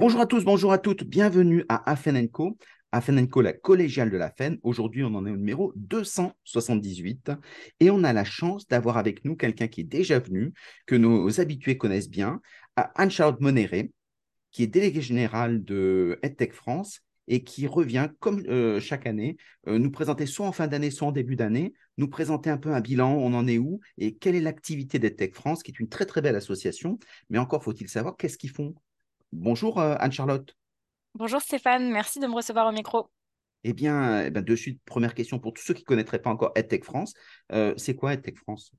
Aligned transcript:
Bonjour 0.00 0.20
à 0.20 0.26
tous, 0.26 0.44
bonjour 0.44 0.72
à 0.72 0.78
toutes, 0.78 1.04
bienvenue 1.04 1.64
à 1.68 1.90
Afen 1.90 2.28
Co. 2.28 2.58
Afen 2.92 3.28
Co, 3.28 3.40
la 3.40 3.52
collégiale 3.52 4.10
de 4.10 4.16
la 4.16 4.30
FEN. 4.30 4.58
Aujourd'hui, 4.62 5.04
on 5.04 5.14
en 5.14 5.24
est 5.24 5.30
au 5.30 5.36
numéro 5.36 5.72
278 5.76 7.30
et 7.80 7.90
on 7.90 8.04
a 8.04 8.12
la 8.12 8.24
chance 8.24 8.66
d'avoir 8.66 8.98
avec 8.98 9.24
nous 9.24 9.36
quelqu'un 9.36 9.68
qui 9.68 9.80
est 9.82 9.84
déjà 9.84 10.18
venu, 10.18 10.52
que 10.86 10.96
nos 10.96 11.40
habitués 11.40 11.78
connaissent 11.78 12.10
bien, 12.10 12.40
Anne-Charlotte 12.76 13.40
Monéré, 13.40 13.92
qui 14.50 14.64
est 14.64 14.68
déléguée 14.68 15.00
générale 15.00 15.64
de 15.64 16.18
EdTech 16.22 16.52
France 16.52 17.00
et 17.28 17.42
qui 17.44 17.66
revient, 17.66 18.08
comme 18.20 18.40
euh, 18.48 18.80
chaque 18.80 19.06
année, 19.06 19.36
euh, 19.68 19.78
nous 19.78 19.90
présenter 19.90 20.26
soit 20.26 20.46
en 20.46 20.52
fin 20.52 20.66
d'année, 20.66 20.90
soit 20.90 21.08
en 21.08 21.12
début 21.12 21.36
d'année, 21.36 21.72
nous 21.96 22.08
présenter 22.08 22.50
un 22.50 22.58
peu 22.58 22.72
un 22.74 22.80
bilan, 22.80 23.14
on 23.14 23.32
en 23.34 23.46
est 23.46 23.58
où 23.58 23.80
et 23.98 24.16
quelle 24.16 24.34
est 24.34 24.40
l'activité 24.40 24.98
d'EdTech 24.98 25.34
France, 25.34 25.62
qui 25.62 25.70
est 25.70 25.80
une 25.80 25.88
très 25.88 26.04
très 26.04 26.20
belle 26.20 26.36
association. 26.36 26.98
Mais 27.30 27.38
encore 27.38 27.62
faut-il 27.64 27.88
savoir 27.88 28.16
qu'est-ce 28.16 28.38
qu'ils 28.38 28.50
font. 28.50 28.74
Bonjour 29.34 29.80
euh, 29.80 29.96
Anne-Charlotte. 29.98 30.56
Bonjour 31.14 31.40
Stéphane, 31.40 31.90
merci 31.90 32.20
de 32.20 32.26
me 32.26 32.34
recevoir 32.34 32.68
au 32.68 32.72
micro. 32.72 33.10
Eh 33.64 33.72
bien, 33.72 34.24
eh 34.24 34.30
bien, 34.30 34.42
de 34.42 34.56
suite, 34.56 34.80
première 34.84 35.14
question 35.14 35.38
pour 35.40 35.52
tous 35.52 35.62
ceux 35.62 35.74
qui 35.74 35.82
ne 35.82 35.86
connaîtraient 35.86 36.22
pas 36.22 36.30
encore 36.30 36.52
EdTech 36.54 36.84
France. 36.84 37.14
c'est 37.76 37.96
quoi 37.96 38.12
EdTech 38.14 38.38
France? 38.38 38.72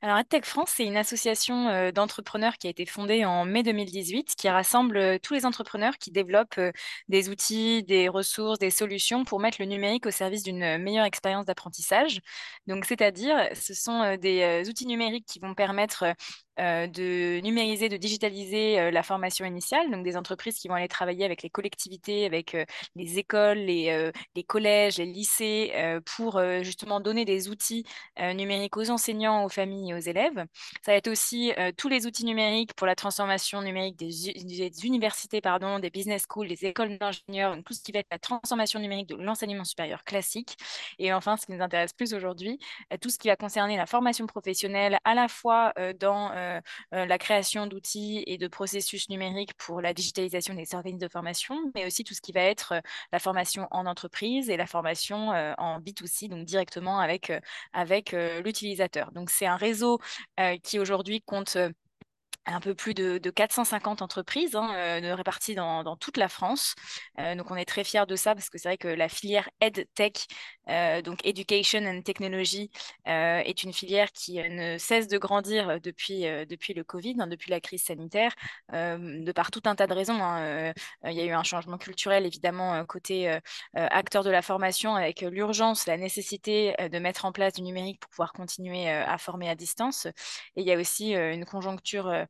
Alors, 0.00 0.18
EdTech 0.18 0.44
France, 0.44 0.70
c'est 0.76 0.84
une 0.84 0.96
association 0.96 1.68
euh, 1.68 1.90
d'entrepreneurs 1.90 2.56
qui 2.56 2.68
a 2.68 2.70
été 2.70 2.86
fondée 2.86 3.24
en 3.24 3.44
mai 3.44 3.64
2018, 3.64 4.36
qui 4.36 4.48
rassemble 4.48 4.96
euh, 4.96 5.18
tous 5.20 5.34
les 5.34 5.44
entrepreneurs 5.44 5.98
qui 5.98 6.12
développent 6.12 6.58
euh, 6.58 6.70
des 7.08 7.28
outils, 7.28 7.82
des 7.82 8.08
ressources, 8.08 8.60
des 8.60 8.70
solutions 8.70 9.24
pour 9.24 9.40
mettre 9.40 9.58
le 9.60 9.66
numérique 9.66 10.06
au 10.06 10.12
service 10.12 10.44
d'une 10.44 10.78
meilleure 10.78 11.04
expérience 11.04 11.46
d'apprentissage. 11.46 12.20
Donc, 12.68 12.84
c'est-à-dire, 12.84 13.48
ce 13.54 13.74
sont 13.74 14.16
des 14.16 14.62
outils 14.68 14.86
numériques 14.86 15.26
qui 15.26 15.40
vont 15.40 15.54
permettre 15.54 16.04
de 16.58 17.40
numériser, 17.40 17.88
de 17.88 17.96
digitaliser 17.96 18.90
la 18.90 19.02
formation 19.02 19.44
initiale, 19.44 19.90
donc 19.90 20.04
des 20.04 20.16
entreprises 20.16 20.58
qui 20.58 20.68
vont 20.68 20.74
aller 20.74 20.88
travailler 20.88 21.24
avec 21.24 21.42
les 21.42 21.50
collectivités, 21.50 22.26
avec 22.26 22.56
les 22.94 23.18
écoles, 23.18 23.58
les, 23.58 24.12
collèges, 24.46 24.98
les 24.98 25.06
lycées, 25.06 25.72
pour 26.16 26.40
justement 26.62 27.00
donner 27.00 27.24
des 27.24 27.48
outils 27.48 27.84
numériques 28.34 28.76
aux 28.76 28.90
enseignants, 28.90 29.44
aux 29.44 29.48
familles 29.48 29.94
aux 29.94 29.98
élèves. 29.98 30.44
Ça 30.82 30.92
va 30.92 30.94
être 30.94 31.08
aussi 31.08 31.52
euh, 31.58 31.72
tous 31.76 31.88
les 31.88 32.06
outils 32.06 32.24
numériques 32.24 32.74
pour 32.74 32.86
la 32.86 32.94
transformation 32.94 33.62
numérique 33.62 33.96
des, 33.96 34.86
universités, 34.86 35.40
pardon, 35.40 35.78
des 35.78 35.90
business 35.90 36.24
schools, 36.28 36.48
des 36.48 36.66
écoles 36.66 36.98
d'ingénieurs, 36.98 37.56
tout 37.64 37.74
ce 37.74 37.82
qui 37.82 37.92
va 37.92 38.00
être 38.00 38.08
la 38.10 38.18
transformation 38.18 38.80
numérique 38.80 39.08
de 39.08 39.16
l'enseignement 39.16 39.64
supérieur 39.64 40.04
classique. 40.04 40.56
Et 40.98 41.12
enfin, 41.12 41.36
ce 41.36 41.46
qui 41.46 41.52
nous 41.52 41.62
intéresse 41.62 41.92
plus 41.92 42.14
aujourd'hui, 42.14 42.58
euh, 42.92 42.96
tout 43.00 43.10
ce 43.10 43.18
qui 43.18 43.28
va 43.28 43.36
concerner 43.36 43.76
la 43.76 43.86
formation 43.86 44.26
professionnelle, 44.26 44.98
à 45.04 45.14
la 45.14 45.28
fois 45.28 45.72
euh, 46.48 46.60
dans 46.92 47.06
la 47.06 47.18
création 47.18 47.66
d'outils 47.66 48.22
et 48.26 48.38
de 48.38 48.48
processus 48.48 49.08
numériques 49.08 49.54
pour 49.54 49.80
la 49.80 49.94
digitalisation 49.94 50.54
des 50.54 50.64
services 50.64 50.98
de 50.98 51.08
formation, 51.08 51.56
mais 51.74 51.86
aussi 51.86 52.04
tout 52.04 52.14
ce 52.14 52.20
qui 52.20 52.32
va 52.32 52.42
être 52.42 52.74
la 53.12 53.18
formation 53.18 53.68
en 53.70 53.86
entreprise 53.86 54.50
et 54.50 54.56
la 54.56 54.66
formation 54.66 55.28
en 55.58 55.80
B2C, 55.80 56.28
donc 56.28 56.44
directement 56.44 56.98
avec, 56.98 57.32
l'utilisateur. 58.44 59.12
Donc 59.12 59.30
c'est 59.30 59.46
un 59.46 59.56
réseau 59.56 59.98
euh, 60.40 60.56
qui 60.62 60.78
aujourd'hui 60.78 61.20
compte 61.22 61.56
euh, 61.56 61.70
un 62.54 62.60
peu 62.60 62.74
plus 62.74 62.94
de, 62.94 63.18
450 63.30 64.02
entreprises 64.02 64.56
hein, 64.56 64.70
euh, 64.74 65.14
réparties 65.14 65.54
dans, 65.54 65.96
toute 65.96 66.16
la 66.16 66.28
France. 66.28 66.74
donc 67.36 67.50
on 67.50 67.56
est 67.56 67.64
très 67.64 67.84
fiers 67.84 68.06
de 68.06 68.16
ça 68.16 68.34
parce 68.34 68.50
que 68.50 68.58
c'est 68.58 68.68
vrai 68.68 68.78
que 68.78 68.88
la 68.88 69.08
filière 69.08 69.48
EdTech, 69.60 70.26
donc 71.04 71.24
Education 71.24 71.84
and 71.84 72.02
Technology, 72.02 72.70
est 73.04 73.62
une 73.62 73.72
filière 73.72 74.12
qui 74.12 74.36
ne 74.36 74.78
cesse 74.78 75.08
de 75.08 75.18
grandir 75.18 75.80
depuis, 75.80 76.22
depuis 76.46 76.74
le 76.74 76.84
Covid, 76.84 77.16
hein, 77.20 77.26
depuis 77.26 77.50
la 77.50 77.60
crise 77.60 77.84
sanitaire, 77.84 78.34
de 78.72 79.32
par 79.32 79.50
tout 79.50 79.62
un 79.64 79.74
tas 79.74 79.86
de 79.86 79.94
raisons. 79.94 80.22
Hein. 80.22 80.72
il 81.04 81.12
y 81.12 81.20
a 81.20 81.24
eu 81.24 81.32
un 81.32 81.42
changement 81.42 81.78
culturel 81.78 82.26
évidemment 82.26 82.84
côté 82.86 83.38
acteur 83.74 84.24
de 84.24 84.30
la 84.30 84.42
formation 84.42 84.94
avec 84.94 85.22
l'urgence, 85.22 85.86
la 85.86 85.96
nécessité 85.96 86.74
de 86.78 86.98
mettre 86.98 87.24
en 87.24 87.32
place 87.32 87.54
du 87.54 87.62
numérique 87.62 88.00
pour 88.00 88.10
pouvoir 88.10 88.32
continuer 88.32 88.88
à 88.88 89.18
former 89.18 89.48
à 89.48 89.54
distance. 89.54 90.06
Et 90.56 90.62
il 90.62 90.66
y 90.66 90.72
a 90.72 90.78
aussi 90.78 91.14
une 91.14 91.44
conjoncture 91.44 92.08
euh, 92.08 92.24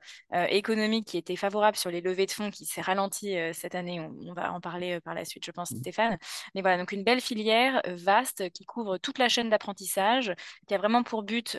économique 0.50 1.06
qui 1.06 1.16
était 1.16 1.36
favorable 1.36 1.76
sur 1.76 1.90
les 1.90 2.00
levées 2.00 2.26
de 2.26 2.30
fonds 2.30 2.50
qui 2.50 2.64
s'est 2.64 2.80
ralenti 2.80 3.36
euh, 3.36 3.52
cette 3.52 3.74
année. 3.74 4.00
On, 4.00 4.32
va 4.32 4.52
en 4.52 4.60
parler 4.60 4.94
euh, 4.94 5.00
par 5.00 5.14
la 5.14 5.24
suite, 5.24 5.44
je 5.44 5.50
pense, 5.50 5.70
mmh. 5.70 5.78
Stéphane. 5.78 6.18
Mais 6.54 6.60
voilà, 6.60 6.78
donc 6.78 6.92
une 6.92 7.04
belle 7.04 7.20
filière 7.20 7.82
vaste 7.86 8.50
qui 8.50 8.64
couvre 8.64 8.98
toute 8.98 9.18
la 9.18 9.28
chaîne 9.28 9.50
d'apprentissage, 9.50 10.32
qui 10.66 10.74
a 10.74 10.78
vraiment 10.78 11.02
pour 11.02 11.22
but 11.22 11.58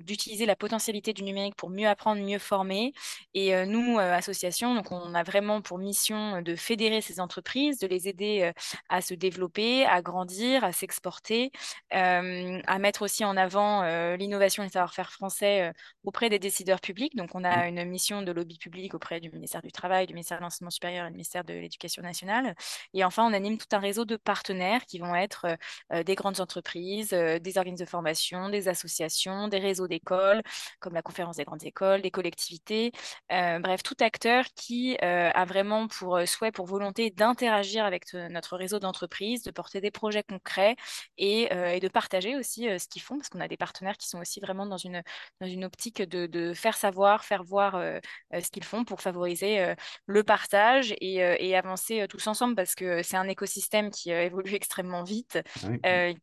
d'utiliser 0.00 0.46
la 0.46 0.56
potentialité 0.56 1.12
du 1.12 1.22
numérique 1.22 1.54
pour 1.56 1.70
mieux 1.70 1.86
apprendre, 1.86 2.22
mieux 2.22 2.38
former. 2.38 2.92
Et 3.34 3.54
nous, 3.66 3.98
association, 3.98 4.74
donc 4.74 4.90
on 4.92 5.14
a 5.14 5.22
vraiment 5.22 5.60
pour 5.60 5.78
mission 5.78 6.42
de 6.42 6.56
fédérer 6.56 7.00
ces 7.00 7.20
entreprises, 7.20 7.78
de 7.78 7.86
les 7.86 8.08
aider 8.08 8.52
à 8.88 9.00
se 9.00 9.14
développer, 9.14 9.84
à 9.86 10.02
grandir, 10.02 10.64
à 10.64 10.72
s'exporter, 10.72 11.50
à 11.90 12.78
mettre 12.78 13.02
aussi 13.02 13.24
en 13.24 13.36
avant 13.36 13.82
l'innovation 14.16 14.62
et 14.62 14.66
le 14.66 14.72
savoir-faire 14.72 15.12
français 15.12 15.72
auprès 16.04 16.28
des 16.28 16.38
décideurs 16.38 16.80
publics. 16.80 17.16
Donc 17.16 17.30
on 17.34 17.44
a 17.44 17.64
mmh. 17.64 17.68
une 17.68 17.84
mission 17.90 18.22
de 18.22 18.32
lobby 18.32 18.58
public 18.58 18.94
auprès 18.94 19.20
du 19.20 19.30
ministère 19.30 19.62
du 19.62 19.72
Travail, 19.72 20.06
du 20.06 20.14
ministère 20.14 20.38
de 20.38 20.42
l'Enseignement 20.42 20.70
supérieur 20.70 21.06
et 21.06 21.08
du 21.08 21.14
ministère 21.14 21.44
de 21.44 21.54
l'Éducation 21.54 22.02
nationale. 22.02 22.54
Et 22.94 23.04
enfin, 23.04 23.26
on 23.28 23.32
anime 23.32 23.58
tout 23.58 23.66
un 23.72 23.78
réseau 23.78 24.04
de 24.04 24.16
partenaires 24.16 24.84
qui 24.86 24.98
vont 24.98 25.14
être 25.14 25.46
euh, 25.46 25.56
euh, 25.92 26.02
des 26.02 26.14
grandes 26.14 26.40
entreprises, 26.40 27.12
euh, 27.12 27.38
des 27.38 27.58
organismes 27.58 27.84
de 27.84 27.88
formation, 27.90 28.48
des 28.48 28.68
associations, 28.68 29.48
des 29.48 29.58
réseaux 29.58 29.88
d'écoles, 29.88 30.42
comme 30.80 30.94
la 30.94 31.02
conférence 31.02 31.36
des 31.36 31.44
grandes 31.44 31.64
écoles, 31.64 32.02
des 32.02 32.10
collectivités, 32.10 32.92
bref, 33.28 33.82
tout 33.82 33.96
acteur 34.00 34.44
qui 34.54 34.96
a 34.98 35.44
vraiment 35.44 35.88
pour 35.88 36.20
souhait, 36.26 36.52
pour 36.52 36.66
volonté 36.66 37.10
d'interagir 37.10 37.84
avec 37.84 38.12
notre 38.14 38.56
réseau 38.56 38.78
d'entreprises, 38.78 39.42
de 39.42 39.50
porter 39.50 39.80
des 39.80 39.90
projets 39.90 40.22
concrets 40.22 40.76
et, 41.16 41.48
de 41.48 41.88
partager 41.88 42.36
aussi 42.36 42.62
ce 42.78 42.88
qu'ils 42.88 43.02
font, 43.02 43.16
parce 43.16 43.28
qu'on 43.28 43.40
a 43.40 43.48
des 43.48 43.56
partenaires 43.56 43.96
qui 43.96 44.08
sont 44.08 44.20
aussi 44.20 44.40
vraiment 44.40 44.66
dans 44.66 44.76
une, 44.76 45.02
dans 45.40 45.46
une 45.46 45.64
optique 45.64 46.02
de 46.02 46.52
faire 46.54 46.76
savoir, 46.76 47.24
faire 47.24 47.44
voir 47.44 47.67
euh, 47.74 48.00
euh, 48.34 48.40
ce 48.40 48.50
qu'ils 48.50 48.64
font 48.64 48.84
pour 48.84 49.00
favoriser 49.00 49.60
euh, 49.60 49.74
le 50.06 50.22
partage 50.22 50.94
et, 51.00 51.18
avancer 51.56 52.06
tous 52.08 52.26
ensemble 52.28 52.54
parce 52.54 52.76
que 52.76 53.02
c'est 53.02 53.16
un 53.16 53.26
écosystème 53.26 53.90
qui 53.90 54.10
évolue 54.10 54.54
extrêmement 54.54 55.02
vite, 55.02 55.40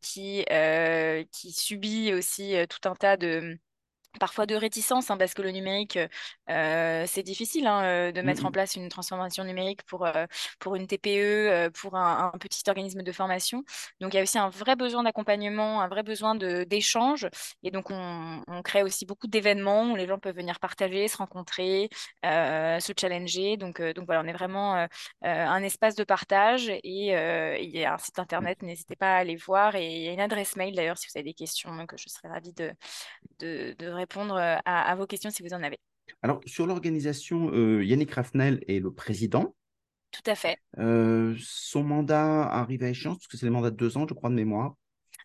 qui, 0.00 0.44
qui 1.32 1.52
subit 1.52 2.14
aussi 2.14 2.54
tout 2.68 2.88
un 2.88 2.94
tas 2.94 3.16
de 3.16 3.58
parfois 4.18 4.46
de 4.46 4.54
réticence, 4.54 5.10
hein, 5.10 5.16
parce 5.16 5.34
que 5.34 5.42
le 5.42 5.50
numérique, 5.50 5.98
euh, 6.50 7.04
c'est 7.06 7.22
difficile 7.22 7.66
hein, 7.66 7.82
euh, 7.84 8.12
de 8.12 8.20
mettre 8.22 8.44
en 8.46 8.50
place 8.50 8.76
une 8.76 8.88
transformation 8.88 9.44
numérique 9.44 9.82
pour, 9.84 10.04
euh, 10.06 10.26
pour 10.58 10.74
une 10.76 10.86
TPE, 10.86 11.70
pour 11.74 11.96
un, 11.96 12.32
petit 12.40 12.62
organisme 12.68 13.02
de 13.02 13.12
formation. 13.12 13.64
Donc 14.00 14.14
il 14.14 14.16
y 14.16 14.20
a 14.20 14.22
aussi 14.22 14.38
un 14.38 14.48
vrai 14.48 14.76
besoin 14.76 15.02
d'accompagnement, 15.02 15.80
un 15.80 15.88
vrai 15.88 16.02
besoin 16.02 16.34
d'échange. 16.34 17.28
Et 17.62 17.70
donc 17.70 17.90
on, 17.90 18.42
crée 18.64 18.82
aussi 18.82 19.06
beaucoup 19.06 19.26
d'événements 19.26 19.92
où 19.92 19.96
les 19.96 20.06
gens 20.06 20.18
peuvent 20.18 20.34
venir 20.34 20.58
partager, 20.58 21.08
se 21.08 21.16
rencontrer, 21.18 21.88
se 22.22 22.92
challenger. 22.98 23.56
Donc, 23.56 23.80
donc 23.80 24.06
voilà, 24.06 24.22
on 24.22 24.26
est 24.26 24.32
vraiment 24.32 24.86
un 25.22 25.62
espace 25.62 25.94
de 25.94 26.04
partage 26.04 26.68
et 26.68 26.80
il 27.62 27.76
y 27.76 27.84
a 27.84 27.94
un 27.94 27.98
site 27.98 28.18
internet, 28.18 28.62
n'hésitez 28.62 28.96
pas 28.96 29.16
à 29.16 29.18
aller 29.18 29.36
voir. 29.36 29.74
Et 29.76 29.86
il 29.86 30.02
y 30.02 30.08
a 30.08 30.12
une 30.12 30.20
adresse 30.20 30.56
mail 30.56 30.74
d'ailleurs 30.74 30.98
si 30.98 31.06
vous 31.08 31.18
avez 31.18 31.24
des 31.24 31.34
questions 31.34 31.86
que 31.86 31.96
je 31.96 32.08
serais 32.08 32.28
ravie 32.28 32.52
de, 32.52 32.72
de, 33.38 33.74
de 33.78 33.88
répondre 33.88 34.05
euh, 34.16 34.56
à, 34.64 34.94
vos 34.94 35.06
questions 35.06 35.30
si 35.30 35.42
vous 35.42 35.52
en 35.52 35.62
avez. 35.62 35.78
Alors, 36.22 36.40
sur 36.46 36.66
l'organisation, 36.66 37.50
euh, 37.52 37.84
Yannick 37.84 38.12
Raffnel 38.12 38.62
est 38.68 38.78
le 38.78 38.92
président. 38.92 39.54
Tout 40.12 40.30
à 40.30 40.34
fait. 40.34 40.56
Euh, 40.78 41.34
son 41.40 41.82
mandat 41.82 42.44
arrive 42.44 42.82
à 42.82 42.88
échéance, 42.88 43.18
parce 43.18 43.26
que 43.26 43.36
c'est 43.36 43.46
le 43.46 43.52
mandat 43.52 43.70
de 43.70 43.76
deux 43.76 43.96
ans, 43.96 44.06
je 44.08 44.14
crois, 44.14 44.30
de 44.30 44.34
mémoire. 44.34 44.74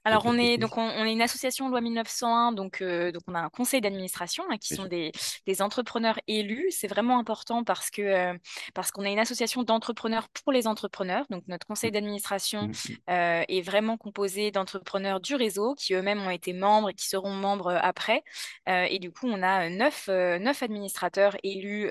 Alors, 0.04 0.24
on 0.26 0.36
est, 0.38 0.58
donc 0.58 0.78
on, 0.78 0.90
est 0.90 1.12
une 1.12 1.22
association 1.22 1.70
loi 1.70 1.80
1901, 1.80 2.54
donc, 2.54 2.82
euh, 2.82 3.12
donc 3.12 3.22
on 3.28 3.36
a 3.36 3.40
un 3.40 3.50
conseil 3.50 3.82
d'administration 3.82 4.44
hein, 4.50 4.58
qui 4.58 4.74
sont 4.74 4.86
des, 4.86 5.12
des, 5.46 5.62
entrepreneurs 5.62 6.20
élus. 6.28 6.68
C'est 6.72 6.88
vraiment 6.88 7.20
important 7.20 7.64
parce 7.64 7.92
que 7.92 8.02
euh, 8.02 8.34
parce 8.74 8.92
qu'on 8.92 9.04
est 9.04 9.14
une 9.14 9.20
association 9.20 9.62
d'entrepreneurs 9.62 10.28
pour 10.30 10.52
les 10.52 10.66
entrepreneurs. 10.66 11.26
Donc, 11.30 11.44
notre 11.48 11.68
conseil 11.68 11.92
mmh. 11.92 11.94
d'administration 11.94 12.62
mmh, 12.64 12.72
mmh. 12.72 12.96
Euh, 13.12 13.44
est 13.48 13.62
vraiment 13.62 13.98
composé 13.98 14.50
d'entrepreneurs 14.50 15.20
du 15.20 15.36
réseau 15.36 15.76
qui 15.76 15.94
eux-mêmes 15.94 16.22
ont 16.22 16.32
été 16.32 16.54
membres 16.54 16.90
et 16.90 16.94
qui 16.94 17.08
seront 17.08 17.32
membres 17.32 17.78
après. 17.82 18.24
et 18.68 19.00
du 19.00 19.12
coup, 19.12 19.28
on 19.28 19.44
a 19.44 19.70
neuf, 19.70 20.08
neuf 20.08 20.64
administrateurs 20.64 21.36
élus 21.44 21.90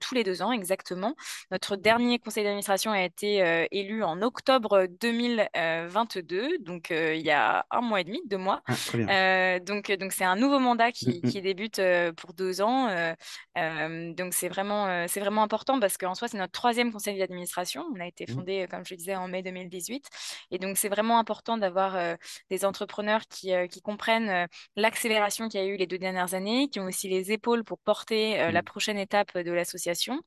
tous 0.00 0.14
les 0.14 0.24
deux 0.24 0.42
ans 0.42 0.52
exactement. 0.52 1.14
Notre 1.50 1.76
dernier 1.76 2.18
conseil 2.18 2.44
d'administration 2.44 2.90
a 2.90 3.02
été 3.02 3.66
élu 3.70 4.02
en 4.02 4.22
octobre 4.22 4.86
2022, 5.00 6.58
donc 6.58 6.88
il 6.90 7.20
y 7.20 7.30
a 7.30 7.37
un 7.70 7.80
mois 7.80 8.00
et 8.00 8.04
demi, 8.04 8.20
deux 8.26 8.36
mois. 8.36 8.62
Ah, 8.66 8.74
euh, 8.94 9.60
donc, 9.60 9.90
donc 9.92 10.12
c'est 10.12 10.24
un 10.24 10.36
nouveau 10.36 10.58
mandat 10.58 10.92
qui, 10.92 11.20
mm, 11.22 11.28
mm. 11.28 11.40
débute 11.40 11.78
euh, 11.78 12.12
pour 12.12 12.34
deux 12.34 12.60
ans. 12.60 12.88
Euh, 12.88 14.12
donc, 14.14 14.34
c'est 14.34 14.48
vraiment, 14.48 15.06
c'est 15.08 15.20
vraiment 15.20 15.42
important 15.42 15.80
parce 15.80 15.96
qu'en 15.96 16.14
soi, 16.14 16.28
c'est 16.28 16.38
notre 16.38 16.52
troisième 16.52 16.92
conseil 16.92 17.18
d'administration. 17.18 17.84
On 17.94 18.00
a 18.00 18.06
été 18.06 18.24
mm. 18.28 18.34
fondé, 18.34 18.66
comme 18.70 18.84
je 18.84 18.94
le 18.94 18.98
disais, 18.98 19.16
en 19.16 19.28
mai 19.28 19.42
2018. 19.42 20.06
Et 20.50 20.58
donc, 20.58 20.76
c'est 20.76 20.88
vraiment 20.88 21.18
important 21.18 21.58
d'avoir 21.58 22.16
des 22.50 22.64
entrepreneurs 22.64 23.22
qui, 23.28 23.52
qui 23.70 23.80
comprennent 23.80 24.48
l'accélération 24.76 25.48
qu'il 25.48 25.60
y 25.60 25.62
a 25.62 25.66
eu 25.66 25.76
les 25.76 25.86
deux 25.86 25.98
dernières 25.98 26.34
années, 26.34 26.68
qui 26.68 26.80
ont 26.80 26.86
aussi 26.86 27.08
les 27.08 27.32
épaules 27.32 27.64
pour 27.64 27.78
porter 27.78 28.50
la 28.50 28.62
prochaine 28.62 28.98
étape 28.98 29.36
de 29.36 29.52
l'association 29.52 30.20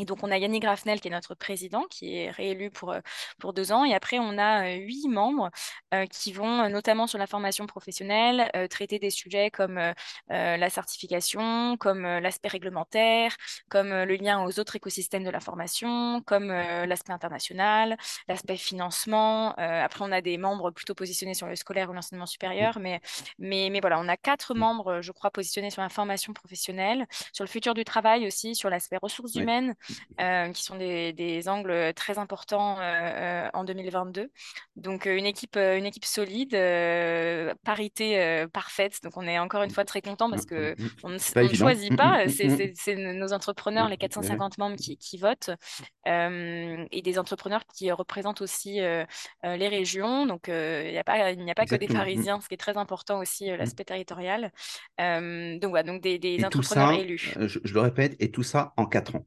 Et 0.00 0.06
donc, 0.06 0.22
on 0.22 0.30
a 0.30 0.38
Yannick 0.38 0.62
Grafnel, 0.62 0.98
qui 0.98 1.08
est 1.08 1.10
notre 1.10 1.34
président, 1.34 1.84
qui 1.90 2.16
est 2.16 2.30
réélu 2.30 2.70
pour, 2.70 2.92
euh, 2.92 3.00
pour 3.38 3.52
deux 3.52 3.70
ans. 3.70 3.84
Et 3.84 3.94
après, 3.94 4.18
on 4.18 4.38
a 4.38 4.64
euh, 4.64 4.76
huit 4.76 5.08
membres 5.08 5.50
euh, 5.92 6.06
qui 6.06 6.32
vont, 6.32 6.70
notamment 6.70 7.06
sur 7.06 7.18
la 7.18 7.26
formation 7.26 7.66
professionnelle, 7.66 8.50
traiter 8.70 8.98
des 8.98 9.10
sujets 9.10 9.50
comme 9.50 9.78
la 10.28 10.70
certification, 10.70 11.76
comme 11.76 12.02
l'aspect 12.02 12.48
réglementaire, 12.48 13.36
comme 13.68 13.90
le 13.90 14.14
lien 14.16 14.44
aux 14.44 14.58
autres 14.58 14.76
écosystèmes 14.76 15.24
de 15.24 15.30
la 15.30 15.40
formation, 15.40 16.22
comme 16.22 16.48
l'aspect 16.50 17.12
international, 17.12 17.96
l'aspect 18.28 18.56
financement. 18.56 19.52
après, 19.56 20.04
on 20.04 20.12
a 20.12 20.20
des 20.20 20.38
membres 20.38 20.70
plutôt 20.70 20.94
positionnés 20.94 21.34
sur 21.34 21.46
le 21.46 21.56
scolaire 21.56 21.90
ou 21.90 21.92
l'enseignement 21.92 22.26
supérieur. 22.26 22.78
Mais, 22.80 23.00
mais, 23.38 23.68
mais 23.70 23.80
voilà, 23.80 23.98
on 24.00 24.08
a 24.08 24.16
quatre 24.16 24.54
membres, 24.54 25.00
je 25.02 25.12
crois, 25.12 25.30
positionnés 25.30 25.70
sur 25.70 25.82
la 25.82 25.88
formation 25.88 26.32
professionnelle, 26.32 27.06
sur 27.32 27.44
le 27.44 27.50
futur 27.50 27.74
du 27.74 27.84
travail 27.84 28.26
aussi, 28.26 28.54
sur 28.54 28.70
l'aspect 28.70 28.98
ressources 29.02 29.34
humaines 29.34 29.74
qui 30.52 30.62
sont 30.62 30.76
des, 30.76 31.12
des, 31.12 31.48
angles 31.48 31.92
très 31.94 32.18
importants 32.18 32.78
euh, 32.78 32.82
euh, 32.82 33.48
en 33.54 33.64
2022. 33.64 34.30
Donc 34.76 35.06
une 35.06 35.26
équipe, 35.26 35.56
une 35.56 35.86
équipe 35.86 36.04
solide, 36.04 36.52
parité 37.64 38.46
parfaite. 38.52 38.98
Donc 39.02 39.16
on 39.16 39.26
est 39.26 39.38
encore 39.38 39.62
une 39.62 39.70
fois 39.70 39.84
très 39.84 40.02
content 40.02 40.30
parce 40.30 40.46
que 40.46 40.74
on 41.02 41.10
ne 41.10 41.54
choisit 41.54 41.96
pas. 41.96 42.24
C'est 42.28 42.96
nos 42.96 43.32
entrepreneurs, 43.32 43.88
les 43.88 43.96
450 43.96 44.58
membres 44.58 44.76
qui, 44.76 44.96
qui 44.96 45.18
votent, 45.18 45.50
et 46.06 47.02
des 47.02 47.18
entrepreneurs 47.18 47.62
qui 47.74 47.90
représentent 47.90 48.40
aussi 48.40 48.80
les 48.80 49.68
régions. 49.68 50.26
Donc 50.26 50.48
il 50.48 50.90
n'y 50.90 50.98
a 50.98 51.04
pas, 51.04 51.32
il 51.32 51.44
n'y 51.44 51.50
a 51.50 51.54
pas 51.54 51.66
que 51.66 51.76
des 51.76 51.88
Parisiens, 51.88 52.40
ce 52.40 52.48
qui 52.48 52.54
est 52.54 52.58
très 52.58 52.76
important 52.76 53.18
aussi 53.18 53.46
l'aspect 53.46 53.84
territorial. 53.84 54.52
donc 54.98 55.70
voilà, 55.70 55.82
donc 55.82 56.00
des, 56.02 56.18
des 56.18 56.44
entrepreneurs 56.44 56.92
élus. 56.92 57.32
Je, 57.38 57.58
je, 57.62 57.74
le 57.74 57.80
répète, 57.80 58.16
et 58.20 58.30
tout 58.30 58.42
ça 58.42 58.72
en 58.76 58.86
quatre 58.86 59.16
ans. 59.16 59.26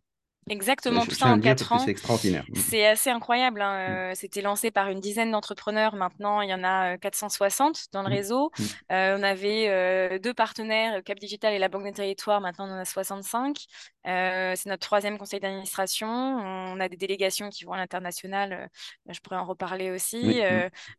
Exactement, 0.50 1.06
tout 1.06 1.16
ça 1.16 1.28
en 1.28 1.40
quatre 1.40 1.72
ans. 1.72 1.80
C'est 1.80 1.92
extraordinaire. 1.92 2.44
Mm. 2.50 2.56
C'est 2.56 2.86
assez 2.86 3.10
incroyable. 3.10 3.62
Hein. 3.62 3.74
Mm. 3.74 3.92
Euh, 3.92 4.12
c'était 4.16 4.42
lancé 4.42 4.72
par 4.72 4.90
une 4.90 5.00
dizaine 5.00 5.32
d'entrepreneurs. 5.32 5.96
Maintenant, 5.96 6.42
il 6.42 6.50
y 6.50 6.54
en 6.54 6.64
a 6.64 6.98
460 6.98 7.76
euh, 7.76 7.80
dans 7.94 8.04
le 8.04 8.10
mm. 8.10 8.12
réseau. 8.12 8.52
Euh, 8.92 9.18
on 9.18 9.24
avait 9.24 10.20
deux 10.20 10.34
partenaires, 10.34 11.04
Cap 11.04 11.20
Digital 11.20 11.54
et 11.54 11.60
la 11.60 11.70
Banque 11.70 11.84
des 11.84 11.94
Territoires. 11.94 12.42
Maintenant, 12.42 12.68
on 12.68 12.74
en 12.74 12.80
a 12.80 12.86
65. 12.86 13.66
c'est 14.06 14.66
notre 14.66 14.86
troisième 14.86 15.18
conseil 15.18 15.40
d'administration. 15.40 16.08
On 16.08 16.80
a 16.80 16.90
des 16.90 16.98
délégations 16.98 17.50
qui 17.50 17.64
vont 17.64 17.74
à 17.74 17.78
l'international. 17.78 18.70
je 19.10 19.20
pourrais 19.20 19.38
en 19.38 19.46
reparler 19.46 19.92
aussi. 19.92 20.42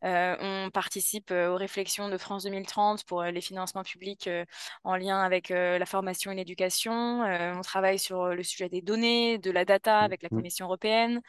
on 0.03 0.71
participe 0.73 1.31
aux 1.31 1.57
réflexions 1.57 2.09
de 2.09 2.17
France 2.17 2.45
2030 2.45 3.05
pour 3.05 3.23
les 3.23 3.41
financements 3.41 3.83
publics 3.83 4.29
en 4.85 4.97
lien 4.97 5.21
avec 5.21 5.51
la 5.51 5.87
formation 5.87 6.31
et 6.31 6.35
l'éducation. 6.35 7.23
on 7.23 7.61
travaille 7.61 7.99
sur 7.99 8.29
le 8.29 8.43
sujet 8.43 8.69
des 8.69 8.81
données 8.81 9.34
de 9.39 9.51
la 9.51 9.65
data 9.65 10.01
avec 10.01 10.23
la 10.23 10.29
mmh. 10.31 10.37
Commission 10.37 10.67
européenne. 10.67 11.21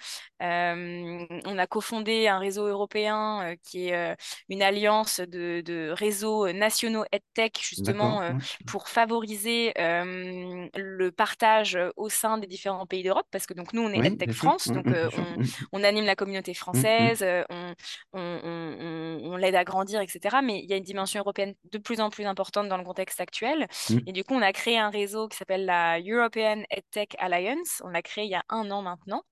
Euh, 0.41 1.25
on 1.45 1.57
a 1.57 1.67
cofondé 1.67 2.27
un 2.27 2.39
réseau 2.39 2.65
européen 2.67 3.41
euh, 3.41 3.55
qui 3.63 3.87
est 3.87 3.95
euh, 3.95 4.15
une 4.49 4.61
alliance 4.61 5.19
de, 5.19 5.91
réseaux 5.91 6.51
nationaux 6.51 7.05
EdTech, 7.11 7.59
justement, 7.61 8.21
pour 8.67 8.87
favoriser 8.89 9.73
le 9.77 11.09
partage 11.09 11.77
au 11.95 12.09
sein 12.09 12.37
des 12.37 12.47
différents 12.47 12.85
pays 12.85 13.03
d'Europe, 13.03 13.27
parce 13.31 13.45
que 13.45 13.53
donc 13.53 13.73
nous, 13.73 13.81
on 13.81 13.91
est 13.91 14.05
EdTech 14.05 14.31
France, 14.31 14.67
mmh, 14.67 14.73
donc 14.73 14.85
mmh, 14.85 15.43
on, 15.71 15.83
anime 15.83 16.05
la 16.05 16.15
communauté 16.15 16.53
française, 16.53 17.25
on, 18.13 19.35
l'aide 19.37 19.55
à 19.55 19.63
grandir, 19.63 20.01
etc. 20.01 20.37
Mais 20.43 20.59
il 20.59 20.69
y 20.69 20.73
a 20.73 20.77
une 20.77 20.83
dimension 20.83 21.19
européenne 21.19 21.53
de 21.71 21.77
plus 21.77 21.99
en 21.99 22.09
plus 22.09 22.25
importante 22.25 22.67
dans 22.67 22.77
le 22.77 22.83
contexte 22.83 23.19
actuel. 23.21 23.67
Et 24.07 24.11
du 24.11 24.23
coup, 24.23 24.33
on 24.33 24.41
a 24.41 24.53
créé 24.53 24.77
un 24.77 24.89
réseau 24.89 25.27
qui 25.27 25.37
s'appelle 25.37 25.65
la 25.65 25.99
European 25.99 26.63
EdTech 26.69 27.15
Alliance. 27.19 27.81
On 27.83 27.93
créé 28.01 28.25
il 28.25 28.31
y 28.31 28.35
a 28.35 28.45
un 28.49 28.71
an 28.71 28.81
maintenant 28.81 29.23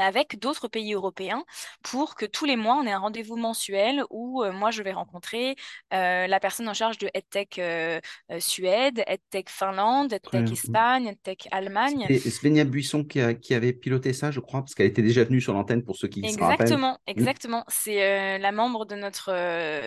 avec 0.00 0.38
d'autres 0.38 0.68
pays 0.68 0.94
européens 0.94 1.44
pour 1.82 2.14
que 2.14 2.26
tous 2.26 2.44
les 2.44 2.56
mois, 2.56 2.76
on 2.76 2.86
ait 2.86 2.92
un 2.92 2.98
rendez-vous 2.98 3.36
mensuel 3.36 4.04
où 4.10 4.42
euh, 4.42 4.52
moi, 4.52 4.70
je 4.70 4.82
vais 4.82 4.92
rencontrer 4.92 5.56
euh, 5.94 6.26
la 6.26 6.40
personne 6.40 6.68
en 6.68 6.74
charge 6.74 6.98
de 6.98 7.08
EdTech 7.14 7.58
euh, 7.58 8.00
Suède, 8.38 9.02
EdTech 9.06 9.48
Finlande, 9.48 10.12
EdTech 10.12 10.52
Espagne, 10.52 11.08
EdTech 11.08 11.48
Allemagne. 11.50 12.06
Et 12.08 12.18
Svenja 12.18 12.64
Buisson 12.64 13.04
qui, 13.04 13.20
qui, 13.40 13.54
avait 13.54 13.72
piloté 13.72 14.12
ça, 14.12 14.30
je 14.30 14.40
crois, 14.40 14.60
parce 14.60 14.74
qu'elle 14.74 14.86
était 14.86 15.02
déjà 15.02 15.24
venue 15.24 15.40
sur 15.40 15.52
l'antenne 15.52 15.82
pour 15.82 15.96
ceux 15.96 16.08
qui 16.08 16.24
Exactement, 16.24 16.94
se 17.06 17.12
exactement. 17.12 17.64
C'est 17.68 18.38
la 18.38 18.52
membre 18.52 18.84
de 18.84 18.94
notre... 18.94 19.30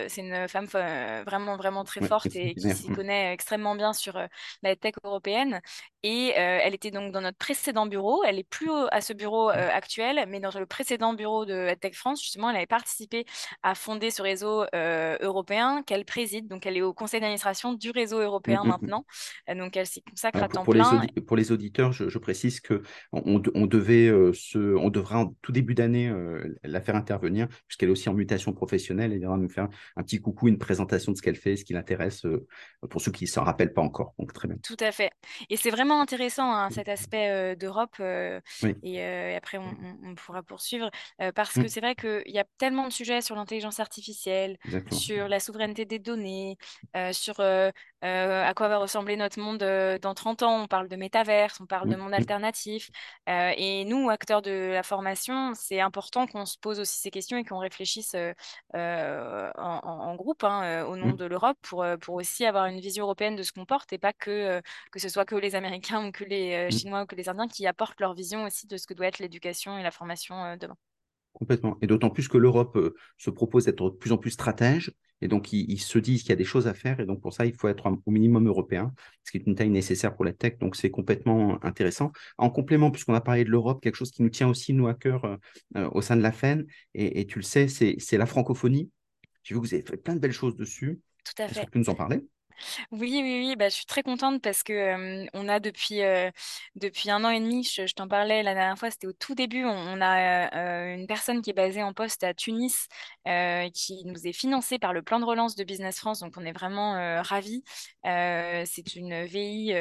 c'est 0.08 0.22
une 0.22 0.48
femme 0.48 0.66
vraiment, 0.66 1.58
vraiment 1.58 1.84
très 1.84 2.06
forte 2.06 2.36
et 2.36 2.56
qui 2.56 2.74
s'y 2.74 2.90
connaît 2.90 3.34
extrêmement 3.34 3.75
bien 3.75 3.94
sur 3.94 4.19
la 4.63 4.72
EdTech 4.72 4.96
européenne. 5.04 5.62
Et 6.04 6.30
elle 6.36 6.74
était 6.74 6.92
donc 6.92 7.12
dans 7.12 7.22
notre 7.22 7.38
précédent 7.38 7.86
bureau. 7.86 8.24
Elle 8.24 8.40
est 8.40 8.50
plus 8.50 8.72
à 8.92 9.02
ce 9.02 9.13
bureau 9.13 9.50
actuel, 9.50 10.00
mais 10.27 10.39
dans 10.39 10.51
le 10.57 10.65
précédent 10.65 11.13
bureau 11.13 11.45
de 11.45 11.53
EdTech 11.53 11.95
France, 11.95 12.21
justement, 12.21 12.50
elle 12.50 12.57
avait 12.57 12.65
participé 12.65 13.25
à 13.63 13.75
fonder 13.75 14.12
ce 14.12 14.21
réseau 14.21 14.65
européen 14.74 15.83
qu'elle 15.83 16.06
préside. 16.06 16.48
Donc, 16.48 16.65
elle 16.65 16.77
est 16.77 16.81
au 16.81 16.94
conseil 16.94 17.19
d'administration 17.19 17.74
du 17.74 17.92
réseau 17.92 18.19
européen 18.19 18.63
mmh, 18.63 18.68
mmh, 18.68 18.68
mmh. 18.68 18.69
maintenant. 18.69 19.06
Donc, 19.56 19.77
elle 19.77 19.88
s'y 19.88 20.01
consacre 20.01 20.44
à 20.44 20.48
temps 20.48 20.63
pour 20.63 20.74
plein. 20.74 21.01
Les 21.15 21.21
pour 21.21 21.38
les 21.38 21.51
auditeurs, 21.51 21.92
je, 21.92 22.18
précise 22.18 22.59
que 22.59 22.81
on, 23.12 23.39
devait 23.39 24.09
se, 24.33 24.75
on 24.75 24.89
devrait 24.89 25.15
en 25.15 25.33
tout 25.42 25.51
début 25.51 25.74
d'année 25.74 26.13
la 26.63 26.81
faire 26.81 26.95
intervenir, 26.95 27.48
puisqu'elle 27.68 27.89
est 27.89 27.94
aussi 27.94 28.09
en 28.09 28.13
mutation 28.13 28.53
professionnelle. 28.53 29.12
Elle 29.13 29.19
viendra 29.19 29.38
nous 29.38 29.50
faire 29.50 29.69
un 29.95 30.03
petit 30.03 30.21
coucou, 30.21 30.48
une 30.48 30.57
présentation 30.57 31.12
de 31.12 31.18
ce 31.18 31.21
qu'elle 31.21 31.36
fait, 31.36 31.56
ce 31.56 31.65
qui 31.65 31.74
l'intéresse, 31.74 32.25
pour 32.89 33.01
ceux 33.01 33.12
qui 33.12 33.25
ne 33.25 33.30
s'en 33.30 33.44
rappellent 33.44 33.74
pas 33.74 33.81
encore. 33.81 34.13
Donc, 34.19 34.33
très 34.33 34.48
bien. 34.48 34.57
Tout 34.63 34.77
à 34.80 34.92
fait. 34.92 35.12
Et 35.50 35.57
c'est 35.57 35.71
vraiment 35.71 36.01
intéressant 36.01 36.51
hein, 36.53 36.69
cet 36.69 36.89
aspect 36.89 37.30
euh, 37.30 37.56
d'Europe 37.56 37.95
euh, 38.00 38.39
et, 38.83 39.01
euh, 39.01 39.38
après 39.38 39.57
on, 39.57 39.75
pourra 40.16 40.44
poursuivre 40.44 40.89
parce 41.36 41.54
que 41.54 41.62
mmh. 41.62 41.68
c'est 41.68 41.81
vrai 41.81 41.95
qu'il 41.95 42.24
y 42.33 42.39
a 42.39 42.45
tellement 42.57 42.88
de 42.88 42.94
sujets 42.94 43.22
sur 43.22 43.36
l'intelligence 43.36 43.80
artificielle, 43.80 44.57
sur 44.92 45.28
la 45.28 45.39
souveraineté 45.39 45.86
des 45.86 46.00
données, 46.00 46.57
sur 47.12 47.42
à 48.01 48.53
quoi 48.53 48.68
va 48.68 48.77
ressembler 48.77 49.15
notre 49.15 49.39
monde 49.39 49.59
dans 50.01 50.13
30 50.13 50.44
ans? 50.44 50.63
On 50.63 50.68
parle 50.68 50.88
de 50.88 50.95
métaverse, 50.95 51.59
on 51.62 51.65
parle 51.65 51.89
de 51.89 51.95
mmh, 51.95 52.00
monde 52.00 52.12
mmh. 52.12 52.13
alternatif 52.15 52.89
et 53.27 53.86
nous, 53.86 54.09
acteurs 54.09 54.42
de 54.42 54.71
la 54.74 54.83
formation, 54.83 55.53
c'est 55.56 55.80
important 55.80 56.27
qu'on 56.27 56.45
se 56.45 56.57
pose 56.57 56.80
aussi 56.80 57.00
ces 57.00 57.12
questions 57.12 57.38
et 57.38 57.44
qu'on 57.44 57.59
réfléchisse 57.59 58.15
en, 58.74 60.15
groupe 60.15 60.44
hein, 60.44 60.86
au 60.86 60.98
nom 60.98 61.13
de 61.13 61.25
l'Europe 61.25 61.57
pour, 61.62 61.86
pour 62.01 62.15
aussi 62.15 62.45
avoir 62.45 62.65
une 62.65 62.80
vision 62.80 63.06
européenne 63.06 63.36
de 63.36 63.44
ce 63.44 63.51
qu'on 63.51 63.65
porte 63.65 63.94
et 63.94 63.98
pas 63.98 64.13
que, 64.13 64.62
que 64.92 65.00
ce 65.00 65.09
soit 65.09 65.25
que 65.25 65.36
les 65.36 65.56
Américains 65.56 66.06
ou 66.07 66.12
que 66.12 66.24
les 66.24 66.53
euh, 66.53 66.68
mmh. 66.68 66.71
Chinois 66.71 67.01
ou 67.03 67.06
que 67.06 67.15
les 67.15 67.30
Indiens 67.30 67.48
qui 67.48 67.68
apportent 67.68 68.00
leur 68.00 68.13
vision 68.13 68.44
aussi 68.44 68.67
de 68.67 68.77
ce 68.77 68.88
que 68.88 68.93
doit 68.93 69.08
être 69.08 69.20
l'éducation 69.20 69.77
et 69.77 69.84
la 69.84 69.91
formation 69.91 70.43
euh, 70.43 70.55
demain. 70.58 70.77
Complètement. 71.34 71.78
Et 71.82 71.88
d'autant 71.88 72.10
plus 72.10 72.28
que 72.28 72.38
l'Europe 72.38 72.76
euh, 72.76 72.94
se 73.18 73.30
propose 73.30 73.66
d'être 73.66 73.90
de 73.90 73.96
plus 73.96 74.12
en 74.12 74.18
plus 74.18 74.32
stratège. 74.32 74.92
Et 75.24 75.28
donc, 75.28 75.54
ils, 75.54 75.80
se 75.80 76.00
disent 76.00 76.22
qu'il 76.22 76.32
y 76.32 76.34
a 76.34 76.36
des 76.36 76.44
choses 76.44 76.68
à 76.68 76.74
faire. 76.74 77.00
Et 77.00 77.06
donc, 77.06 77.22
pour 77.22 77.32
ça, 77.32 77.46
il 77.46 77.54
faut 77.54 77.68
être 77.68 77.86
au 77.88 78.12
minimum 78.12 78.48
européen, 78.48 78.92
ce 79.24 79.32
qui 79.32 79.38
est 79.38 79.46
une 79.46 79.54
taille 79.54 79.70
nécessaire 79.70 80.16
pour 80.16 80.26
la 80.26 80.34
tech. 80.34 80.58
Donc, 80.58 80.76
c'est 80.76 80.90
complètement 80.90 81.64
intéressant. 81.64 82.12
En 82.40 82.50
complément, 82.50 82.90
puisqu'on 82.90 83.14
a 83.14 83.22
parlé 83.22 83.44
de 83.44 83.50
l'Europe, 83.52 83.84
quelque 83.84 83.96
chose 83.96 84.10
qui 84.10 84.24
nous 84.24 84.30
tient 84.30 84.50
aussi, 84.50 84.74
nous, 84.74 84.88
à 84.88 84.96
cœur 84.96 85.38
au 85.76 86.02
sein 86.02 86.18
de 86.18 86.24
la 86.24 86.32
FEN, 86.32 86.66
et, 86.96 87.28
tu 87.28 87.38
le 87.38 87.44
sais, 87.44 87.68
c'est 87.68 88.18
la 88.18 88.26
francophonie. 88.26 88.90
J'ai 89.44 89.54
vu 89.54 89.62
que 89.62 89.68
vous 89.68 89.74
avez 89.76 89.84
fait 89.84 89.98
plein 89.98 90.16
de 90.16 90.20
belles 90.20 90.32
choses 90.32 90.56
dessus. 90.56 91.00
Tout 91.24 91.44
à 91.44 91.48
fait. 91.48 91.60
Est-ce 91.60 91.66
que 91.68 91.72
tu 91.72 91.78
nous 91.78 91.90
en 91.90 91.96
parler? 91.96 92.22
Oui, 92.91 93.20
oui, 93.24 93.46
oui, 93.48 93.55
bah, 93.55 93.70
je 93.70 93.75
suis 93.75 93.86
très 93.86 94.03
contente 94.03 94.41
parce 94.41 94.63
que 94.63 95.25
on 95.34 95.48
a 95.48 95.60
depuis, 95.60 96.01
depuis 96.75 97.10
un 97.10 97.24
an 97.24 97.29
et 97.29 97.39
demi, 97.39 97.63
je, 97.63 97.93
t'en 97.93 98.08
parlais 98.08 98.43
la 98.43 98.53
dernière 98.53 98.77
fois, 98.77 98.91
c'était 98.91 99.08
au 99.08 99.13
tout 99.13 99.36
début, 99.36 99.65
on, 99.65 100.01
a 100.01 100.93
une 100.93 101.08
personne 101.08 101.41
qui 101.41 101.50
est 101.51 101.53
basée 101.53 101.84
en 101.84 101.93
poste 101.93 102.24
à 102.24 102.34
Tunis 102.34 102.88
qui 103.74 104.03
nous 104.05 104.27
est 104.27 104.34
financée 104.34 104.79
par 104.79 104.93
le 104.93 105.01
plan 105.01 105.20
de 105.20 105.25
relance 105.25 105.55
de 105.55 105.63
Business 105.63 105.98
France, 105.98 106.20
donc 106.20 106.34
on 106.38 106.46
est 106.46 106.51
vraiment 106.51 107.22
ravis. 107.24 107.63
c'est 108.03 108.96
une 108.96 109.25
VI 109.25 109.74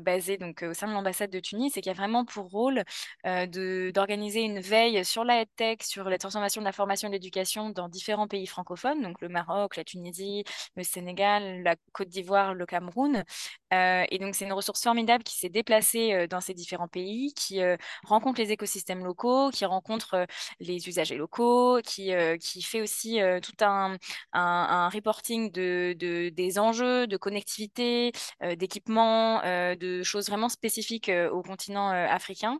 basée 0.00 0.36
donc 0.38 0.62
au 0.62 0.74
sein 0.74 0.88
de 0.88 0.92
l'ambassade 0.92 1.30
de 1.30 1.40
Tunis 1.40 1.76
et 1.76 1.80
qui 1.80 1.90
a 1.90 1.94
vraiment 1.94 2.24
pour 2.24 2.50
rôle 2.50 2.84
de, 3.24 3.90
d'organiser 3.94 4.40
une 4.40 4.60
veille 4.60 5.04
sur 5.04 5.24
la 5.24 5.44
tech, 5.46 5.78
sur 5.82 6.08
la 6.08 6.18
transformation 6.18 6.60
de 6.60 6.66
la 6.66 6.72
formation 6.72 7.08
et 7.08 7.10
de 7.10 7.16
l'éducation 7.16 7.70
dans 7.70 7.88
différents 7.88 8.28
pays 8.28 8.46
francophones, 8.46 9.02
donc 9.02 9.20
le 9.20 9.28
Maroc, 9.28 9.76
la 9.76 9.84
Tunisie, 9.84 10.44
le 10.76 10.82
Sénégal, 10.82 11.62
la 11.62 11.76
Côte 11.92 12.08
d'Ivoire 12.12 12.32
voir 12.32 12.54
le 12.54 12.66
Cameroun. 12.66 13.24
Euh, 13.72 14.04
et 14.10 14.18
donc, 14.18 14.34
c'est 14.34 14.44
une 14.44 14.52
ressource 14.52 14.82
formidable 14.82 15.24
qui 15.24 15.36
s'est 15.36 15.48
déplacée 15.48 16.12
euh, 16.12 16.26
dans 16.26 16.40
ces 16.40 16.54
différents 16.54 16.88
pays, 16.88 17.32
qui 17.34 17.60
euh, 17.62 17.76
rencontre 18.04 18.40
les 18.40 18.52
écosystèmes 18.52 19.04
locaux, 19.04 19.50
qui 19.50 19.64
rencontre 19.64 20.26
les 20.60 20.88
usagers 20.88 21.16
locaux, 21.16 21.80
qui, 21.84 22.12
qui 22.40 22.62
fait 22.62 22.80
aussi 22.80 23.20
tout 23.42 23.64
un, 23.64 23.96
un, 24.32 24.88
reporting 24.88 25.50
de, 25.52 25.94
de, 25.98 26.28
des 26.30 26.58
enjeux 26.58 27.06
de 27.06 27.16
connectivité, 27.16 28.12
d'équipement, 28.56 29.40
de 29.42 30.02
choses 30.02 30.28
vraiment 30.28 30.48
spécifiques 30.48 31.10
au 31.30 31.42
continent 31.42 31.90
africain. 31.90 32.58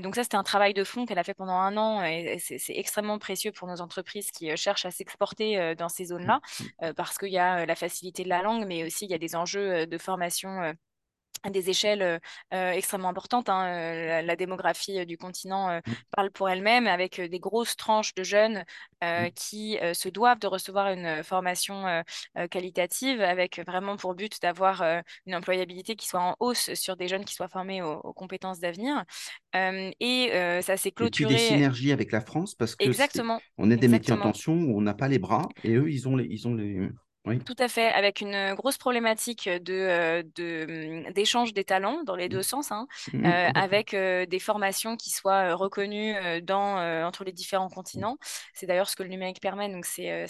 donc, 0.00 0.14
ça, 0.14 0.22
c'était 0.22 0.36
un 0.36 0.42
travail 0.42 0.74
de 0.74 0.84
fond 0.84 1.06
qu'elle 1.06 1.18
a 1.18 1.24
fait 1.24 1.34
pendant 1.34 1.56
un 1.56 1.76
an 1.76 2.04
et 2.04 2.38
c'est 2.38 2.60
extrêmement 2.76 3.18
précieux 3.18 3.52
pour 3.52 3.68
nos 3.68 3.80
entreprises 3.80 4.30
qui 4.30 4.54
cherchent 4.56 4.86
à 4.86 4.90
s'exporter 4.90 5.74
dans 5.76 5.88
ces 5.88 6.06
zones-là 6.06 6.40
mmh. 6.60 6.92
parce 6.94 7.18
qu'il 7.18 7.32
y 7.32 7.38
a 7.38 7.66
la 7.66 7.74
facilité 7.74 8.24
de 8.24 8.28
la 8.28 8.42
langue, 8.42 8.66
mais 8.66 8.81
aussi 8.86 9.04
il 9.06 9.10
y 9.10 9.14
a 9.14 9.18
des 9.18 9.36
enjeux 9.36 9.86
de 9.86 9.98
formation 9.98 10.74
à 11.44 11.50
des 11.50 11.70
échelles 11.70 12.20
euh, 12.54 12.70
extrêmement 12.70 13.08
importantes. 13.08 13.48
hein. 13.48 13.66
La, 13.66 14.22
la 14.22 14.36
démographie 14.36 15.04
du 15.06 15.18
continent 15.18 15.70
euh, 15.70 15.80
Mm, 15.86 15.92
parle 16.14 16.30
pour 16.30 16.48
elle-même, 16.48 16.86
avec 16.86 17.20
des 17.20 17.40
grosses 17.40 17.76
tranches 17.76 18.14
de 18.14 18.22
jeunes 18.22 18.64
euh, 19.02 19.26
mm, 19.26 19.30
qui 19.34 19.78
se 19.92 20.08
doivent 20.08 20.38
de 20.38 20.46
recevoir 20.46 20.92
une 20.92 21.24
formation 21.24 22.04
qualitative, 22.50 23.20
avec 23.20 23.60
vraiment 23.66 23.96
pour 23.96 24.14
but 24.14 24.40
d'avoir 24.40 24.82
une 25.26 25.34
employabilité 25.34 25.96
qui 25.96 26.06
soit 26.06 26.20
en 26.20 26.36
hausse 26.38 26.72
sur 26.74 26.96
des 26.96 27.08
jeunes 27.08 27.24
qui 27.24 27.34
soient 27.34 27.48
formés 27.48 27.82
aux, 27.82 27.94
aux 27.94 28.12
compétences 28.12 28.60
d'avenir. 28.60 29.04
Et 29.54 30.30
ça 30.62 30.76
s'est 30.76 30.90
Et 30.90 30.92
puis 30.92 31.24
des 31.24 31.36
clôturé 31.36 31.38
synergies 31.38 31.92
avec 31.92 32.12
la 32.12 32.20
France 32.20 32.54
parce 32.54 32.76
que 32.76 32.84
exactement. 32.84 33.40
on 33.58 33.70
est 33.70 33.76
des 33.76 33.88
métiers 33.88 34.12
en 34.12 34.18
tension 34.18 34.54
où 34.54 34.78
on 34.78 34.80
n'a 34.80 34.94
pas 34.94 35.08
les 35.08 35.18
bras 35.18 35.48
et 35.64 35.74
eux, 35.74 35.90
ils 35.90 36.06
ont 36.08 36.16
les, 36.16 36.26
ils 36.26 36.46
ont 36.46 36.54
les, 36.54 36.88
oui. 37.24 37.40
Tout 37.44 37.56
à 37.58 37.66
fait, 37.68 37.88
avec 37.88 38.20
une 38.20 38.54
grosse 38.54 38.78
problématique 38.78 39.48
de, 39.48 39.72
euh, 39.72 40.22
hum, 41.06 41.12
d'échange 41.12 41.52
des 41.52 41.64
talents 41.64 42.02
dans 42.04 42.14
les 42.14 42.28
deux 42.28 42.38
Mm, 42.38 42.42
sens, 42.42 42.70
hein, 42.70 42.86
mm, 43.12 43.24
euh, 43.24 43.50
avec 43.54 43.94
euh, 43.94 44.26
des 44.26 44.38
formations 44.38 44.96
qui 44.96 45.10
soient 45.10 45.54
reconnues 45.54 46.14
dans, 46.42 46.78
euh, 46.78 47.04
entre 47.04 47.24
les 47.24 47.32
différents 47.32 47.68
continents. 47.68 48.16
C'est 48.54 48.66
d'ailleurs 48.66 48.88
ce 48.88 48.94
que 48.94 49.02
le 49.02 49.08
numérique 49.08 49.40
permet, 49.40 49.68
donc 49.68 49.86
c'est 49.86 50.28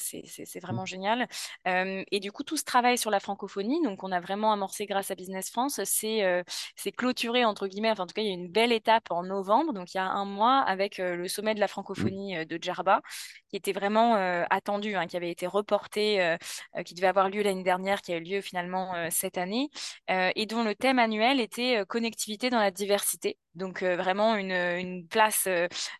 vraiment 0.62 0.86
génial. 0.86 1.28
Et 1.66 2.20
du 2.20 2.32
coup, 2.32 2.44
tout 2.44 2.56
ce 2.56 2.64
travail 2.64 2.96
sur 2.96 3.10
la 3.10 3.20
francophonie, 3.20 3.82
donc 3.82 4.02
on 4.04 4.12
a 4.12 4.20
vraiment 4.20 4.52
amorcé 4.52 4.86
grâce 4.86 5.10
à 5.10 5.14
Business 5.14 5.50
France, 5.50 5.80
c'est 5.84 6.42
c'est 6.76 6.92
clôturé, 6.92 7.44
entre 7.44 7.66
guillemets, 7.66 7.90
enfin, 7.90 8.04
en 8.04 8.06
tout 8.06 8.14
cas, 8.14 8.22
il 8.22 8.28
y 8.28 8.30
a 8.30 8.34
une 8.34 8.48
belle 8.48 8.72
étape 8.72 9.10
en 9.10 9.22
novembre, 9.22 9.72
donc 9.74 9.92
il 9.94 9.98
y 9.98 10.00
a 10.00 10.06
un 10.06 10.24
mois, 10.24 10.60
avec 10.60 10.98
le 10.98 11.28
sommet 11.28 11.54
de 11.54 11.60
la 11.60 11.68
francophonie 11.68 12.46
de 12.46 12.58
Djerba, 12.60 13.02
qui 13.48 13.56
était 13.56 13.72
vraiment 13.72 14.14
attendu, 14.50 14.94
hein, 14.96 15.06
qui 15.06 15.16
avait 15.16 15.30
été 15.30 15.46
reporté. 15.46 16.36
Euh, 16.82 16.84
qui 16.84 16.94
devait 16.94 17.06
avoir 17.06 17.28
lieu 17.28 17.42
l'année 17.42 17.62
dernière, 17.62 18.02
qui 18.02 18.12
a 18.12 18.16
eu 18.16 18.20
lieu 18.22 18.40
finalement 18.40 18.94
euh, 18.94 19.08
cette 19.10 19.38
année, 19.38 19.70
euh, 20.10 20.30
et 20.36 20.46
dont 20.46 20.64
le 20.64 20.74
thème 20.74 20.98
annuel 20.98 21.40
était 21.40 21.84
connectivité 21.88 22.50
dans 22.50 22.58
la 22.58 22.70
diversité. 22.70 23.38
Donc 23.54 23.82
vraiment 23.82 24.34
une, 24.36 24.52
une 24.52 25.06
place 25.06 25.46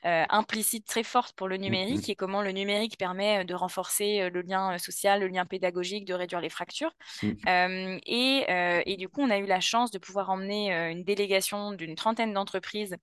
implicite 0.05 0.87
très 0.87 1.03
forte 1.03 1.37
pour 1.37 1.49
le 1.49 1.59
mm, 1.59 1.59
mm, 1.59 1.63
numérique 1.63 2.09
et 2.09 2.15
comment 2.15 2.41
le 2.41 2.51
numérique 2.51 2.97
permet 2.97 3.45
de 3.45 3.55
renforcer 3.55 4.31
le 4.31 4.41
lien 4.41 4.79
social, 4.79 5.21
le 5.21 5.29
lien 5.29 5.45
pédagogique, 5.45 6.07
de 6.07 6.15
réduire 6.15 6.41
les 6.41 6.49
fractures. 6.49 6.93
mm, 7.23 7.37
Euh, 7.49 7.99
et, 8.07 8.45
et 8.87 8.97
du 8.97 9.09
coup, 9.09 9.21
on 9.21 9.31
a 9.31 9.39
eu 9.39 9.47
la 9.47 9.61
chance 9.61 9.91
de 9.91 9.99
pouvoir 9.99 10.31
emmener 10.31 10.73
une 10.91 11.05
délégation 11.05 11.73
d'une 11.73 11.95
trentaine 11.95 12.33
d'entreprises 12.33 12.97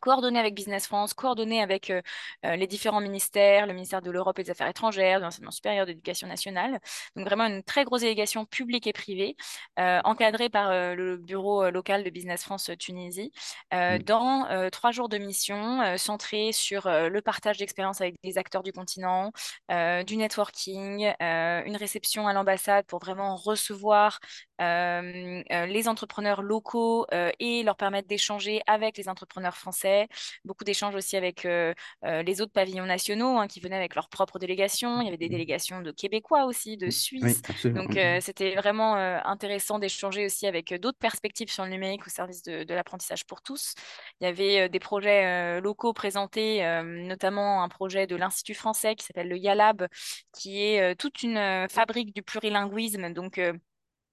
coordonné 0.00 0.38
avec 0.38 0.54
Business 0.54 0.86
France, 0.86 1.14
coordonné 1.14 1.62
avec 1.62 1.90
euh, 1.90 2.02
euh, 2.44 2.56
les 2.56 2.66
différents 2.66 3.00
ministères, 3.00 3.66
le 3.66 3.72
ministère 3.72 4.02
de 4.02 4.10
l'Europe 4.10 4.38
et 4.38 4.44
des 4.44 4.50
Affaires 4.50 4.68
étrangères, 4.68 5.18
de 5.18 5.24
l'enseignement 5.24 5.50
supérieur, 5.50 5.86
de 5.86 5.90
l'éducation 5.90 6.28
nationale. 6.28 6.80
Donc 7.16 7.26
vraiment 7.26 7.46
une 7.46 7.62
très 7.62 7.84
grosse 7.84 8.02
délégation 8.02 8.44
publique 8.44 8.86
et 8.86 8.92
privée, 8.92 9.36
euh, 9.78 10.00
encadrée 10.04 10.48
par 10.48 10.70
euh, 10.70 10.94
le 10.94 11.16
bureau 11.16 11.70
local 11.70 12.04
de 12.04 12.10
Business 12.10 12.42
France 12.42 12.70
Tunisie, 12.78 13.32
mm. 13.72 13.98
dans 13.98 14.46
trois 14.70 14.90
jours 14.92 15.08
de 15.08 15.18
mission 15.18 15.96
centrés 15.96 16.52
sur 16.52 16.88
le 16.88 17.20
partage 17.20 17.58
d'expériences 17.58 18.00
avec 18.00 18.16
des 18.22 18.38
acteurs 18.38 18.62
du 18.62 18.72
continent, 18.72 19.32
du 19.68 20.16
networking, 20.16 21.12
une 21.20 21.76
réception 21.76 22.26
à 22.26 22.32
l'ambassade 22.32 22.84
pour 22.86 23.00
vraiment 23.00 23.36
recevoir 23.36 24.20
euh, 24.60 25.42
les 25.66 25.88
entrepreneurs 25.88 26.42
locaux 26.42 27.06
et 27.38 27.62
leur 27.62 27.76
permettre 27.76 28.08
d'échanger 28.08 28.62
avec 28.66 28.96
les 28.96 29.08
entrepreneurs 29.08 29.56
français. 29.56 30.08
Beaucoup 30.44 30.64
d'échanges 30.64 30.94
aussi 30.94 31.16
avec 31.16 31.44
les 31.44 32.40
autres 32.40 32.52
pavillons 32.52 32.86
nationaux 32.86 33.38
hein, 33.38 33.46
qui 33.46 33.60
venaient 33.60 33.76
avec 33.76 33.94
leurs 33.94 34.08
propres 34.08 34.38
délégations. 34.38 35.00
Il 35.00 35.04
y 35.06 35.08
avait 35.08 35.16
des 35.16 35.28
mm. 35.28 35.30
délégations 35.30 35.80
de 35.82 35.90
Québécois 35.90 36.44
aussi, 36.44 36.76
de 36.76 36.90
Oui, 37.20 37.36
Suisses. 37.36 37.42
absolument. 37.48 37.82
Donc 37.82 37.96
Mm, 37.96 37.96
euh, 37.96 38.18
c'était 38.20 38.54
vraiment 38.54 38.94
intéressant 38.94 39.78
d'échanger 39.78 40.26
aussi 40.26 40.46
avec 40.46 40.74
d'autres 40.74 40.98
perspectives 40.98 41.50
sur 41.50 41.64
le 41.64 41.70
numérique 41.70 42.06
au 42.06 42.10
service 42.10 42.42
de, 42.42 42.64
de 42.64 42.74
l'apprentissage 42.74 43.24
pour 43.26 43.42
tous. 43.42 43.74
Il 44.20 44.24
y 44.24 44.26
avait 44.26 44.68
des 44.68 44.80
projets 44.80 45.60
locaux 45.60 45.92
présentés, 45.92 46.62
notamment 46.84 47.62
un 47.62 47.68
projet 47.68 48.06
de 48.06 48.16
l'Institut 48.16 48.54
français 48.54 48.94
qui 48.96 49.04
s'appelle 49.04 49.28
le 49.28 49.38
YALAB, 49.38 49.88
qui 50.32 50.62
est 50.62 50.94
toute 50.96 51.22
une 51.22 51.68
fabrique 51.68 52.14
du 52.14 52.22
plurilinguisme. 52.22 53.12
Donc 53.12 53.40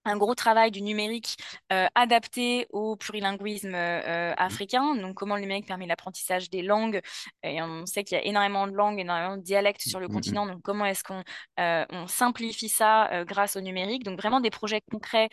un 0.05 0.17
gros 0.17 0.36
travail 0.36 0.72
du 0.72 0.81
numérique 0.81 1.38
euh, 1.72 1.88
adapté 1.96 2.67
au 2.72 2.96
plurilinguisme 2.96 3.74
euh, 3.75 4.31
mm, 4.31 4.36
africain. 4.38 4.96
Donc, 4.96 5.15
comment 5.15 5.36
le 5.36 5.41
numérique 5.41 5.67
permet 5.67 5.86
l'apprentissage 5.88 6.50
des 6.50 6.62
langues. 6.62 7.01
Et 7.43 7.62
on 7.62 7.86
sait 7.86 8.03
qu'il 8.03 8.17
y 8.17 8.22
a 8.22 8.25
énormément 8.25 8.67
de 8.67 8.74
langues, 8.74 9.00
énormément 9.00 9.38
de 9.38 9.43
dialectes 9.43 9.81
sur 9.81 10.00
le 10.00 10.08
mm, 10.08 10.10
mm. 10.10 10.13
continent. 10.13 10.46
Donc, 10.46 10.62
comment 10.63 10.86
est-ce 10.86 11.03
qu'on 11.03 11.24
euh, 11.60 11.86
on 11.89 12.08
simplifie 12.08 12.70
ça 12.70 13.24
grâce 13.25 13.55
au 13.55 13.62
numérique? 13.62 14.03
Donc, 14.03 14.20
vraiment 14.20 14.39
des 14.39 14.50
projets 14.50 14.81
concrets 14.91 15.29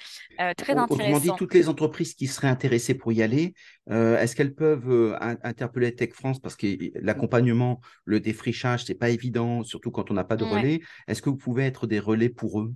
très 0.56 0.74
Au- 0.74 0.82
Autrement 0.82 0.86
dit, 1.20 1.30
intéressants. 1.30 1.36
toutes 1.36 1.54
les 1.54 1.68
entreprises 1.68 2.14
qui 2.14 2.26
seraient 2.26 2.48
intéressées 2.48 2.94
pour 2.94 3.12
y 3.12 3.22
aller, 3.22 3.54
est-ce 3.90 4.36
qu'elles 4.36 4.54
peuvent 4.54 5.16
in- 5.20 5.38
interpeller 5.42 5.94
Tech 5.94 6.12
France? 6.12 6.40
Parce 6.40 6.56
que 6.56 6.66
l'accompagnement, 7.00 7.80
le 8.04 8.20
défrichage, 8.20 8.84
c'est 8.84 8.94
pas 8.94 9.08
évident, 9.10 9.62
surtout 9.62 9.90
quand 9.90 10.10
on 10.10 10.14
n'a 10.14 10.24
pas 10.24 10.36
de 10.36 10.44
Ouais. 10.44 10.50
relais. 10.52 10.80
Est-ce 11.06 11.22
que 11.22 11.30
vous 11.30 11.36
pouvez 11.36 11.64
être 11.64 11.86
des 11.86 12.00
relais 12.00 12.28
pour 12.28 12.60
eux? 12.60 12.74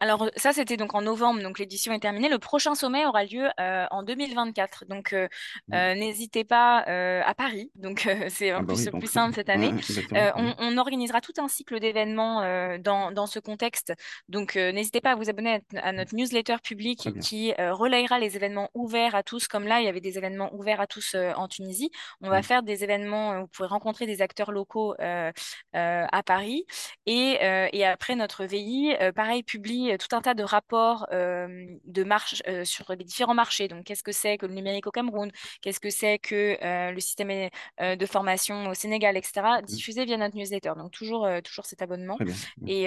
Alors 0.00 0.28
ça, 0.36 0.52
c'était 0.52 0.76
donc 0.76 0.94
en 0.94 1.00
novembre, 1.02 1.40
donc 1.42 1.58
l'édition 1.58 1.92
est 1.92 2.00
terminée. 2.00 2.28
Le 2.28 2.38
prochain 2.38 2.74
sommet 2.74 3.06
aura 3.06 3.24
lieu 3.24 3.48
euh, 3.60 3.86
en 3.90 4.02
2024. 4.02 4.84
Donc 4.86 5.12
euh, 5.14 5.28
euh, 5.72 5.94
n'hésitez 5.94 6.44
pas 6.44 6.84
euh, 6.88 7.22
à 7.24 7.34
Paris. 7.34 7.70
Donc 7.76 8.06
euh, 8.06 8.26
c'est 8.28 8.50
Ah 8.50 8.58
en 8.58 8.62
bah 8.62 8.74
oui, 8.76 8.82
plus 8.82 8.92
plus 8.98 9.00
donc 9.00 9.08
simple 9.08 9.34
cette 9.34 9.48
année. 9.48 9.72
ouais. 10.10 10.18
Euh, 10.18 10.30
on, 10.36 10.54
on 10.58 10.76
organisera 10.78 11.20
tout 11.22 11.32
un 11.38 11.48
cycle 11.48 11.80
d'événements 11.80 12.42
euh, 12.42 12.76
dans, 12.78 13.12
dans 13.12 13.26
ce 13.26 13.38
contexte. 13.38 13.94
Donc 14.28 14.56
euh, 14.56 14.72
n'hésitez 14.72 15.00
pas 15.00 15.12
à 15.12 15.14
vous 15.14 15.30
abonner 15.30 15.60
à, 15.76 15.88
à 15.88 15.92
notre 15.92 16.14
newsletter 16.14 16.56
publique 16.62 17.08
qui 17.20 17.54
euh, 17.58 17.72
relayera 17.72 18.18
les 18.18 18.36
événements 18.36 18.70
ouverts 18.74 19.14
à 19.14 19.22
tous. 19.22 19.48
Comme 19.48 19.64
là, 19.66 19.80
il 19.80 19.86
y 19.86 19.88
avait 19.88 20.00
des 20.02 20.18
événements 20.18 20.52
ouverts 20.54 20.80
à 20.80 20.86
tous 20.86 21.14
euh, 21.14 21.32
en 21.36 21.48
Tunisie. 21.48 21.90
On 22.20 22.28
va 22.28 22.42
faire 22.42 22.62
des 22.62 22.84
événements 22.84 23.38
où 23.38 23.40
vous 23.42 23.46
pourrez 23.48 23.68
rencontrer 23.68 24.06
des 24.06 24.20
acteurs 24.20 24.52
locaux 24.52 24.94
euh, 25.00 25.30
euh, 25.76 26.06
à 26.10 26.22
Paris. 26.22 26.66
Et, 27.06 27.38
euh, 27.42 27.68
et 27.72 27.86
après, 27.86 28.16
notre 28.16 28.44
VI, 28.44 28.94
euh, 29.00 29.12
pareil, 29.12 29.42
publie 29.42 29.93
euh, 29.94 29.96
tout 29.96 30.14
un 30.14 30.20
tas 30.20 30.34
de 30.34 30.42
rapports 30.42 31.06
euh, 31.12 31.66
de 31.84 32.04
marche, 32.04 32.42
euh, 32.48 32.64
sur 32.64 32.84
les 32.90 33.04
différents 33.04 33.34
marchés. 33.34 33.68
Donc, 33.68 33.84
qu'est-ce 33.84 34.02
que 34.02 34.12
c'est 34.12 34.36
que 34.38 34.46
le 34.46 34.54
numérique 34.54 34.86
au 34.86 34.90
Cameroun? 34.90 35.30
Qu'est-ce 35.62 35.80
que 35.80 35.90
c'est 35.90 36.18
que 36.18 36.58
euh, 36.62 36.92
le 36.92 37.00
système 37.00 37.48
de 37.80 38.06
formation 38.06 38.68
au 38.68 38.74
Sénégal, 38.74 39.16
etc., 39.16 39.32
mm. 39.62 39.64
diffusé 39.64 40.04
via 40.04 40.16
notre 40.16 40.36
newsletter. 40.36 40.72
Donc, 40.76 40.90
toujours, 40.90 41.28
toujours 41.42 41.66
cet 41.66 41.82
abonnement. 41.82 42.16
Très 42.16 42.24
bien. 42.26 42.34
Mm. 42.58 42.68
Et, 42.68 42.82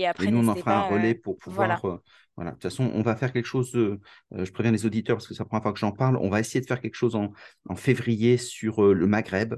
et 0.00 0.06
après, 0.06 0.26
nous, 0.30 0.46
on 0.46 0.48
en 0.48 0.54
fera 0.54 0.78
un 0.78 0.88
pas. 0.88 0.94
relais 0.94 1.14
pour 1.14 1.36
pouvoir. 1.36 1.80
voilà. 2.36 2.50
De 2.50 2.54
toute 2.56 2.62
façon, 2.64 2.90
on 2.94 3.02
va 3.02 3.16
faire 3.16 3.32
quelque 3.32 3.46
chose. 3.46 3.72
de- 3.72 4.00
euh, 4.34 4.44
je 4.44 4.52
préviens 4.52 4.72
les 4.72 4.86
auditeurs 4.86 5.16
parce 5.16 5.26
que 5.26 5.34
c'est 5.34 5.40
la 5.42 5.46
première 5.46 5.62
fois 5.62 5.72
que 5.72 5.78
j'en 5.78 5.92
parle. 5.92 6.16
On 6.18 6.28
va 6.28 6.40
essayer 6.40 6.60
de 6.60 6.66
faire 6.66 6.80
quelque 6.80 6.94
chose 6.94 7.14
en, 7.16 7.32
en 7.68 7.76
février 7.76 8.36
sur 8.36 8.84
euh, 8.84 8.92
le 8.92 9.06
Maghreb. 9.06 9.54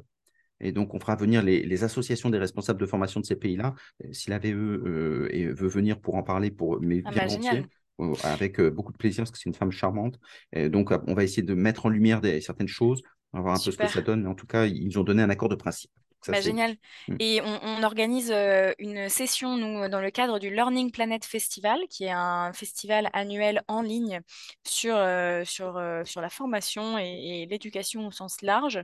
Et 0.61 0.73
donc, 0.73 0.95
on 0.95 1.01
fera 1.01 1.17
venir 1.17 1.43
les, 1.43 1.63
les 1.65 1.85
associations 1.85 2.31
des 2.31 2.39
responsables 2.39 2.81
de 2.81 2.87
formation 2.87 3.21
de 3.21 3.27
ces 3.27 3.37
pays-là. 3.37 3.75
Euh, 4.05 4.13
Si 4.13 4.31
la 4.31 4.39
VE 4.39 4.49
euh, 4.87 5.29
et 5.31 5.47
veut 5.47 5.69
venir 5.69 6.01
pour 6.01 6.15
en 6.17 6.23
parler, 6.23 6.51
pour, 6.51 6.81
mais 6.81 7.03
ah 7.05 7.11
bien 7.11 7.23
bah, 7.23 7.29
génial. 7.29 7.67
euh, 8.01 8.15
avec 8.23 8.61
euh, 8.61 8.71
beaucoup 8.71 8.93
de 8.93 8.99
plaisir, 8.99 9.23
parce 9.25 9.31
que 9.31 9.39
c'est 9.39 9.49
une 9.49 9.55
femme 9.55 9.71
charmante. 9.73 10.19
Et 10.53 10.69
donc, 10.69 10.93
euh, 10.93 10.99
on 11.07 11.15
va 11.15 11.25
essayer 11.25 11.43
de 11.43 11.55
mettre 11.55 11.87
en 11.87 11.89
lumière 11.89 12.21
des, 12.21 12.41
certaines 12.41 12.69
choses. 12.69 13.03
On 13.33 13.39
va 13.39 13.43
voir 13.43 13.55
un 13.57 13.61
peu 13.61 13.71
ce 13.71 13.79
que 13.79 13.87
ça 13.87 14.03
donne. 14.03 14.23
Mais 14.23 14.29
en 14.29 14.35
tout 14.35 14.47
cas, 14.47 14.67
ils 14.67 14.87
nous 14.87 14.99
ont 14.99 15.05
donné 15.05 15.23
un 15.23 15.31
accord 15.31 15.49
de 15.49 15.55
principe. 15.55 15.91
Ça, 16.23 16.33
Bah, 16.33 16.41
génial. 16.43 16.77
Mm, 17.09 17.17
Et 17.19 17.41
on, 17.43 17.59
on 17.63 17.83
organise 17.83 18.31
euh, 18.31 18.73
une 18.79 19.09
session, 19.09 19.57
nous, 19.57 19.89
dans 19.89 20.01
le 20.03 20.11
cadre 20.11 20.39
du 20.39 20.51
Learning 20.51 20.91
Planet 20.91 21.25
Festival, 21.25 21.81
qui 21.89 22.05
est 22.05 22.11
un 22.11 22.53
festival 22.53 23.09
annuel 23.15 23.63
en 23.69 23.81
ligne 23.81 24.21
sur, 24.67 24.95
euh, 24.97 25.45
sur, 25.47 25.79
euh, 25.79 26.05
sur 26.05 26.21
la 26.21 26.29
formation 26.29 26.99
et, 26.99 27.43
et 27.43 27.47
l'éducation 27.47 28.07
au 28.07 28.11
sens 28.11 28.43
large. 28.43 28.83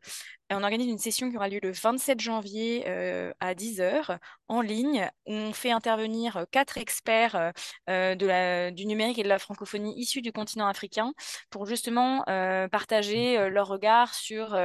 On 0.51 0.63
organise 0.63 0.87
une 0.87 0.99
session 0.99 1.29
qui 1.29 1.37
aura 1.37 1.49
lieu 1.49 1.59
le 1.61 1.73
27 1.73 2.21
janvier 2.21 2.85
euh, 2.87 3.33
à 3.41 3.55
10 3.55 3.81
heures 3.81 4.19
en 4.49 4.61
ligne, 4.61 5.11
où 5.27 5.33
on 5.33 5.53
fait 5.53 5.71
intervenir 5.71 6.37
euh, 6.37 6.45
quatre 6.51 6.79
experts 6.79 7.53
euh, 7.91 8.15
de 8.15 8.27
la, 8.27 8.71
du 8.71 8.87
numérique 8.87 9.19
et 9.19 9.23
de 9.23 9.29
la 9.29 9.39
francophonie 9.39 9.99
issus 9.99 10.23
du 10.23 10.33
continent 10.33 10.67
africain 10.69 11.13
pour 11.51 11.67
justement 11.67 12.25
euh, 12.29 12.69
partager 12.69 13.49
leur 13.51 13.67
regard 13.69 14.15
sur 14.15 14.57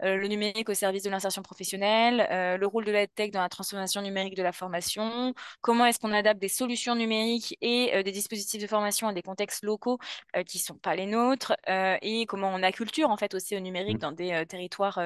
le 0.00 0.26
numérique 0.26 0.68
au 0.68 0.74
service 0.74 1.02
de 1.02 1.10
l'insertion 1.10 1.42
professionnelle, 1.42 2.58
le 2.58 2.66
rôle 2.66 2.84
de 2.84 2.92
la 2.92 3.06
tech 3.06 3.30
dans 3.30 3.40
la 3.40 3.48
transformation 3.48 4.02
numérique 4.02 4.36
de 4.36 4.42
la 4.42 4.52
formation, 4.52 5.34
comment 5.60 5.86
est-ce 5.86 5.98
qu'on 5.98 6.12
adapte 6.12 6.40
des 6.40 6.48
solutions 6.48 6.94
numériques 6.94 7.56
et 7.60 8.02
des 8.02 8.12
dispositifs 8.12 8.60
de 8.60 8.66
formation 8.66 9.08
à 9.08 9.12
des 9.12 9.22
contextes 9.22 9.64
locaux 9.64 9.98
qui 10.46 10.58
ne 10.58 10.62
sont 10.62 10.74
pas 10.74 10.94
les 10.94 11.06
nôtres, 11.06 11.54
et 11.66 12.26
comment 12.26 12.52
on 12.54 12.62
acculture 12.62 13.10
en 13.10 13.16
fait 13.16 13.34
aussi 13.34 13.56
au 13.56 13.60
numérique 13.60 13.96
mm, 13.96 14.00
dans 14.00 14.12
des 14.12 14.44
territoires 14.46 15.00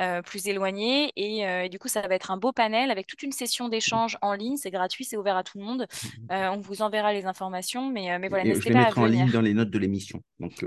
euh, 0.00 0.22
plus 0.22 0.48
éloignés. 0.48 1.12
Et, 1.16 1.46
euh, 1.46 1.64
et 1.64 1.68
du 1.68 1.78
coup, 1.78 1.88
ça 1.88 2.02
va 2.02 2.14
être 2.14 2.30
un 2.30 2.36
beau 2.36 2.52
panel 2.52 2.90
avec 2.90 3.06
toute 3.06 3.22
une 3.22 3.32
session 3.32 3.68
d'échange 3.68 4.18
en 4.22 4.34
ligne. 4.34 4.56
C'est 4.56 4.70
gratuit, 4.70 5.04
c'est 5.04 5.16
ouvert 5.16 5.36
à 5.36 5.44
tout 5.44 5.58
le 5.58 5.64
monde. 5.64 5.86
Euh, 6.30 6.48
on 6.48 6.60
vous 6.60 6.80
enverra 6.80 7.12
les 7.12 7.26
informations, 7.26 7.90
mais, 7.90 8.18
mais 8.18 8.28
voilà, 8.28 8.44
n'hésitez 8.44 8.72
pas 8.72 8.78
à 8.78 8.84
mettrai 8.84 9.00
en 9.00 9.04
ligne 9.04 9.26
dans 9.26 9.40
venir. 9.40 9.42
les 9.42 9.54
notes 9.54 9.70
de 9.70 9.78
l'émission. 9.78 10.22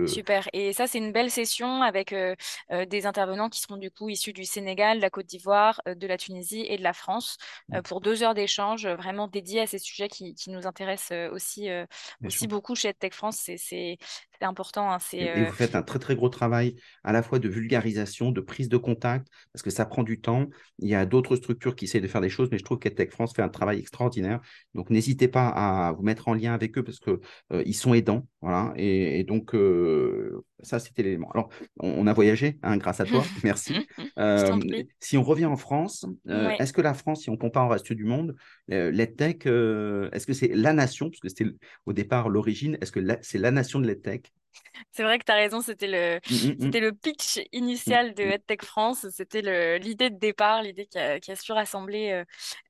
Super. 0.06 0.48
Et 0.54 0.72
ça, 0.72 0.88
c'est 0.88 1.00
une 1.00 1.12
belle 1.12 1.32
session 1.32 1.82
avec 1.82 2.14
des 2.14 3.06
intervenants 3.06 3.50
qui 3.50 3.60
seront 3.60 3.78
du 3.78 3.90
coup 3.90 4.10
issus 4.10 4.34
du 4.34 4.46
Sénégal, 4.46 4.98
de 4.98 5.02
la 5.02 5.10
Côte 5.10 5.26
d'Ivoire, 5.26 5.82
de 5.88 6.08
la 6.08 6.18
Tunisie 6.18 6.66
et 6.68 6.78
de 6.78 6.84
la 6.84 6.94
France 6.94 7.38
pour 7.86 8.02
deux 8.02 8.24
heures 8.24 8.36
d'échange 8.36 8.88
vraiment 8.88 9.28
dédiés 9.28 9.62
à 9.62 9.68
ces 9.68 9.80
sujets 9.80 10.10
qui, 10.10 10.36
qui 10.36 10.52
nous 10.52 10.68
intéressent 10.68 11.32
aussi, 11.32 11.70
aussi 12.24 12.48
beaucoup 12.48 12.76
chez 12.76 12.94
Tech 12.94 13.14
France. 13.14 13.50
C'est, 13.58 13.98
c'est, 14.40 14.44
c'est 14.44 14.46
important. 14.46 14.92
Hein, 14.92 14.98
et, 15.14 15.46
vous 15.46 15.52
faites 15.52 15.76
un 15.76 15.84
très 15.84 16.00
très 16.00 16.16
gros 16.16 16.30
travail 16.30 16.76
à 17.04 17.12
la 17.12 17.24
fois 17.24 17.40
de 17.40 17.50
vulgarisation, 17.50 18.32
de 18.32 18.42
prise 18.42 18.70
de 18.70 18.78
contact, 18.78 19.28
parce 19.54 19.64
que 19.64 19.70
ça 19.70 19.86
prend 19.86 20.04
du 20.04 20.20
temps. 20.20 20.48
Il 20.80 20.88
y 20.88 20.96
a 20.96 21.06
d'autres 21.06 21.36
structures 21.36 21.76
qui 21.76 21.86
essayent 21.86 22.02
de 22.02 22.08
faire 22.08 22.22
des 22.22 22.30
choses, 22.30 22.50
mais 22.52 22.58
je 22.58 22.64
trouve 22.64 22.80
qu'EdTech 22.80 23.12
France 23.12 23.34
fait 23.36 23.42
un 23.42 23.50
travail 23.50 23.80
extraordinaire. 23.80 24.40
Donc 24.74 24.90
n'hésitez 24.90 25.28
pas 25.28 25.48
à 25.48 25.92
vous 25.94 26.04
mettre 26.04 26.28
en 26.28 26.34
lien 26.34 26.54
avec 26.54 26.78
eux 26.78 26.84
parce 26.84 27.00
qu'ils 27.00 27.20
ils 27.66 27.74
sont 27.74 27.94
aidants. 27.94 28.28
Voilà. 28.42 28.74
Et, 28.76 29.24
donc 29.24 29.56
ça, 30.62 30.80
c'était 30.80 31.04
l'élément. 31.04 31.30
Alors, 31.32 31.50
on, 31.80 32.08
a 32.08 32.14
voyagé 32.14 32.58
hein, 32.64 32.78
grâce 32.78 33.00
à 33.00 33.06
toi. 33.06 33.24
Merci. 33.44 33.76
si 35.00 35.18
on 35.18 35.24
revient 35.24 35.46
en 35.46 35.58
France, 35.58 36.06
est-ce 36.60 36.74
que 36.74 36.82
la 36.82 36.94
France, 36.94 37.24
si 37.24 37.30
on 37.30 37.38
compare 37.38 37.68
au 37.68 37.70
reste 37.70 37.94
du 37.94 38.06
monde, 38.06 38.36
l'EdTech, 38.68 39.46
est-ce 39.46 40.26
que 40.26 40.34
c'est 40.34 40.50
la 40.50 40.74
nation, 40.74 41.10
parce 41.10 41.20
que 41.20 41.30
c'était 41.30 41.52
au 41.86 41.94
départ 41.94 42.30
l'origine, 42.30 42.78
est-ce 42.82 42.92
que 42.92 43.00
c'est 43.22 43.38
la 43.38 43.52
nation 43.52 43.80
de 43.80 43.88
l'EdTech? 43.88 44.27
C'est 44.92 45.04
vrai 45.04 45.20
que 45.20 45.26
tu 45.26 45.32
as 45.32 45.36
raison, 45.36 45.62
c'était 45.62 45.88
le, 45.88 46.20
mmh, 46.30 46.34
mmh, 46.34 46.50
mmh. 46.50 46.62
c'était 46.62 46.80
le 46.80 46.92
pitch 46.92 47.40
initial 47.52 48.14
de 48.14 48.24
EdTech 48.24 48.64
France, 48.64 49.08
c'était 49.12 49.80
l'idée 49.80 50.10
de 50.10 50.18
départ, 50.18 50.64
l'idée 50.64 50.86
qui 50.86 50.98
a, 50.98 51.20
qui 51.20 51.32
a, 51.32 51.36
su 51.36 51.52
rassembler 51.52 52.12
euh, 52.12 52.24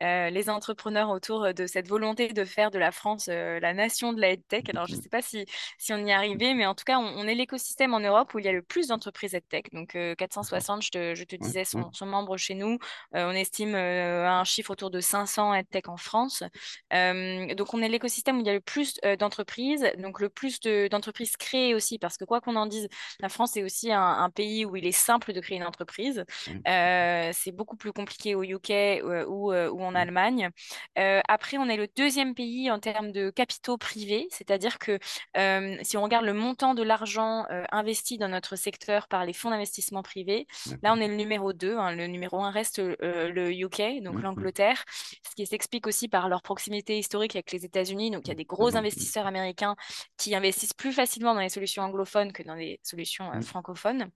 euh, 0.04 0.30
les 0.30 0.50
entrepreneurs 0.50 1.10
autour 1.10 1.54
de 1.54 1.66
cette 1.66 1.88
volonté 1.88 2.28
de 2.30 2.46
faire 2.46 2.72
de 2.72 2.80
la 2.80 2.92
France 2.92 3.28
euh, 3.30 3.60
la 3.60 3.74
nation 3.74 4.14
de 4.14 4.22
la 4.22 4.32
EdTech. 4.32 4.70
Alors, 4.70 4.88
je 4.88 4.96
ne 4.96 5.02
sais 5.02 5.10
pas 5.10 5.22
si, 5.22 5.46
si 5.78 5.94
on 5.94 5.98
y 5.98 6.10
est 6.10 6.14
arrivé, 6.14 6.54
mais 6.54 6.66
en 6.66 6.76
tout 6.76 6.84
cas, 6.86 6.98
on, 7.00 7.28
est 7.28 7.36
l'écosystème 7.36 7.94
en 7.94 8.00
Europe 8.00 8.34
où 8.34 8.40
il 8.40 8.46
y 8.46 8.48
a 8.48 8.52
le 8.52 8.62
plus 8.62 8.88
d'entreprises 8.88 9.34
EdTech. 9.34 9.72
Donc, 9.74 9.98
460, 10.18 10.84
je 10.84 10.90
te, 10.92 11.16
je 11.16 11.24
te 11.24 11.36
disais, 11.36 11.66
sont, 11.66 11.92
sont, 11.92 12.06
membres 12.06 12.38
chez 12.38 12.56
nous. 12.56 12.78
on 13.14 13.32
estime 13.32 13.76
un 13.76 14.44
chiffre 14.44 14.72
autour 14.72 14.92
de 14.92 15.00
500 15.00 15.54
EdTech 15.54 15.90
en 15.90 15.98
France. 15.98 16.44
donc, 16.92 17.74
on 17.74 17.82
est 17.82 17.90
l'écosystème 17.90 18.38
où 18.38 18.42
il 18.42 18.48
y 18.48 18.50
a 18.50 18.54
le 18.54 18.62
plus 18.62 19.00
d'entreprises, 19.20 19.90
donc 19.98 20.20
le 20.20 20.30
plus 20.30 20.60
d'entreprises 20.62 21.38
créées 21.38 21.74
aussi, 21.78 21.98
parce 21.98 22.18
que 22.18 22.26
quoi 22.26 22.42
qu'on 22.42 22.56
en 22.56 22.66
dise, 22.66 22.90
la 23.20 23.30
France 23.30 23.56
est 23.56 23.64
aussi 23.64 23.92
un, 23.92 24.30
pays 24.36 24.66
où 24.66 24.76
il 24.76 24.86
est 24.86 24.92
simple 24.92 25.32
de 25.32 25.40
créer 25.40 25.58
une 25.58 25.64
entreprise. 25.64 26.26
Euh, 26.68 27.30
c'est 27.34 27.52
beaucoup 27.52 27.78
plus 27.78 27.94
compliqué 27.94 28.36
au 28.36 28.44
UK 28.44 28.72
euh, 28.72 29.26
ou, 29.26 29.54
euh, 29.54 29.70
ou, 29.70 29.82
en 29.82 29.96
Allemagne. 29.96 30.50
après, 30.96 31.58
on 31.58 31.70
est 31.70 31.78
le 31.78 31.88
deuxième 31.96 32.36
pays 32.36 32.70
en 32.70 32.80
termes 32.80 33.12
de 33.12 33.30
capitaux 33.30 33.78
privés, 33.78 34.28
c'est-à-dire 34.32 34.80
que 34.80 35.00
si 35.84 35.98
on 35.98 36.04
regarde 36.04 36.26
le 36.26 36.34
montant 36.34 36.74
de 36.74 36.84
l'argent 36.84 37.46
investi 37.72 38.18
dans 38.18 38.28
notre 38.28 38.56
secteur 38.56 39.08
par 39.08 39.26
les 39.26 39.34
fonds 39.34 39.50
d'investissement 39.50 40.04
privés, 40.04 40.48
là, 40.84 40.94
on 40.94 40.98
est 41.00 41.08
le 41.08 41.16
numéro 41.16 41.54
2. 41.54 41.78
Hein. 41.78 41.92
le 41.96 42.08
numéro 42.08 42.42
1 42.42 42.52
reste 42.52 42.80
le 42.80 43.52
UK, 43.52 44.04
donc 44.04 44.22
l'Angleterre, 44.22 44.84
ce 45.30 45.36
qui 45.36 45.46
s'explique 45.46 45.88
aussi 45.88 46.08
par 46.08 46.28
leur 46.28 46.42
proximité 46.42 46.98
historique 46.98 47.36
avec 47.36 47.52
les 47.52 47.66
États-Unis. 47.66 48.12
Donc, 48.12 48.24
il 48.26 48.30
y 48.30 48.32
a 48.32 48.36
des 48.36 48.46
gros 48.46 48.76
investisseurs 48.76 49.28
américains 49.28 49.76
qui 50.18 50.36
investissent 50.36 50.74
plus 50.74 50.92
facilement 50.92 51.34
dans 51.34 51.42
les 51.42 51.50
solutions 51.50 51.67
anglophones 51.78 52.34
que 52.34 52.44
dans 52.44 52.56
les 52.56 52.80
solutions 52.84 53.32
euh, 53.32 53.38
mmh. 53.38 53.44
francophones. 53.44 54.10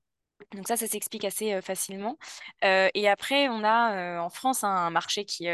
Donc 0.54 0.68
ça, 0.68 0.76
ça 0.76 0.88
s'explique 0.88 1.26
assez 1.26 1.54
euh, 1.54 1.62
facilement. 1.62 2.18
Euh, 2.64 2.90
et 2.94 3.08
après, 3.08 3.48
on 3.50 3.64
a 3.64 4.20
en 4.22 4.30
France 4.30 4.64
un 4.64 4.90
marché 4.90 5.26
qui, 5.26 5.48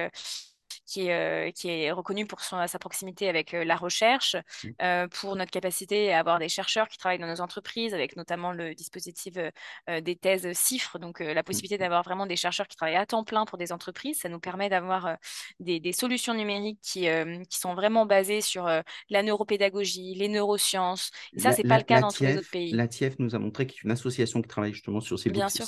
qui 0.88 1.08
est, 1.08 1.48
euh, 1.48 1.52
qui 1.52 1.70
est 1.70 1.92
reconnu 1.92 2.26
pour 2.26 2.40
sa 2.40 2.68
proximité 2.80 3.28
avec 3.28 3.54
euh, 3.54 3.66
la 3.66 3.76
recherche, 3.76 4.36
mmh. 4.36 4.68
euh, 4.82 5.08
pour 5.10 5.36
notre 5.36 5.52
capacité 5.52 6.14
à 6.14 6.20
avoir 6.20 6.40
des 6.40 6.48
chercheurs 6.48 6.88
qui 6.88 6.98
travaillent 6.98 7.20
dans 7.20 7.28
nos 7.28 7.42
entreprises, 7.42 7.94
avec 7.94 8.16
notamment 8.16 8.54
le 8.54 8.74
dispositif 8.74 9.34
des 9.88 10.16
thèses 10.16 10.52
CIFRE, 10.54 11.00
donc 11.00 11.20
la 11.20 11.44
possibilité 11.44 11.76
mmh. 11.76 11.80
d'avoir 11.80 12.04
vraiment 12.04 12.26
des 12.26 12.38
chercheurs 12.38 12.68
qui 12.68 12.78
travaillent 12.78 12.96
à 12.96 13.06
temps 13.06 13.26
plein 13.26 13.46
pour 13.46 13.58
des 13.58 13.74
entreprises. 13.74 14.20
Ça 14.22 14.30
nous 14.30 14.40
permet 14.40 14.70
d'avoir 14.70 15.18
des, 15.60 15.80
des, 15.80 15.92
solutions 15.92 16.34
numériques 16.34 16.80
qui, 16.82 17.08
qui 17.50 17.60
sont 17.60 17.74
vraiment 17.76 18.06
basées 18.06 18.42
sur 18.42 18.70
la 19.10 19.24
neuropédagogie, 19.24 20.16
les 20.16 20.30
neurosciences. 20.30 21.12
Et 21.34 21.40
ça, 21.40 21.52
ce 21.52 21.62
n'est 21.62 21.68
pas 21.68 21.78
le 21.78 21.84
cas 21.84 22.00
dans 22.00 22.12
tous 22.12 22.24
les 22.24 22.38
autres 22.38 22.50
pays. 22.50 22.72
La 22.72 22.88
TIEF 22.88 23.20
nous 23.20 23.36
a 23.36 23.40
montré, 23.40 23.68
qui 23.68 23.78
est 23.78 23.84
une 23.84 23.92
association 23.92 24.42
qui 24.42 24.48
travaille 24.48 24.74
justement 24.74 25.02
sur 25.02 25.20
ces 25.20 25.30
Bien 25.30 25.50
sûr, 25.50 25.66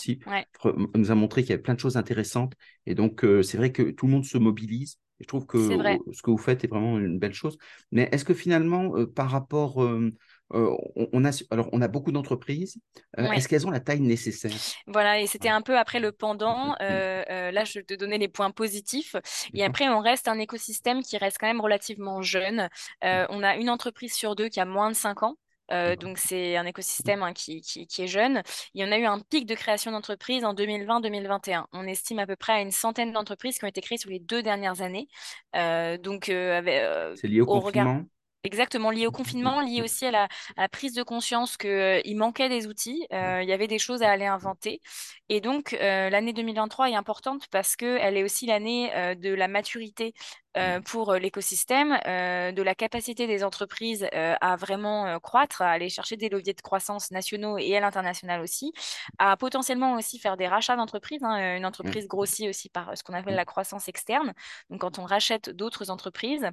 nous 0.96 1.12
a 1.12 1.16
montré 1.16 1.42
qu'il 1.42 1.50
y 1.50 1.54
avait 1.54 1.62
plein 1.62 1.74
de 1.74 1.80
choses 1.80 1.98
intéressantes. 1.98 2.54
Et 2.86 2.96
donc, 2.96 3.26
c'est 3.44 3.58
vrai 3.58 3.72
que 3.72 3.84
tout 3.92 4.06
le 4.06 4.14
monde 4.14 4.26
se 4.26 4.38
mobilise 4.38 4.98
je 5.20 5.26
trouve 5.26 5.46
que 5.46 5.58
ce 5.60 6.22
que 6.22 6.32
vous 6.32 6.38
faites 6.38 6.64
est 6.64 6.68
vraiment 6.68 6.98
une 6.98 7.20
belle 7.20 7.34
chose. 7.34 7.58
Mais 7.92 8.08
est-ce 8.12 8.24
que 8.24 8.34
finalement, 8.34 8.96
euh, 8.96 9.06
par 9.06 9.30
rapport, 9.30 9.84
euh, 9.84 10.14
euh, 10.54 10.76
on, 10.96 11.26
a, 11.26 11.32
alors 11.52 11.70
on 11.74 11.82
a 11.82 11.88
beaucoup 11.88 12.12
d'entreprises, 12.12 12.78
est-ce 13.18 13.48
qu'elles 13.48 13.68
ont 13.68 13.72
la 13.72 13.82
taille 13.82 14.00
nécessaire? 14.00 14.52
Voilà, 14.88 15.20
et 15.20 15.28
c'était 15.28 15.50
un 15.50 15.62
peu 15.62 15.78
après 15.78 16.00
le 16.00 16.12
pendant. 16.12 16.76
là, 16.80 17.64
je 17.66 17.80
te 17.82 17.94
donnais 17.94 18.18
les 18.18 18.30
points 18.30 18.52
positifs. 18.52 19.16
Et 19.54 19.64
après, 19.64 19.90
on 19.90 20.00
reste 20.00 20.28
un 20.28 20.40
écosystème 20.40 21.02
qui 21.02 21.18
reste 21.18 21.38
quand 21.40 21.48
même 21.48 21.62
relativement 21.62 22.22
jeune. 22.22 22.70
on 23.02 23.44
a 23.44 23.58
une 23.58 23.70
entreprise 23.70 24.14
sur 24.14 24.36
deux 24.36 24.50
qui 24.50 24.60
a 24.60 24.66
moins 24.66 24.90
de 24.90 24.96
5 24.96 25.24
ans. 25.24 25.36
Euh, 25.72 25.96
donc, 25.96 26.18
c'est 26.18 26.58
un 26.58 26.66
écosystème 26.66 27.24
hein, 27.24 27.34
qui, 27.34 27.62
est 27.98 28.08
jeune. 28.08 28.42
Il 28.74 28.82
y 28.82 28.86
en 28.86 28.92
a 28.92 28.98
eu 28.98 29.06
un 29.06 29.20
pic 29.20 29.46
de 29.46 29.56
création 29.56 29.92
d'entreprises 29.92 30.44
en 30.46 30.54
2020-2021. 30.54 31.66
On 31.74 31.86
estime 31.86 32.20
à 32.20 32.28
peu 32.28 32.36
près 32.36 32.54
à 32.54 32.62
une 32.62 32.72
centaine 32.72 33.12
d'entreprises 33.12 33.58
qui 33.58 33.66
ont 33.66 33.68
été 33.68 33.82
créées 33.82 33.98
sur 33.98 34.10
les 34.10 34.20
deux 34.20 34.42
dernières 34.42 34.82
années. 34.82 35.08
Euh, 35.56 35.98
donc, 35.98 36.30
euh, 36.30 37.16
c'est 37.16 37.28
lié 37.28 37.42
au, 37.42 37.46
confinement? 37.46 38.04
Exactement, 38.46 38.90
lié 38.90 39.06
au 39.06 39.12
confinement, 39.12 39.60
lié 39.60 39.82
aussi 39.82 40.06
à 40.06 40.12
la, 40.12 40.70
prise 40.70 40.94
de 40.94 41.04
conscience 41.04 41.58
qu'il 41.58 42.16
manquait 42.16 42.48
des 42.48 42.68
outils, 42.68 43.06
il 43.12 43.46
y 43.46 43.52
avait 43.52 43.68
des 43.68 43.80
choses 43.80 44.02
à 44.02 44.10
aller 44.10 44.26
inventer. 44.26 44.82
Et 45.28 45.42
donc, 45.42 45.72
l'année 45.74 46.32
2023 46.32 46.90
est 46.90 46.96
importante 46.96 47.48
parce 47.52 47.76
qu'elle 47.76 48.16
est 48.16 48.24
aussi 48.24 48.46
l'année 48.46 49.16
de 49.16 49.34
la 49.34 49.50
maturité 49.50 50.14
mmh. 50.56 50.82
pour 50.86 51.16
l'écosystème, 51.16 52.00
de 52.06 52.62
la 52.62 52.76
capacité 52.76 53.28
des 53.28 53.44
entreprises 53.44 54.08
à 54.14 54.56
vraiment 54.56 55.20
croître, 55.20 55.62
à 55.62 55.72
aller 55.72 55.90
chercher 55.90 56.16
des 56.16 56.30
leviers 56.30 56.54
de 56.54 56.62
croissance 56.62 57.12
nationaux 57.12 57.58
et 57.58 57.76
à 57.76 57.82
l'international 57.82 58.40
aussi, 58.40 58.72
à 59.18 59.36
potentiellement 59.36 59.96
aussi 59.96 60.18
faire 60.18 60.38
des 60.38 60.48
rachats 60.48 60.78
d'entreprises. 60.78 61.24
Hein, 61.24 61.58
une 61.58 61.64
mmh. 61.64 61.66
entreprise 61.66 62.08
grossit 62.08 62.48
aussi 62.48 62.70
par 62.70 62.98
ce 62.98 63.04
qu'on 63.04 63.14
appelle 63.14 63.34
mmh. 63.34 63.38
la 63.38 63.46
croissance 63.46 63.90
externe. 63.90 64.34
Donc, 64.70 64.80
quand 64.80 64.98
on 64.98 65.04
rachète 65.04 65.50
d'autres 65.50 65.90
entreprises, 65.90 66.50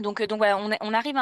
donc, 0.00 0.20
euh, 0.20 0.26
donc 0.26 0.38
voilà, 0.38 0.58
on, 0.58 0.94
arrive 0.94 1.16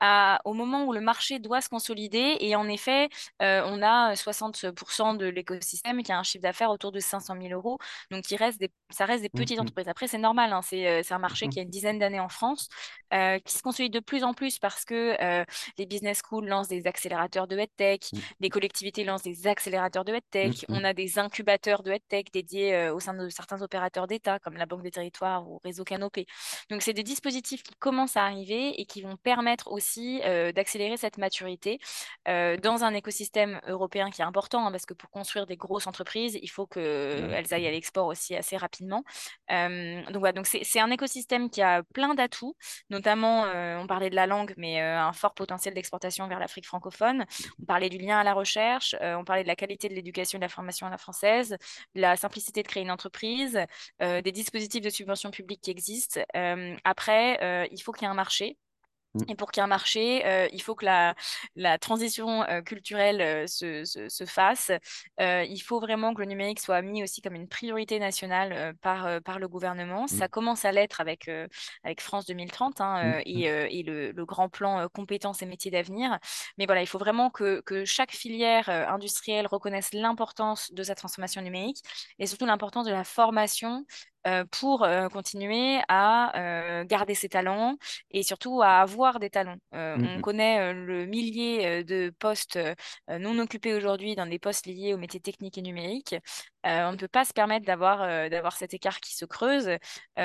à, 0.00 0.40
au 0.44 0.52
moment 0.52 0.84
où 0.84 0.92
le 0.92 1.00
marché 1.00 1.38
doit 1.38 1.60
se 1.60 1.68
consolider 1.68 2.36
et 2.40 2.56
en 2.56 2.68
effet, 2.68 3.08
euh, 3.40 3.62
on 3.66 3.82
a 3.82 4.14
60% 4.14 5.16
de 5.16 5.26
l'écosystème 5.26 6.02
qui 6.02 6.10
a 6.10 6.18
un 6.18 6.22
chiffre 6.24 6.42
d'affaires 6.42 6.70
autour 6.70 6.90
de 6.90 6.98
500 6.98 7.36
000 7.40 7.52
euros. 7.52 7.78
Donc, 8.10 8.28
il 8.30 8.36
reste 8.36 8.58
des, 8.58 8.70
ça 8.90 9.04
reste 9.04 9.22
des 9.22 9.28
petites 9.28 9.58
mmh 9.58 9.62
entreprises. 9.62 9.88
Après, 9.88 10.08
c'est 10.08 10.18
normal, 10.18 10.52
hein, 10.52 10.60
euh, 10.72 11.02
c'est 11.04 11.14
un 11.14 11.18
marché 11.18 11.48
qui 11.48 11.60
a 11.60 11.62
une 11.62 11.70
dizaine 11.70 11.98
d'années 11.98 12.20
en 12.20 12.28
France, 12.28 12.68
qui 13.12 13.52
se 13.56 13.62
consolide 13.62 13.92
de 13.92 14.00
plus 14.00 14.24
en 14.24 14.34
plus 14.34 14.58
parce 14.58 14.84
que 14.84 15.16
les 15.78 15.86
business 15.86 16.20
schools 16.22 16.46
lancent 16.46 16.68
des 16.68 16.86
accélérateurs 16.86 17.46
de 17.46 17.56
headtech, 17.56 18.12
mmh. 18.12 18.18
les 18.40 18.48
collectivités 18.48 19.04
lancent 19.04 19.22
des 19.22 19.46
accélérateurs 19.46 20.04
de 20.04 20.14
headtech, 20.14 20.68
mmh 20.68 20.76
on 20.76 20.84
a 20.84 20.92
des 20.92 21.18
incubateurs 21.18 21.82
de 21.82 21.92
headtech 21.92 22.32
dédiés 22.32 22.90
au 22.90 23.00
sein 23.00 23.14
de 23.14 23.28
certains 23.28 23.62
opérateurs 23.62 24.06
d'État 24.06 24.38
comme 24.38 24.54
la 24.54 24.66
Banque 24.66 24.82
des 24.82 24.90
Territoires 24.90 25.48
ou 25.48 25.60
Réseau 25.64 25.84
Canopé. 25.84 26.26
Donc, 26.70 26.82
c'est 26.82 26.92
des 26.92 27.02
dispositifs 27.02 27.62
qui 27.62 27.74
commencent 27.78 28.15
à 28.16 28.24
arriver 28.24 28.80
et 28.80 28.86
qui 28.86 29.02
vont 29.02 29.16
permettre 29.16 29.70
aussi 29.70 30.20
euh, 30.24 30.52
d'accélérer 30.52 30.96
cette 30.96 31.18
maturité 31.18 31.78
euh, 32.28 32.56
dans 32.56 32.84
un 32.84 32.94
écosystème 32.94 33.60
européen 33.66 34.10
qui 34.10 34.22
est 34.22 34.24
important, 34.24 34.66
hein, 34.66 34.70
parce 34.70 34.86
que 34.86 34.94
pour 34.94 35.10
construire 35.10 35.46
des 35.46 35.56
grosses 35.56 35.86
entreprises, 35.86 36.38
il 36.40 36.48
faut 36.48 36.66
qu'elles 36.66 37.52
aillent 37.52 37.66
à 37.66 37.70
l'export 37.70 38.06
aussi 38.06 38.34
assez 38.34 38.56
rapidement. 38.56 39.04
Euh, 39.50 40.02
donc 40.06 40.16
voilà, 40.16 40.32
donc 40.32 40.46
c'est 40.46 40.80
un 40.80 40.90
écosystème 40.90 41.50
qui 41.50 41.62
a 41.62 41.82
plein 41.82 42.14
d'atouts, 42.14 42.56
notamment, 42.90 43.44
on 43.80 43.86
parlait 43.86 44.10
de 44.10 44.16
la 44.16 44.26
langue, 44.26 44.54
mais 44.56 44.80
un 44.80 45.12
fort 45.12 45.34
potentiel 45.34 45.74
d'exportation 45.74 46.26
vers 46.28 46.38
l'Afrique 46.38 46.66
francophone. 46.66 47.24
On 47.60 47.64
parlait 47.64 47.88
du 47.88 47.98
lien 47.98 48.18
à 48.18 48.24
la 48.24 48.34
recherche, 48.34 48.96
on 49.00 49.24
parlait 49.24 49.42
de 49.42 49.48
la 49.48 49.56
qualité 49.56 49.88
de 49.88 49.94
l'éducation 49.94 50.36
et 50.36 50.40
de 50.40 50.44
la 50.44 50.48
formation 50.48 50.86
à 50.86 50.90
la 50.90 50.98
française, 50.98 51.56
de 51.94 52.00
la 52.00 52.16
simplicité 52.16 52.62
de 52.62 52.68
créer 52.68 52.82
une 52.82 52.90
entreprise, 52.90 53.58
des 54.00 54.32
dispositifs 54.32 54.82
de 54.82 54.90
subvention 54.90 55.30
publique 55.30 55.60
qui 55.60 55.70
existent. 55.70 56.20
après, 56.84 57.68
il 57.70 57.82
faut 57.82 57.92
qu'il 57.92 58.05
y 58.06 58.08
ait 58.08 58.12
un 58.12 58.14
marché. 58.14 58.58
Mmh. 59.16 59.30
Et 59.30 59.34
pour 59.34 59.50
qu'il 59.50 59.60
y 59.60 59.62
ait 59.62 59.64
un 59.64 59.68
marché, 59.68 60.26
euh, 60.26 60.48
il 60.52 60.62
faut 60.62 60.74
que 60.74 60.84
la, 60.84 61.14
la 61.54 61.78
transition 61.78 62.42
euh, 62.44 62.60
culturelle 62.60 63.20
euh, 63.20 63.46
se, 63.46 63.84
se, 63.84 64.24
fasse. 64.26 64.70
il 65.18 65.60
faut 65.60 65.80
vraiment 65.80 66.14
que 66.14 66.20
le 66.20 66.26
numérique 66.26 66.60
soit 66.60 66.82
mis 66.82 67.02
aussi 67.02 67.22
comme 67.22 67.34
une 67.34 67.48
priorité 67.48 67.98
nationale 67.98 68.74
par, 68.82 69.22
par 69.22 69.38
le 69.38 69.48
gouvernement. 69.48 70.04
Mmh. 70.04 70.08
Ça 70.08 70.28
commence 70.28 70.64
à 70.64 70.72
l'être 70.72 71.00
avec, 71.00 71.30
avec 71.84 72.00
France 72.00 72.26
2030 72.26 72.80
hein, 72.80 73.18
mmh. 73.18 73.22
et, 73.26 73.42
et 73.44 73.82
le, 73.82 74.12
le, 74.12 74.24
grand 74.26 74.48
plan 74.48 74.88
compétences 74.88 75.42
et 75.42 75.46
métiers 75.46 75.70
d'avenir. 75.70 76.18
Mais 76.58 76.66
voilà, 76.66 76.82
il 76.82 76.86
faut 76.86 76.98
vraiment 76.98 77.30
que, 77.30 77.60
que 77.60 77.84
chaque 77.84 78.12
filière 78.12 78.68
industrielle 78.68 79.46
reconnaisse 79.46 79.92
l'importance 79.92 80.72
de 80.72 80.82
sa 80.82 80.94
transformation 80.94 81.40
numérique 81.40 81.82
et 82.18 82.26
surtout 82.26 82.46
l'importance 82.46 82.86
de 82.86 82.92
la 82.92 83.04
formation 83.04 83.86
pour 84.50 84.82
euh, 84.82 85.08
continuer 85.08 85.78
à 85.88 86.80
euh, 86.80 86.84
garder 86.84 87.14
ses 87.14 87.28
talents 87.28 87.76
et 88.10 88.22
surtout 88.22 88.62
à 88.62 88.80
avoir 88.80 89.20
des 89.20 89.30
talents. 89.30 89.58
Mmh 89.72 90.06
on 90.16 90.20
connaît 90.20 90.72
le 90.72 91.06
millier 91.06 91.84
de 91.84 92.10
postes 92.18 92.58
non 93.08 93.38
occupés 93.38 93.74
aujourd'hui 93.74 94.14
dans 94.14 94.26
des 94.26 94.38
postes 94.38 94.66
liés 94.66 94.94
aux 94.94 94.98
métiers 94.98 95.20
techniques 95.20 95.58
et 95.58 95.62
numériques. 95.62 96.14
on 96.64 96.92
ne 96.92 96.96
peut 96.96 97.08
pas 97.08 97.24
se 97.24 97.32
permettre 97.32 97.66
d'avoir 97.66 98.30
d'avoir 98.30 98.56
cet 98.56 98.74
écart 98.74 99.00
qui 99.00 99.14
se 99.14 99.24
creuse 99.24 99.70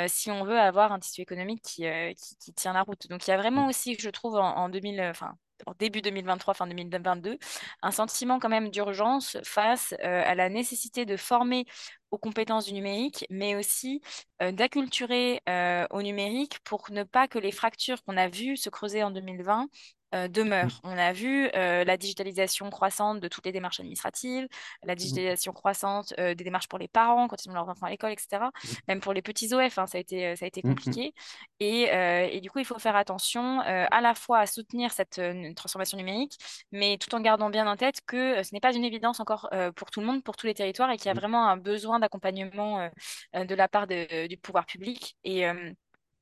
si 0.08 0.32
on 0.32 0.44
veut 0.44 0.60
avoir 0.60 0.92
un 0.92 1.00
tissu 1.00 1.22
économique 1.22 1.62
qui, 1.64 1.86
qui, 2.40 2.54
tient 2.54 2.74
la 2.74 2.84
route. 2.84 3.08
Donc 3.10 3.28
il 3.28 3.32
y 3.32 3.34
a 3.34 3.38
vraiment 3.38 3.66
mmh. 3.66 3.70
aussi, 3.70 3.98
je 4.00 4.10
trouve, 4.10 4.36
en, 4.38 4.56
en 4.56 4.70
2000, 4.70 5.02
enfin 5.02 5.36
en 5.66 5.74
début 5.78 6.02
2023, 6.02 6.54
fin 6.54 6.68
2022, 6.68 7.38
un 7.82 7.92
sentiment 7.92 8.40
quand 8.40 8.50
même 8.50 8.70
d'urgence 8.70 9.38
face 9.44 9.94
à 10.02 10.36
la 10.36 10.50
nécessité 10.50 11.06
de 11.06 11.18
former 11.18 11.66
aux 12.12 12.18
compétences 12.18 12.66
du 12.66 12.74
numérique, 12.74 13.26
mais 13.30 13.56
aussi 13.56 14.02
d'acculturer 14.40 15.42
au 15.92 16.02
numérique 16.02 16.60
pour 16.64 16.92
ne 16.92 17.04
pas 17.04 17.28
que 17.28 17.40
les 17.40 17.52
fractures 17.52 18.04
qu'on 18.04 18.18
a 18.18 18.28
vues 18.28 18.58
se 18.58 18.70
creuser 18.70 19.04
en 19.04 19.12
2020 19.12 19.68
euh, 20.14 20.28
demeure. 20.28 20.66
Mmh. 20.66 20.80
On 20.84 20.98
a 20.98 21.14
vu 21.14 21.50
euh, 21.56 21.84
la 21.84 21.98
digitalisation 21.98 22.70
croissante 22.70 23.20
de 23.20 23.28
toutes 23.28 23.46
les 23.46 23.52
démarches 23.52 23.80
administratives, 23.80 24.48
la 24.84 24.94
Mmh. 24.94 24.96
digitalisation 24.96 25.54
croissante 25.54 26.14
euh, 26.20 26.36
des 26.36 26.44
démarches 26.44 26.68
pour 26.68 26.80
les 26.80 26.88
parents 26.88 27.28
quand 27.28 27.46
ils 27.46 27.50
ont 27.50 27.54
leurs 27.54 27.70
enfants 27.70 27.86
à 27.86 27.90
l'école, 27.90 28.12
etc. 28.12 28.52
Mmh. 28.64 28.68
Même 28.88 29.00
pour 29.00 29.14
les 29.14 29.22
petits 29.22 29.54
OF, 29.54 29.78
hein, 29.78 29.88
ça 29.88 29.98
a 29.98 30.02
été, 30.02 30.36
ça 30.36 30.46
a 30.46 30.48
été 30.48 30.62
compliqué. 30.62 31.14
Et, 31.60 31.84
et, 31.84 32.42
du 32.42 32.50
coup, 32.50 32.60
il 32.60 32.66
faut 32.66 32.80
faire 32.80 32.96
attention 32.96 33.60
à 33.62 34.02
la 34.02 34.16
fois 34.16 34.40
à 34.40 34.46
soutenir 34.48 34.92
cette 34.92 35.22
transformation 35.56 35.98
numérique, 35.98 36.38
mais 36.72 36.98
tout 36.98 37.14
en 37.16 37.22
gardant 37.22 37.50
bien 37.50 37.68
en 37.68 37.76
tête 37.76 38.02
que 38.06 38.42
ce 38.44 38.54
n'est 38.54 38.60
pas 38.60 38.74
une 38.76 38.84
évidence 38.84 39.20
encore 39.20 39.50
pour 39.76 39.92
tout 39.92 40.00
le 40.00 40.06
monde, 40.08 40.24
pour 40.24 40.36
tous 40.36 40.48
les 40.48 40.54
territoires, 40.54 40.90
et 40.92 40.98
qu'il 40.98 41.08
y 41.08 41.10
a 41.10 41.14
vraiment 41.14 41.48
un 41.48 41.58
besoin 41.58 42.00
d'accompagnement 42.00 42.90
de 43.34 43.56
la 43.56 43.68
part 43.68 43.88
de, 43.88 44.28
du 44.28 44.38
pouvoir 44.38 44.66
public. 44.66 45.18
Et 45.24 45.46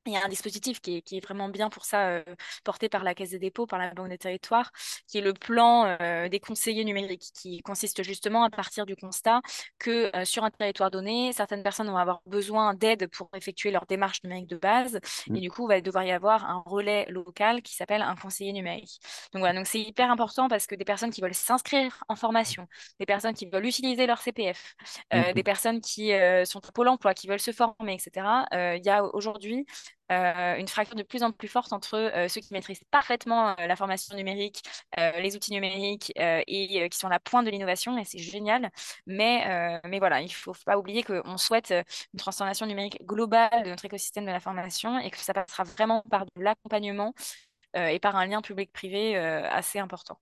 il 0.06 0.14
y 0.14 0.16
a 0.16 0.24
un 0.24 0.28
dispositif 0.28 0.80
qui 0.80 0.96
est, 0.96 1.02
qui 1.02 1.18
est, 1.18 1.20
vraiment 1.20 1.48
bien 1.48 1.68
pour 1.68 1.84
ça, 1.84 2.08
euh, 2.08 2.24
porté 2.64 2.88
par 2.88 3.04
la 3.04 3.14
Caisse 3.14 3.30
des 3.30 3.38
dépôts, 3.38 3.66
par 3.66 3.78
la 3.78 3.92
Banque 3.92 4.08
des 4.08 4.18
territoires, 4.18 4.72
qui 5.06 5.18
est 5.18 5.20
le 5.20 5.34
plan 5.34 5.96
euh, 6.00 6.28
des 6.28 6.40
conseillers 6.40 6.84
numériques, 6.84 7.30
qui 7.34 7.60
consiste 7.60 8.02
justement 8.02 8.44
à 8.44 8.50
partir 8.50 8.86
du 8.86 8.96
constat 8.96 9.42
que 9.78 10.14
euh, 10.16 10.24
sur 10.24 10.42
un 10.44 10.50
territoire 10.50 10.90
donné, 10.90 11.32
certaines 11.32 11.62
personnes 11.62 11.88
vont 11.88 11.98
avoir 11.98 12.22
besoin 12.24 12.72
d'aide 12.74 13.08
pour 13.08 13.28
effectuer 13.34 13.70
leur 13.70 13.84
démarche 13.86 14.22
numérique 14.24 14.46
de 14.48 14.56
base, 14.56 15.00
Mmh. 15.28 15.36
et 15.36 15.40
du 15.40 15.50
coup, 15.50 15.66
il 15.66 15.74
va 15.74 15.80
devoir 15.80 16.04
y 16.04 16.12
avoir 16.12 16.48
un 16.48 16.62
relais 16.64 17.04
local 17.10 17.62
qui 17.62 17.74
s'appelle 17.74 18.02
un 18.02 18.16
conseiller 18.16 18.52
numérique. 18.52 19.00
Donc 19.32 19.40
voilà, 19.40 19.58
donc 19.58 19.66
c'est 19.66 19.80
hyper 19.80 20.10
important 20.10 20.48
parce 20.48 20.66
que 20.66 20.74
des 20.74 20.84
personnes 20.84 21.10
qui 21.10 21.20
veulent 21.20 21.34
s'inscrire 21.34 22.02
en 22.08 22.16
formation, 22.16 22.66
des 22.98 23.06
personnes 23.06 23.34
qui 23.34 23.46
veulent 23.46 23.66
utiliser 23.66 24.06
leur 24.06 24.20
CPF, 24.20 24.74
Mmh. 25.12 25.32
des 25.34 25.42
personnes 25.42 25.80
qui 25.80 26.12
sont 26.44 26.66
au 26.66 26.72
Pôle 26.72 26.88
emploi, 26.88 27.14
qui 27.14 27.26
veulent 27.26 27.40
se 27.40 27.52
former, 27.52 27.94
etc., 27.94 28.26
il 28.52 28.84
y 28.84 28.88
a 28.88 29.04
aujourd'hui 29.04 29.66
euh, 30.10 30.56
une 30.56 30.66
fracture 30.66 30.96
de 30.96 31.04
plus 31.04 31.22
en 31.22 31.30
plus 31.30 31.46
forte 31.46 31.72
entre 31.72 31.94
euh, 31.94 32.26
ceux 32.26 32.40
qui 32.40 32.52
maîtrisent 32.52 32.82
parfaitement 32.90 33.50
euh, 33.50 33.66
la 33.66 33.76
formation 33.76 34.16
numérique, 34.16 34.62
les 34.96 35.36
outils 35.36 35.52
numériques 35.52 36.12
et 36.16 36.88
qui 36.90 36.98
sont 36.98 37.06
à 37.06 37.10
la 37.10 37.20
pointe 37.20 37.46
de 37.46 37.50
l'innovation, 37.50 37.96
et 37.96 38.04
c'est 38.04 38.18
génial. 38.18 38.70
Mais, 39.06 39.80
mais 39.84 39.98
voilà, 39.98 40.20
il 40.20 40.26
ne 40.26 40.30
faut 40.30 40.54
pas 40.64 40.78
oublier 40.78 41.02
qu'on 41.02 41.36
souhaite 41.36 41.72
une 42.12 42.18
transformation 42.18 42.66
numérique 42.66 42.98
globale 43.04 43.62
de 43.64 43.70
notre 43.70 43.84
écosystème 43.84 44.26
de 44.26 44.30
la 44.30 44.40
formation 44.40 44.98
et 44.98 45.10
que 45.10 45.18
ça 45.18 45.32
passera 45.32 45.64
vraiment 45.64 46.02
par 46.10 46.26
de 46.26 46.30
l'accompagnement 46.36 47.14
et 47.74 47.98
par 48.00 48.16
un 48.16 48.26
lien 48.26 48.42
public-privé 48.42 49.16
assez 49.16 49.78
important. 49.78 50.18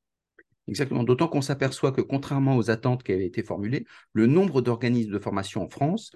Exactement, 0.69 1.03
d'autant 1.03 1.29
qu'on 1.29 1.41
s'aperçoit 1.41 1.93
que 1.93 2.03
contrairement 2.03 2.57
aux 2.57 2.71
attentes 2.71 3.03
qui 3.03 3.13
avaient 3.13 3.27
été 3.27 3.43
formulées, 3.43 3.87
le 4.13 4.27
nombre 4.27 4.61
d'organismes 4.61 5.13
de 5.13 5.19
formation 5.19 5.63
en 5.63 5.69
France 5.69 6.13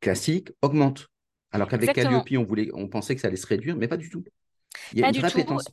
classique 0.00 0.50
augmente. 0.62 1.08
Alors 1.52 1.68
qu'avec 1.68 1.92
Calliope, 1.92 2.28
on, 2.32 2.44
voulait, 2.44 2.70
on 2.74 2.88
pensait 2.88 3.14
que 3.14 3.20
ça 3.20 3.28
allait 3.28 3.36
se 3.36 3.46
réduire, 3.46 3.76
mais 3.76 3.88
pas 3.88 3.96
du 3.96 4.10
tout. 4.10 4.24
Il 4.92 4.98
y 4.98 5.02
a 5.02 5.06
pas 5.06 5.14
une 5.14 5.20
vraie 5.20 5.30
pétence. 5.30 5.64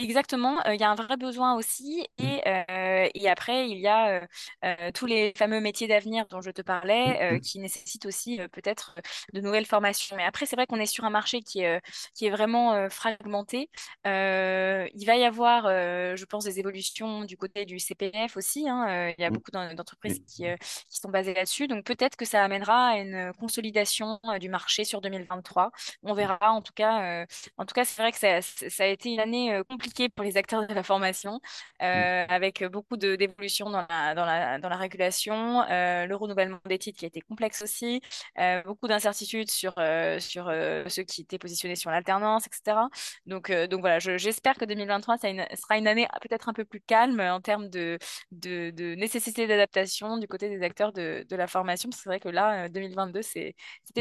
Exactement, 0.00 0.60
il 0.64 0.80
y 0.80 0.82
a 0.82 0.90
un 0.90 0.96
vrai 0.96 1.16
besoin 1.16 1.54
aussi. 1.54 2.04
Mmh. 2.18 2.24
Et, 2.24 2.42
euh, 2.48 3.08
et 3.14 3.28
après, 3.28 3.68
il 3.70 3.78
y 3.78 3.86
a 3.86 4.26
euh, 4.64 4.90
tous 4.92 5.06
les 5.06 5.32
fameux 5.36 5.60
métiers 5.60 5.86
d'avenir 5.86 6.26
dont 6.26 6.40
je 6.40 6.50
te 6.50 6.60
parlais, 6.60 7.06
Mmh. 7.06 7.36
euh, 7.36 7.38
qui 7.38 7.58
nécessitent 7.60 8.06
aussi 8.06 8.40
peut-être 8.52 8.96
de 9.32 9.40
nouvelles 9.40 9.64
formations. 9.66 10.16
Mais 10.16 10.24
après, 10.24 10.44
c'est 10.46 10.56
vrai 10.56 10.66
qu'on 10.66 10.80
est 10.80 10.86
sur 10.86 11.04
un 11.04 11.10
marché 11.10 11.40
qui 11.40 11.60
est, 11.60 11.80
qui 12.14 12.26
est 12.26 12.30
vraiment 12.30 12.88
fragmenté. 12.90 13.70
il 14.04 15.04
va 15.06 15.16
y 15.16 15.24
avoir, 15.24 15.64
je 15.64 16.24
pense, 16.24 16.44
des 16.44 16.58
évolutions 16.58 17.24
du 17.24 17.36
côté 17.36 17.64
du 17.64 17.78
CPF 17.78 18.36
aussi. 18.36 18.68
Hein. 18.68 19.12
il 19.16 19.20
y 19.22 19.24
a 19.24 19.30
Mmh. 19.30 19.32
beaucoup 19.34 19.50
d'entreprises 19.50 20.20
qui, 20.26 20.44
qui, 20.88 21.00
sont 21.00 21.10
basées 21.10 21.34
là-dessus. 21.34 21.66
Donc 21.68 21.84
peut-être 21.84 22.16
que 22.16 22.24
ça 22.24 22.42
amènera 22.44 22.88
à 22.90 22.98
une 22.98 23.32
consolidation 23.38 24.18
du 24.40 24.48
marché 24.48 24.84
sur 24.84 25.00
2023. 25.00 25.70
On 26.02 26.14
verra. 26.14 26.38
En 26.52 26.62
tout 26.62 26.72
cas, 26.74 27.24
en 27.58 27.64
tout 27.66 27.74
cas 27.74 27.84
c'est 27.84 28.00
vrai 28.02 28.12
que 28.12 28.18
ça, 28.18 28.40
ça, 28.42 28.84
a 28.84 28.86
été 28.86 29.10
une 29.12 29.20
année 29.20 29.60
compliqué 29.76 30.08
pour 30.08 30.24
les 30.24 30.38
acteurs 30.38 30.66
de 30.66 30.72
la 30.72 30.82
formation, 30.82 31.38
euh, 31.82 32.24
mmh. 32.24 32.30
avec 32.30 32.64
beaucoup 32.64 32.96
d'évolutions 32.96 33.68
dans 33.68 33.84
la, 33.90 34.14
dans, 34.14 34.24
la, 34.24 34.58
dans 34.58 34.70
la 34.70 34.76
régulation, 34.76 35.62
euh, 35.70 36.06
le 36.06 36.16
renouvellement 36.16 36.58
des 36.66 36.78
titres 36.78 36.98
qui 36.98 37.04
a 37.04 37.08
été 37.08 37.20
complexe 37.20 37.60
aussi, 37.60 38.00
euh, 38.38 38.62
beaucoup 38.62 38.88
d'incertitudes 38.88 39.50
sur, 39.50 39.74
sur 40.18 40.50
ceux 40.88 41.02
qui 41.02 41.22
étaient 41.22 41.38
positionnés 41.38 41.76
sur 41.76 41.90
l'alternance, 41.90 42.46
etc. 42.46 42.88
Donc, 43.26 43.52
donc 43.52 43.80
voilà, 43.80 43.98
j'espère 43.98 44.54
que 44.54 44.64
2023 44.64 45.18
ça 45.18 45.28
une, 45.28 45.44
sera 45.54 45.76
une 45.76 45.88
année 45.88 46.06
peut-être 46.22 46.48
un 46.48 46.54
peu 46.54 46.64
plus 46.64 46.80
calme 46.80 47.20
en 47.20 47.40
termes 47.40 47.68
de, 47.68 47.98
de, 48.30 48.70
de 48.70 48.94
nécessité 48.94 49.46
d'adaptation 49.46 50.16
du 50.16 50.26
côté 50.26 50.48
des 50.48 50.62
acteurs 50.62 50.92
de, 50.92 51.26
de 51.28 51.36
la 51.36 51.46
formation. 51.46 51.90
C'est 51.92 52.08
vrai 52.08 52.20
que 52.20 52.30
là, 52.30 52.68
2022, 52.70 53.20
c'était 53.22 53.54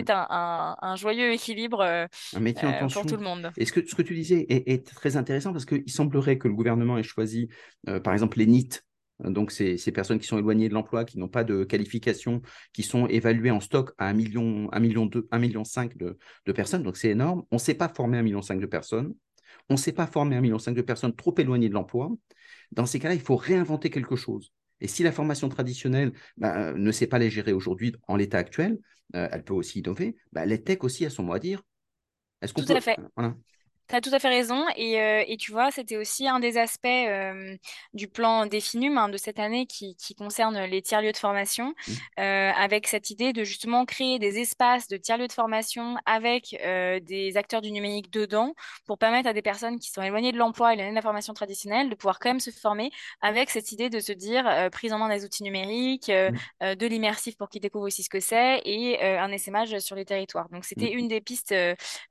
un, 0.09 0.25
un, 0.29 0.75
un, 0.81 0.95
joyeux 0.95 1.33
équilibre 1.33 1.83
un 1.83 2.39
métier 2.39 2.67
en 2.67 2.79
tension. 2.79 3.01
pour 3.01 3.09
tout 3.09 3.17
le 3.17 3.23
monde. 3.23 3.51
Et 3.57 3.65
ce 3.65 3.73
que, 3.73 3.85
ce 3.85 3.95
que 3.95 4.01
tu 4.01 4.13
disais 4.13 4.45
est, 4.47 4.69
est 4.71 4.88
très 4.88 5.17
intéressant 5.17 5.51
parce 5.51 5.64
qu'il 5.65 5.89
semblerait 5.89 6.38
que 6.38 6.47
le 6.47 6.54
gouvernement 6.54 6.97
ait 6.97 7.04
choisi, 7.04 7.49
euh, 7.89 7.99
par 7.99 8.13
exemple, 8.13 8.38
les 8.38 8.45
NIT, 8.45 8.82
donc 9.23 9.51
ces, 9.51 9.78
ces, 9.78 9.91
personnes 9.91 10.19
qui 10.19 10.28
sont 10.28 10.38
éloignées 10.38 10.67
de 10.67 10.73
l'emploi, 10.73 11.06
qui 11.06 11.17
n'ont 11.17 11.30
pas 11.30 11.43
de 11.43 11.63
qualification, 11.63 12.41
qui 12.73 12.84
sont 12.84 13.08
évaluées 13.08 13.51
en 13.51 13.62
stock 13.62 13.91
à 13.97 14.10
1 14.10 14.13
million, 14.13 14.69
1 14.73 14.80
million, 14.80 15.06
2, 15.06 15.28
1 15.32 15.39
million 15.39 15.63
5 15.63 15.97
de, 15.97 16.17
de 16.45 16.51
personnes, 16.51 16.84
donc 16.84 16.97
c'est 16.97 17.10
énorme. 17.10 17.43
On 17.51 17.56
ne 17.56 17.62
sait 17.62 17.75
pas 17.75 17.88
former 17.88 18.17
1 18.17 18.23
million 18.23 18.41
5 18.41 18.60
de 18.60 18.65
personnes. 18.65 19.13
On 19.69 19.75
ne 19.75 19.80
sait 19.80 19.93
pas 19.93 20.06
former 20.06 20.36
1 20.36 20.41
million 20.41 20.60
5 20.60 20.73
de 20.73 20.82
personnes 20.82 21.15
trop 21.15 21.34
éloignées 21.38 21.69
de 21.69 21.73
l'emploi. 21.73 22.12
Dans 22.71 22.86
ces 22.86 22.99
cas-là, 22.99 23.15
il 23.15 23.21
faut 23.21 23.38
réinventer 23.38 23.89
quelque 23.89 24.15
chose. 24.15 24.51
Et 24.82 24.88
si 24.88 25.04
la 25.04 25.12
formation 25.12 25.47
traditionnelle 25.49 26.12
bah, 26.38 26.73
ne 26.73 26.91
sait 26.91 27.08
pas 27.08 27.17
les 27.17 27.30
gérer 27.30 27.54
aujourd'hui 27.54 27.95
en 28.08 28.17
l'état 28.17 28.38
actuel, 28.38 28.78
euh, 29.15 29.28
elle 29.32 29.43
peut 29.43 29.54
aussi 29.54 29.80
innover. 29.80 30.17
Bah, 30.34 30.45
les 30.45 30.62
tech 30.62 30.80
aussi 30.82 31.06
a 31.06 31.10
son 31.10 31.23
mot 31.23 31.34
à 31.34 31.39
dire. 31.39 31.62
Est-ce 32.41 32.54
qu'on 32.54 32.62
Tout 32.62 32.67
peut... 32.67 32.75
à 32.75 32.82
fait. 32.82 32.97
Voilà. 33.15 33.36
Tu 33.87 33.95
as 33.95 34.01
tout 34.01 34.09
à 34.13 34.19
fait 34.19 34.29
raison. 34.29 34.65
Et, 34.75 34.99
euh, 34.99 35.23
et 35.27 35.37
tu 35.37 35.51
vois, 35.51 35.69
c'était 35.69 35.97
aussi 35.97 36.27
un 36.27 36.39
des 36.39 36.57
aspects 36.57 36.85
euh, 36.85 37.55
du 37.93 38.07
plan 38.07 38.47
Définum 38.47 38.97
hein, 38.97 39.09
de 39.09 39.17
cette 39.17 39.39
année 39.39 39.67
qui, 39.67 39.95
qui, 39.95 40.15
concerne 40.15 40.57
les 40.65 40.81
tiers-lieux 40.81 41.11
de 41.11 41.17
formation, 41.17 41.69
mmh. 41.69 41.91
euh, 42.19 42.51
avec 42.55 42.87
cette 42.87 43.09
idée 43.11 43.31
de 43.31 43.43
justement 43.43 43.85
créer 43.85 44.17
des 44.17 44.39
espaces 44.39 44.87
de 44.87 44.97
tiers-lieux 44.97 45.27
de 45.27 45.33
formation 45.33 45.97
avec 46.05 46.55
des 47.05 47.37
acteurs 47.37 47.61
du 47.61 47.71
numérique 47.71 48.11
dedans 48.11 48.53
pour 48.85 48.97
permettre 48.97 49.29
à 49.29 49.33
des 49.33 49.41
personnes 49.41 49.79
qui 49.79 49.91
sont 49.91 50.01
éloignées 50.01 50.31
de 50.31 50.37
l'emploi 50.37 50.73
et 50.73 50.77
de 50.77 50.95
la 50.95 51.01
formation 51.01 51.33
traditionnelle 51.33 51.89
de 51.89 51.95
pouvoir 51.95 52.19
quand 52.19 52.29
même 52.29 52.39
se 52.39 52.51
former 52.51 52.91
avec 53.21 53.49
cette 53.49 53.71
idée 53.71 53.89
de 53.89 53.99
se 53.99 54.11
dire 54.11 54.69
prise 54.71 54.93
en 54.93 54.99
main 54.99 55.09
des 55.09 55.25
outils 55.25 55.43
numériques, 55.43 56.09
mmh. 56.09 56.75
de 56.75 56.87
l'immersif 56.87 57.37
pour 57.37 57.49
qu'ils 57.49 57.61
découvrent 57.61 57.85
aussi 57.85 58.03
ce 58.03 58.09
que 58.09 58.19
c'est 58.19 58.61
et 58.65 59.01
un 59.01 59.31
essaimage 59.31 59.77
sur 59.79 59.95
les 59.95 60.05
territoires. 60.05 60.49
Donc, 60.49 60.65
c'était 60.65 60.91
mmh. 60.91 60.99
une 60.99 61.07
des 61.07 61.21
pistes, 61.21 61.53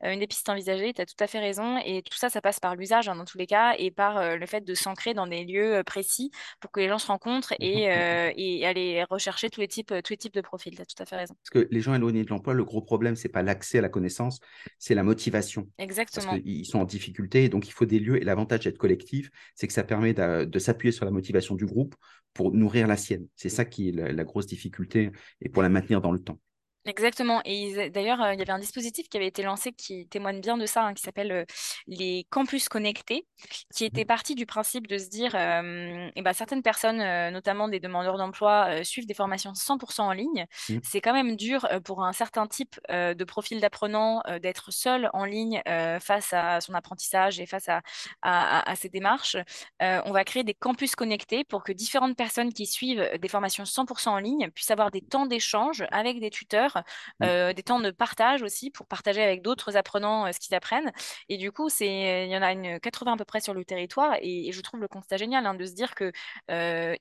une 0.02 0.20
des 0.20 0.26
pistes 0.26 0.48
envisagées. 0.48 0.92
Tu 0.92 1.00
as 1.00 1.06
tout 1.06 1.14
à 1.20 1.26
fait 1.26 1.40
raison. 1.40 1.63
Et 1.84 2.02
tout 2.02 2.16
ça, 2.16 2.30
ça 2.30 2.40
passe 2.40 2.60
par 2.60 2.76
l'usage 2.76 3.08
hein, 3.08 3.16
dans 3.16 3.24
tous 3.24 3.38
les 3.38 3.46
cas 3.46 3.74
et 3.78 3.90
par 3.90 4.18
euh, 4.18 4.36
le 4.36 4.46
fait 4.46 4.62
de 4.62 4.74
s'ancrer 4.74 5.14
dans 5.14 5.26
des 5.26 5.44
lieux 5.44 5.76
euh, 5.76 5.82
précis 5.82 6.30
pour 6.60 6.70
que 6.70 6.80
les 6.80 6.88
gens 6.88 6.98
se 6.98 7.06
rencontrent 7.06 7.54
et, 7.60 7.90
euh, 7.90 8.32
et 8.36 8.66
aller 8.66 9.04
rechercher 9.04 9.50
tous 9.50 9.60
les 9.60 9.68
types, 9.68 9.92
tous 10.04 10.12
les 10.12 10.16
types 10.16 10.34
de 10.34 10.40
profils. 10.40 10.74
Tu 10.74 10.82
as 10.82 10.86
tout 10.86 11.02
à 11.02 11.06
fait 11.06 11.16
raison. 11.16 11.34
Parce 11.42 11.64
que 11.64 11.68
les 11.70 11.80
gens 11.80 11.94
éloignés 11.94 12.24
de 12.24 12.30
l'emploi, 12.30 12.54
le 12.54 12.64
gros 12.64 12.82
problème, 12.82 13.16
c'est 13.16 13.28
pas 13.28 13.42
l'accès 13.42 13.78
à 13.78 13.82
la 13.82 13.88
connaissance, 13.88 14.40
c'est 14.78 14.94
la 14.94 15.02
motivation. 15.02 15.68
Exactement. 15.78 16.26
Parce 16.26 16.42
qu'ils 16.42 16.66
sont 16.66 16.78
en 16.78 16.84
difficulté, 16.84 17.48
donc 17.48 17.66
il 17.68 17.72
faut 17.72 17.86
des 17.86 17.98
lieux. 17.98 18.20
Et 18.20 18.24
l'avantage 18.24 18.60
d'être 18.60 18.78
collectif, 18.78 19.30
c'est 19.54 19.66
que 19.66 19.72
ça 19.72 19.84
permet 19.84 20.14
de, 20.14 20.44
de 20.44 20.58
s'appuyer 20.58 20.92
sur 20.92 21.04
la 21.04 21.10
motivation 21.10 21.54
du 21.54 21.66
groupe 21.66 21.94
pour 22.32 22.52
nourrir 22.52 22.86
la 22.86 22.96
sienne. 22.96 23.26
C'est 23.36 23.48
ça 23.48 23.64
qui 23.64 23.88
est 23.88 23.92
la, 23.92 24.12
la 24.12 24.24
grosse 24.24 24.46
difficulté 24.46 25.10
et 25.40 25.48
pour 25.48 25.62
la 25.62 25.68
maintenir 25.68 26.00
dans 26.00 26.12
le 26.12 26.18
temps. 26.18 26.38
Exactement. 26.86 27.40
Et 27.46 27.88
d'ailleurs, 27.88 28.20
euh, 28.20 28.34
il 28.34 28.38
y 28.38 28.42
avait 28.42 28.52
un 28.52 28.58
dispositif 28.58 29.08
qui 29.08 29.16
avait 29.16 29.26
été 29.26 29.42
lancé 29.42 29.72
qui 29.72 30.06
témoigne 30.06 30.40
bien 30.42 30.58
de 30.58 30.66
ça, 30.66 30.84
hein, 30.84 30.92
qui 30.92 31.02
s'appelle 31.02 31.32
euh, 31.32 31.44
les 31.86 32.26
campus 32.28 32.68
connectés, 32.68 33.26
qui 33.74 33.86
était 33.86 34.04
parti 34.04 34.34
du 34.34 34.44
principe 34.44 34.86
de 34.86 34.98
se 34.98 35.08
dire, 35.08 35.34
euh, 35.34 36.10
eh 36.14 36.20
ben, 36.22 36.34
certaines 36.34 36.62
personnes, 36.62 37.00
euh, 37.00 37.30
notamment 37.30 37.68
des 37.68 37.80
demandeurs 37.80 38.18
d'emploi, 38.18 38.84
suivent 38.84 39.06
des 39.06 39.14
formations 39.14 39.54
100% 39.54 40.02
en 40.04 40.12
ligne. 40.12 40.44
Mmh. 40.68 40.78
C'est 40.82 41.00
quand 41.00 41.14
même 41.14 41.36
dur 41.36 41.66
pour 41.84 42.04
un 42.04 42.12
certain 42.12 42.46
type 42.46 42.78
de 42.90 43.24
profil 43.24 43.60
d'apprenant 43.60 44.22
d'être 44.42 44.70
seul 44.70 45.08
en 45.12 45.24
ligne 45.24 45.62
face 46.00 46.32
à 46.32 46.60
son 46.60 46.74
apprentissage 46.74 47.40
et 47.40 47.46
face 47.46 47.68
à, 47.68 47.82
à, 48.22 48.58
à, 48.60 48.70
à 48.70 48.76
ses 48.76 48.88
démarches. 48.88 49.36
on 49.80 50.12
va 50.12 50.24
créer 50.24 50.44
des 50.44 50.54
campus 50.54 50.94
connectés 50.96 51.44
pour 51.44 51.62
que 51.64 51.72
différentes 51.72 52.16
personnes 52.16 52.52
qui 52.52 52.66
suivent 52.66 53.08
des 53.20 53.28
formations 53.28 53.64
100% 53.64 54.10
en 54.10 54.18
ligne 54.18 54.50
puissent 54.50 54.70
avoir 54.70 54.90
des 54.90 55.00
temps 55.00 55.26
d'échange 55.26 55.84
avec 55.90 56.20
des 56.20 56.30
tuteurs 56.30 56.73
lecture, 56.74 56.84
Mm. 57.20 57.52
des 57.54 57.62
temps 57.62 57.80
de 57.80 57.90
partage 57.90 58.42
aussi 58.42 58.70
pour 58.70 58.86
partager 58.86 59.22
avec 59.22 59.42
d'autres 59.42 59.76
apprenants 59.76 60.30
ce 60.32 60.38
qu'ils 60.40 60.54
apprennent. 60.54 60.92
Et 61.28 61.36
du 61.36 61.52
coup, 61.52 61.68
c'est, 61.68 62.26
il 62.26 62.30
y 62.30 62.36
en 62.36 62.42
a 62.42 62.52
une 62.52 62.80
80 62.80 63.14
à 63.14 63.16
peu 63.16 63.24
près 63.24 63.40
sur 63.40 63.54
le 63.54 63.64
territoire 63.64 64.14
et, 64.20 64.48
et 64.48 64.52
je 64.52 64.60
trouve 64.60 64.80
le 64.80 64.88
constat 64.88 65.16
génial 65.16 65.46
hein, 65.46 65.54
de 65.54 65.64
se 65.64 65.72
dire 65.74 65.94
que 65.94 66.12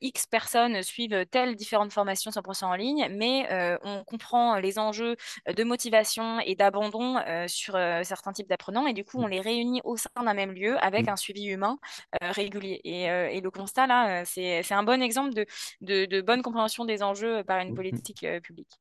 X 0.01 0.27
personnes 0.27 0.81
suivent 0.83 1.25
telle 1.31 1.55
différentes 1.55 1.91
formations 1.93 2.31
100% 2.31 2.65
en 2.69 2.75
ligne, 2.75 3.07
mais 3.11 3.47
on 3.83 4.03
comprend 4.03 4.57
les 4.57 4.79
enjeux 4.79 5.15
de 5.47 5.63
motivation 5.63 6.39
et 6.41 6.55
d'abandon 6.55 7.17
sur 7.47 7.73
certains 8.03 8.33
types 8.33 8.47
d'apprenants 8.49 8.87
et 8.87 8.93
du 8.93 9.03
coup, 9.03 9.19
on 9.21 9.27
les 9.27 9.41
réunit 9.41 9.81
au 9.83 9.97
sein 9.97 10.09
d'un 10.23 10.33
même 10.33 10.51
lieu 10.53 10.77
avec 10.83 11.07
Mm. 11.07 11.09
un 11.09 11.15
suivi 11.15 11.45
humain 11.47 11.77
régulier. 12.21 12.81
Et, 12.83 13.03
et, 13.05 13.41
le 13.41 13.51
constat 13.51 13.87
là, 13.87 14.25
c'est 14.25 14.71
un 14.73 14.83
bon 14.83 15.01
exemple 15.01 15.33
de, 15.33 15.45
de, 15.81 16.05
de, 16.05 16.21
bonne 16.21 16.41
compréhension 16.41 16.85
des 16.85 17.03
enjeux 17.03 17.43
par 17.43 17.59
une 17.59 17.73
politique 17.73 18.25
publique. 18.43 18.79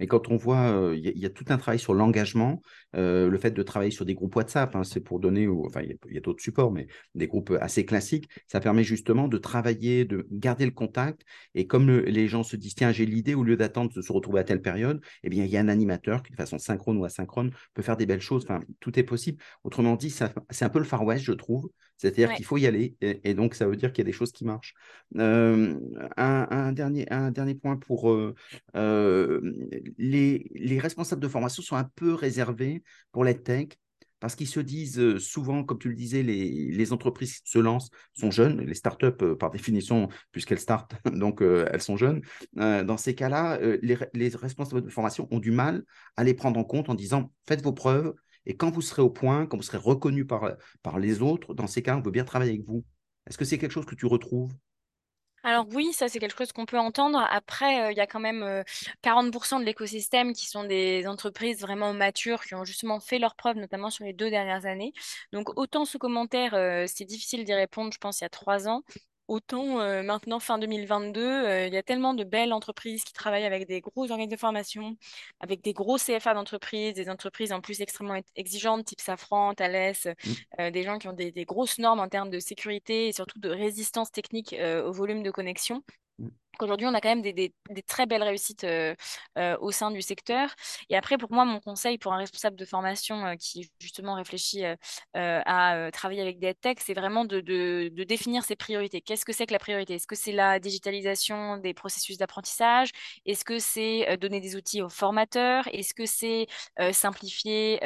Et 0.00 0.06
quand 0.06 0.28
on 0.28 0.36
voit, 0.36 0.92
il 0.94 1.18
y, 1.18 1.26
a 1.26 1.30
tout 1.30 1.44
un 1.48 1.56
travail 1.56 1.78
sur 1.78 1.94
l'engagement, 1.94 2.60
le 2.94 3.38
fait 3.38 3.52
de 3.52 3.62
travailler 3.62 3.92
sur 3.92 4.04
des 4.04 4.14
groupes 4.14 4.34
WhatsApp, 4.34 4.74
hein, 4.74 4.82
c'est 4.84 5.00
pour 5.00 5.20
donner, 5.20 5.46
enfin, 5.48 5.82
il 5.82 5.96
y 6.12 6.16
a, 6.16 6.20
d'autres 6.20 6.42
supports, 6.42 6.72
mais 6.72 6.88
des 7.14 7.26
groupes 7.28 7.56
assez 7.60 7.84
classiques, 7.84 8.28
ça 8.46 8.60
permet 8.60 8.82
justement 8.84 9.28
de 9.28 9.38
travailler, 9.38 10.04
de 10.04 10.26
garder 10.30 10.64
le 10.64 10.72
contact. 10.72 11.22
Et 11.54 11.66
comme 11.66 11.86
le, 11.86 12.00
les 12.00 12.28
gens 12.28 12.42
se 12.42 12.56
disent, 12.56 12.74
tiens, 12.74 12.92
j'ai 12.92 13.06
l'idée, 13.06 13.34
au 13.34 13.44
lieu 13.44 13.56
d'attendre 13.56 13.92
de 13.94 14.02
se 14.02 14.12
retrouver 14.12 14.40
à 14.40 14.44
telle 14.44 14.62
période, 14.62 15.00
eh 15.22 15.28
bien, 15.28 15.44
il 15.44 15.50
y 15.50 15.56
a 15.56 15.60
un 15.60 15.68
animateur 15.68 16.22
qui, 16.22 16.32
de 16.32 16.36
façon 16.36 16.58
synchrone 16.58 16.96
ou 16.98 17.04
asynchrone, 17.04 17.52
peut 17.74 17.82
faire 17.82 17.96
des 17.96 18.06
belles 18.06 18.20
choses. 18.20 18.44
Enfin, 18.44 18.60
tout 18.80 18.98
est 18.98 19.04
possible. 19.04 19.42
Autrement 19.62 19.96
dit, 19.96 20.10
c'est 20.10 20.64
un 20.64 20.68
peu 20.70 20.78
le 20.78 20.84
Far 20.84 21.04
West, 21.04 21.24
je 21.24 21.32
trouve. 21.32 21.70
C'est-à-dire 21.96 22.28
ouais. 22.28 22.36
qu'il 22.36 22.44
faut 22.44 22.56
y 22.56 22.66
aller, 22.66 22.96
et, 23.00 23.20
et, 23.30 23.34
donc 23.34 23.54
ça 23.54 23.66
veut 23.66 23.76
dire 23.76 23.92
qu'il 23.92 24.02
y 24.04 24.06
a 24.06 24.10
des 24.10 24.16
choses 24.16 24.32
qui 24.32 24.44
marchent. 24.44 24.74
Euh, 25.16 25.78
un, 26.16 26.46
un, 26.50 26.72
dernier, 26.72 27.10
un 27.10 27.30
dernier 27.30 27.54
point 27.54 27.76
pour 27.76 28.10
euh, 28.10 28.34
euh, 28.76 29.40
les, 29.96 30.50
les, 30.54 30.78
responsables 30.78 31.22
de 31.22 31.28
formation 31.28 31.62
sont 31.62 31.76
un 31.76 31.88
peu 31.94 32.14
réservés 32.14 32.82
pour 33.12 33.24
les 33.24 33.40
tech 33.40 33.68
parce 34.18 34.34
qu'ils 34.36 34.48
se 34.48 34.60
disent 34.60 35.18
souvent, 35.18 35.64
comme 35.64 35.78
tu 35.78 35.90
le 35.90 35.94
disais, 35.94 36.22
les, 36.22 36.70
les, 36.72 36.92
entreprises 36.92 37.40
se 37.44 37.58
lancent, 37.58 37.90
sont 38.14 38.30
jeunes, 38.30 38.62
les 38.62 38.74
startups 38.74 39.36
par 39.38 39.50
définition, 39.50 40.08
puisqu'elles 40.32 40.60
startent, 40.60 40.94
donc 41.12 41.42
elles 41.42 41.82
sont 41.82 41.98
jeunes. 41.98 42.22
Dans 42.54 42.96
ces 42.96 43.14
cas-là, 43.14 43.58
les, 43.82 43.98
les 44.14 44.28
responsables 44.30 44.82
de 44.82 44.88
formation 44.88 45.28
ont 45.30 45.40
du 45.40 45.50
mal 45.50 45.84
à 46.16 46.24
les 46.24 46.32
prendre 46.32 46.58
en 46.58 46.64
compte 46.64 46.88
en 46.88 46.94
disant 46.94 47.30
faites 47.46 47.60
vos 47.60 47.74
preuves, 47.74 48.14
et 48.46 48.56
quand 48.56 48.70
vous 48.70 48.82
serez 48.82 49.02
au 49.02 49.10
point, 49.10 49.46
quand 49.46 49.56
vous 49.56 49.62
serez 49.62 49.78
reconnu 49.78 50.26
par, 50.26 50.52
par 50.82 50.98
les 50.98 51.22
autres, 51.22 51.54
dans 51.54 51.66
ces 51.66 51.82
cas, 51.82 51.96
on 51.96 52.00
veut 52.00 52.10
bien 52.10 52.24
travailler 52.24 52.52
avec 52.52 52.66
vous. 52.66 52.84
Est-ce 53.26 53.38
que 53.38 53.44
c'est 53.44 53.58
quelque 53.58 53.72
chose 53.72 53.86
que 53.86 53.94
tu 53.94 54.06
retrouves? 54.06 54.52
Alors 55.46 55.66
oui, 55.74 55.92
ça 55.92 56.08
c'est 56.08 56.18
quelque 56.20 56.38
chose 56.38 56.52
qu'on 56.52 56.64
peut 56.64 56.78
entendre. 56.78 57.18
Après, 57.30 57.92
il 57.92 57.96
y 57.96 58.00
a 58.00 58.06
quand 58.06 58.20
même 58.20 58.42
euh, 58.42 58.62
40% 59.02 59.60
de 59.60 59.64
l'écosystème 59.64 60.32
qui 60.32 60.46
sont 60.46 60.64
des 60.64 61.06
entreprises 61.06 61.60
vraiment 61.60 61.92
matures, 61.92 62.42
qui 62.42 62.54
ont 62.54 62.64
justement 62.64 62.98
fait 62.98 63.18
leurs 63.18 63.34
preuves, 63.34 63.58
notamment 63.58 63.90
sur 63.90 64.04
les 64.04 64.14
deux 64.14 64.30
dernières 64.30 64.64
années. 64.64 64.94
Donc 65.32 65.58
autant 65.58 65.84
ce 65.84 65.98
commentaire, 65.98 66.54
euh, 66.54 66.86
c'est 66.86 67.04
difficile 67.04 67.44
d'y 67.44 67.52
répondre, 67.52 67.92
je 67.92 67.98
pense, 67.98 68.20
il 68.20 68.24
y 68.24 68.26
a 68.26 68.30
trois 68.30 68.68
ans. 68.68 68.84
Autant 69.26 69.80
euh, 69.80 70.02
maintenant, 70.02 70.38
fin 70.38 70.58
2022, 70.58 71.20
euh, 71.22 71.66
il 71.66 71.72
y 71.72 71.78
a 71.78 71.82
tellement 71.82 72.12
de 72.12 72.24
belles 72.24 72.52
entreprises 72.52 73.04
qui 73.04 73.14
travaillent 73.14 73.46
avec 73.46 73.66
des 73.66 73.80
gros 73.80 74.10
organismes 74.10 74.32
de 74.32 74.36
formation, 74.38 74.96
avec 75.40 75.62
des 75.62 75.72
gros 75.72 75.96
CFA 75.96 76.34
d'entreprise, 76.34 76.92
des 76.92 77.08
entreprises 77.08 77.50
en 77.52 77.62
plus 77.62 77.80
extrêmement 77.80 78.20
exigeantes, 78.36 78.84
type 78.84 79.00
Safran, 79.00 79.54
Thales, 79.54 79.94
Mm. 80.04 80.14
euh, 80.60 80.70
des 80.70 80.82
gens 80.82 80.98
qui 80.98 81.08
ont 81.08 81.12
des, 81.12 81.32
des, 81.32 81.44
grosses 81.44 81.78
normes 81.78 82.00
en 82.00 82.08
termes 82.08 82.30
de 82.30 82.38
sécurité 82.38 83.08
et 83.08 83.12
surtout 83.12 83.38
de 83.38 83.48
résistance 83.48 84.10
technique 84.10 84.54
au 84.84 84.92
volume 84.92 85.22
de 85.22 85.30
connexion. 85.30 85.82
Qu'aujourd'hui, 86.58 86.86
on 86.86 86.94
a 86.94 87.00
quand 87.00 87.08
même 87.08 87.22
des, 87.22 87.32
des, 87.32 87.52
des 87.70 87.82
très 87.82 88.06
belles 88.06 88.22
réussites 88.22 88.64
euh, 88.64 88.94
euh, 89.38 89.56
au 89.60 89.70
sein 89.70 89.90
du 89.90 90.02
secteur. 90.02 90.50
Et 90.90 90.96
après, 90.96 91.18
pour 91.18 91.32
moi, 91.32 91.44
mon 91.44 91.60
conseil 91.60 91.98
pour 91.98 92.12
un 92.12 92.18
responsable 92.18 92.56
de 92.56 92.64
formation 92.64 93.26
euh, 93.26 93.34
qui 93.36 93.70
justement 93.80 94.14
réfléchit 94.14 94.64
à 95.14 95.90
travailler 95.92 96.22
avec 96.22 96.38
des 96.38 96.54
tech, 96.54 96.76
c'est 96.80 96.94
vraiment 96.94 97.24
de, 97.24 97.40
de, 97.40 97.90
de, 97.92 98.04
définir 98.04 98.44
ses 98.44 98.56
priorités. 98.56 99.00
Qu'est-ce 99.00 99.24
que 99.24 99.32
c'est 99.32 99.46
que 99.46 99.52
la 99.52 99.58
priorité? 99.58 99.94
Est-ce 99.94 100.06
que 100.06 100.16
c'est 100.16 100.32
la 100.32 100.58
digitalisation 100.60 101.56
des 101.58 101.74
processus 101.74 102.18
d'apprentissage? 102.18 102.90
Est-ce 103.26 103.44
que 103.44 103.58
c'est 103.58 104.16
donner 104.18 104.40
des 104.40 104.56
outils 104.56 104.82
aux 104.82 104.88
formateurs? 104.88 105.68
Est-ce 105.72 105.94
que 105.94 106.06
c'est 106.06 106.46
simplifier 106.92 107.78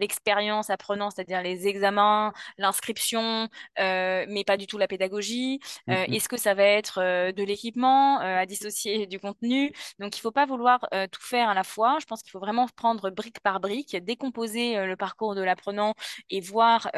l'expérience 0.00 0.70
apprenant, 0.70 1.10
c'est-à-dire 1.10 1.42
les 1.42 1.66
examens, 1.66 2.32
l'inscription, 2.58 3.48
mais 3.78 4.44
pas 4.46 4.56
du 4.56 4.66
tout 4.66 4.78
la 4.78 4.88
pédagogie? 4.88 5.60
Mm. 5.86 5.92
Est-ce 6.12 6.28
que 6.28 6.36
ça 6.36 6.54
va 6.54 6.64
être 6.64 7.00
de 7.00 7.42
l'équipement? 7.42 8.11
Euh, 8.20 8.38
à 8.38 8.46
dissocier 8.46 9.06
du 9.06 9.18
contenu. 9.18 9.72
Donc, 9.98 10.16
il 10.16 10.18
ne 10.18 10.22
faut 10.22 10.30
pas 10.30 10.46
vouloir 10.46 10.86
euh, 10.94 11.06
tout 11.10 11.20
faire 11.22 11.48
à 11.48 11.54
la 11.54 11.64
fois. 11.64 11.98
Je 12.00 12.06
pense 12.06 12.22
qu'il 12.22 12.30
faut 12.30 12.40
vraiment 12.40 12.66
prendre 12.76 13.10
brique 13.10 13.40
par 13.40 13.60
brique, 13.60 13.96
décomposer 13.96 14.76
euh, 14.76 14.86
le 14.86 14.96
parcours 14.96 15.34
de 15.34 15.42
l'apprenant 15.42 15.94
et 16.30 16.40
voir 16.40 16.90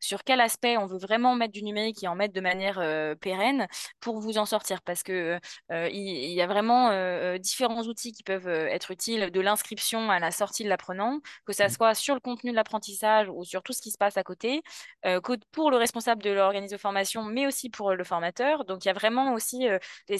sur 0.00 0.24
quel 0.24 0.40
aspect 0.40 0.76
on 0.76 0.86
veut 0.86 0.98
vraiment 0.98 1.34
mettre 1.34 1.52
du 1.52 1.62
numérique 1.62 2.02
et 2.02 2.08
en 2.08 2.14
mettre 2.14 2.34
de 2.34 2.40
manière 2.40 2.76
pérenne 3.20 3.66
pour 4.00 4.20
vous 4.20 4.38
en 4.38 4.46
sortir. 4.46 4.82
Parce 4.82 5.02
que 5.02 5.38
il, 5.70 5.94
il, 5.94 6.32
y 6.32 6.42
a 6.42 6.46
vraiment 6.46 6.90
différents 7.38 7.82
outils 7.82 8.12
qui 8.12 8.22
peuvent 8.22 8.48
être 8.48 8.90
utiles 8.90 9.30
de 9.30 9.40
l'inscription 9.40 10.10
à 10.10 10.18
la 10.18 10.30
sortie 10.30 10.64
de 10.64 10.68
l'apprenant, 10.68 11.20
que 11.46 11.52
ça 11.52 11.68
soit 11.68 11.94
sur 11.94 12.14
le 12.14 12.20
contenu 12.20 12.50
de 12.50 12.56
l'apprentissage 12.56 13.28
ou 13.28 13.44
sur 13.44 13.62
tout 13.62 13.72
ce 13.72 13.82
qui 13.82 13.90
se 13.90 13.98
passe 13.98 14.16
à 14.16 14.22
côté, 14.22 14.62
pour 15.52 15.70
le 15.70 15.76
responsable 15.76 16.22
de 16.22 16.30
l'organisme 16.30 16.74
de 16.74 16.80
formation, 16.80 17.22
mais 17.24 17.46
aussi 17.46 17.70
pour 17.70 17.94
le 17.94 18.04
formateur. 18.04 18.64
Donc, 18.64 18.84
il 18.84 18.88
y 18.88 18.90
a 18.90 18.94
vraiment 18.94 19.34
aussi 19.34 19.66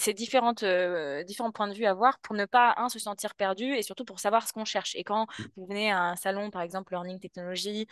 ces 0.05 0.13
différentes, 0.13 0.63
euh, 0.63 1.23
différents 1.23 1.51
points 1.51 1.67
de 1.67 1.73
vue 1.73 1.85
à 1.85 1.93
voir 1.93 2.19
pour 2.19 2.35
ne 2.35 2.45
pas, 2.45 2.75
un, 2.77 2.89
se 2.89 2.99
sentir 2.99 3.35
perdu 3.35 3.73
et 3.73 3.81
surtout 3.81 4.05
pour 4.05 4.19
savoir 4.19 4.47
ce 4.47 4.53
qu'on 4.53 4.65
cherche. 4.65 4.95
Et 4.95 5.03
quand 5.03 5.27
vous 5.57 5.65
venez 5.65 5.91
à 5.91 5.99
un 6.01 6.15
salon, 6.15 6.51
par 6.51 6.61
exemple, 6.61 6.93
Learning 6.93 7.19
Technology, 7.19 7.87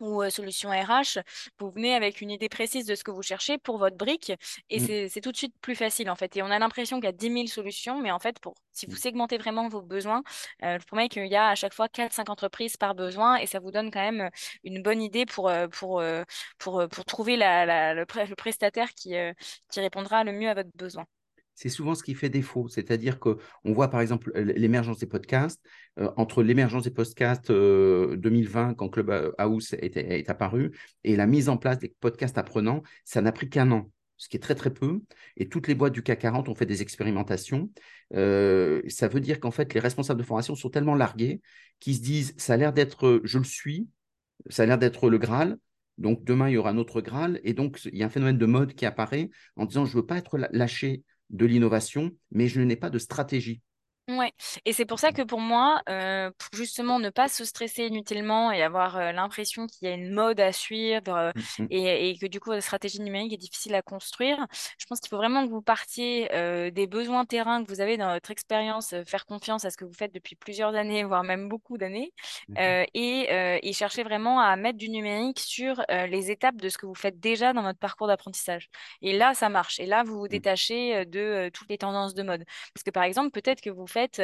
ou 0.00 0.22
euh, 0.22 0.30
solution 0.30 0.70
RH, 0.70 1.20
vous 1.58 1.70
venez 1.70 1.94
avec 1.94 2.20
une 2.20 2.30
idée 2.30 2.48
précise 2.48 2.86
de 2.86 2.94
ce 2.94 3.04
que 3.04 3.10
vous 3.12 3.22
cherchez 3.22 3.56
pour 3.58 3.78
votre 3.78 3.96
brique 3.96 4.32
et 4.68 4.80
Mm. 4.80 5.08
c'est 5.08 5.20
tout 5.20 5.30
de 5.30 5.36
suite 5.36 5.54
plus 5.60 5.76
facile 5.76 6.10
en 6.10 6.16
fait. 6.16 6.36
Et 6.36 6.42
on 6.42 6.50
a 6.50 6.58
l'impression 6.58 6.96
qu'il 6.98 7.04
y 7.06 7.08
a 7.08 7.12
10 7.12 7.32
000 7.32 7.46
solutions, 7.46 8.00
mais 8.00 8.10
en 8.10 8.18
fait, 8.18 8.40
pour, 8.40 8.54
si 8.72 8.86
vous 8.86 8.96
segmentez 8.96 9.38
vraiment 9.38 9.68
vos 9.68 9.80
besoins, 9.82 10.22
euh, 10.64 10.78
je 10.80 10.86
promets 10.86 11.08
qu'il 11.08 11.26
y 11.26 11.36
a 11.36 11.48
à 11.48 11.54
chaque 11.54 11.74
fois 11.74 11.88
4-5 11.88 12.30
entreprises 12.30 12.76
par 12.76 12.94
besoin 12.94 13.36
et 13.36 13.46
ça 13.46 13.60
vous 13.60 13.70
donne 13.70 13.90
quand 13.92 14.00
même 14.00 14.30
une 14.64 14.82
bonne 14.82 15.00
idée 15.02 15.24
pour, 15.26 15.48
euh, 15.48 15.68
pour, 15.68 16.02
pour, 16.58 16.88
pour, 16.88 17.04
trouver 17.04 17.36
la, 17.36 17.64
la, 17.66 17.94
le, 17.94 18.04
le, 18.28 18.34
prestataire 18.34 18.92
qui, 18.94 19.14
qui 19.70 19.80
répondra 19.80 20.24
le 20.24 20.32
mieux 20.32 20.48
à 20.48 20.54
votre 20.54 20.70
besoin 20.74 21.06
c'est 21.62 21.68
souvent 21.68 21.94
ce 21.94 22.02
qui 22.02 22.14
fait 22.14 22.28
défaut. 22.28 22.66
C'est-à-dire 22.66 23.20
qu'on 23.20 23.38
voit 23.64 23.88
par 23.88 24.00
exemple 24.00 24.32
l'émergence 24.36 24.98
des 24.98 25.06
podcasts. 25.06 25.62
Euh, 26.00 26.10
entre 26.16 26.42
l'émergence 26.42 26.82
des 26.82 26.90
podcasts 26.90 27.50
euh, 27.50 28.16
2020, 28.16 28.74
quand 28.74 28.88
Clubhouse 28.88 29.74
est, 29.74 29.96
est, 29.96 30.28
apparu, 30.28 30.72
et 31.04 31.14
la 31.14 31.26
mise 31.28 31.48
en 31.48 31.56
place 31.56 31.78
des 31.78 31.94
podcasts 32.00 32.36
apprenants, 32.36 32.82
ça 33.04 33.20
n'a 33.20 33.30
pris 33.30 33.48
qu'un 33.48 33.70
an, 33.70 33.88
ce 34.16 34.28
qui 34.28 34.36
est 34.36 34.40
très 34.40 34.56
très 34.56 34.70
peu. 34.74 35.02
Et 35.36 35.48
toutes 35.48 35.68
les 35.68 35.76
boîtes 35.76 35.92
du 35.92 36.02
CAC 36.02 36.18
40 36.18 36.48
ont 36.48 36.54
fait 36.56 36.66
des 36.66 36.82
expérimentations. 36.82 37.70
Euh, 38.14 38.82
ça 38.88 39.06
veut 39.06 39.20
dire 39.20 39.38
qu'en 39.38 39.52
fait, 39.52 39.72
les 39.72 39.80
responsables 39.80 40.18
de 40.20 40.26
formation 40.26 40.56
sont 40.56 40.70
tellement 40.70 40.96
largués 40.96 41.42
qu'ils 41.78 41.94
se 41.94 42.02
disent, 42.02 42.34
ça 42.38 42.54
a 42.54 42.56
l'air 42.56 42.72
d'être, 42.72 43.20
je 43.22 43.38
le 43.38 43.44
suis, 43.44 43.86
ça 44.50 44.64
a 44.64 44.66
l'air 44.66 44.78
d'être 44.78 45.08
le 45.08 45.18
Graal. 45.18 45.58
Donc 45.96 46.24
demain, 46.24 46.48
il 46.48 46.54
y 46.54 46.56
aura 46.56 46.70
un 46.70 46.78
autre 46.78 47.00
Graal. 47.02 47.40
Et 47.44 47.52
donc, 47.52 47.78
il 47.84 47.96
y 47.96 48.02
a 48.02 48.06
un 48.06 48.10
phénomène 48.10 48.38
de 48.38 48.46
mode 48.46 48.74
qui 48.74 48.84
apparaît 48.84 49.30
en 49.54 49.64
disant, 49.64 49.84
je 49.84 49.92
ne 49.96 50.00
veux 50.00 50.06
pas 50.06 50.18
être 50.18 50.38
lâché 50.50 51.04
de 51.32 51.46
l'innovation, 51.46 52.12
mais 52.30 52.48
je 52.48 52.60
n'ai 52.60 52.76
pas 52.76 52.90
de 52.90 52.98
stratégie. 52.98 53.62
Ouais, 54.08 54.32
et 54.64 54.72
c'est 54.72 54.84
pour 54.84 54.98
ça 54.98 55.12
que 55.12 55.22
pour 55.22 55.38
moi, 55.38 55.80
euh, 55.88 56.28
pour 56.36 56.58
justement 56.58 56.98
ne 56.98 57.08
pas 57.08 57.28
se 57.28 57.44
stresser 57.44 57.86
inutilement 57.86 58.50
et 58.50 58.60
avoir 58.60 58.96
euh, 58.96 59.12
l'impression 59.12 59.68
qu'il 59.68 59.86
y 59.86 59.90
a 59.92 59.94
une 59.94 60.12
mode 60.12 60.40
à 60.40 60.52
suivre 60.52 61.14
euh, 61.14 61.30
Mm, 61.58 61.62
mm. 61.62 61.66
et, 61.70 62.10
et, 62.10 62.18
que 62.18 62.26
du 62.26 62.40
coup 62.40 62.50
la 62.50 62.60
stratégie 62.60 63.00
numérique 63.00 63.32
est 63.32 63.36
difficile 63.36 63.74
à 63.76 63.82
construire, 63.82 64.44
je 64.78 64.86
pense 64.86 65.00
qu'il 65.00 65.08
faut 65.08 65.16
vraiment 65.16 65.46
que 65.46 65.50
vous 65.52 65.62
partiez 65.62 66.28
euh, 66.34 66.70
des 66.72 66.88
besoins 66.88 67.24
terrain 67.24 67.62
que 67.64 67.68
vous 67.70 67.80
avez 67.80 67.96
dans 67.96 68.12
votre 68.12 68.32
expérience, 68.32 68.94
faire 69.06 69.24
confiance 69.24 69.64
à 69.64 69.70
ce 69.70 69.76
que 69.76 69.84
vous 69.84 69.92
faites 69.94 70.12
depuis 70.12 70.34
plusieurs 70.34 70.74
années, 70.74 71.04
voire 71.04 71.22
même 71.22 71.48
beaucoup 71.48 71.78
d'années, 71.78 72.12
et, 72.58 73.28
et 73.62 73.72
chercher 73.72 74.02
vraiment 74.02 74.40
à 74.40 74.56
mettre 74.56 74.78
du 74.78 74.88
numérique 74.88 75.38
sur 75.38 75.82
les 75.88 76.30
étapes 76.30 76.56
de 76.56 76.68
ce 76.68 76.78
que 76.78 76.86
vous 76.86 76.94
faites 76.94 77.20
déjà 77.20 77.52
dans 77.52 77.62
votre 77.62 77.78
parcours 77.78 78.06
d'apprentissage. 78.06 78.68
Et 79.00 79.16
là, 79.16 79.34
ça 79.34 79.48
marche. 79.48 79.80
Et 79.80 79.86
là, 79.86 80.02
vous 80.02 80.18
vous 80.18 80.28
détachez 80.28 81.04
de 81.06 81.50
toutes 81.52 81.68
les 81.70 81.78
tendances 81.78 82.14
de 82.14 82.22
mode. 82.22 82.44
Parce 82.74 82.82
que 82.84 82.90
par 82.90 83.04
exemple, 83.04 83.30
peut-être 83.30 83.60
que 83.60 83.70
vous 83.70 83.86
faites 83.92 84.20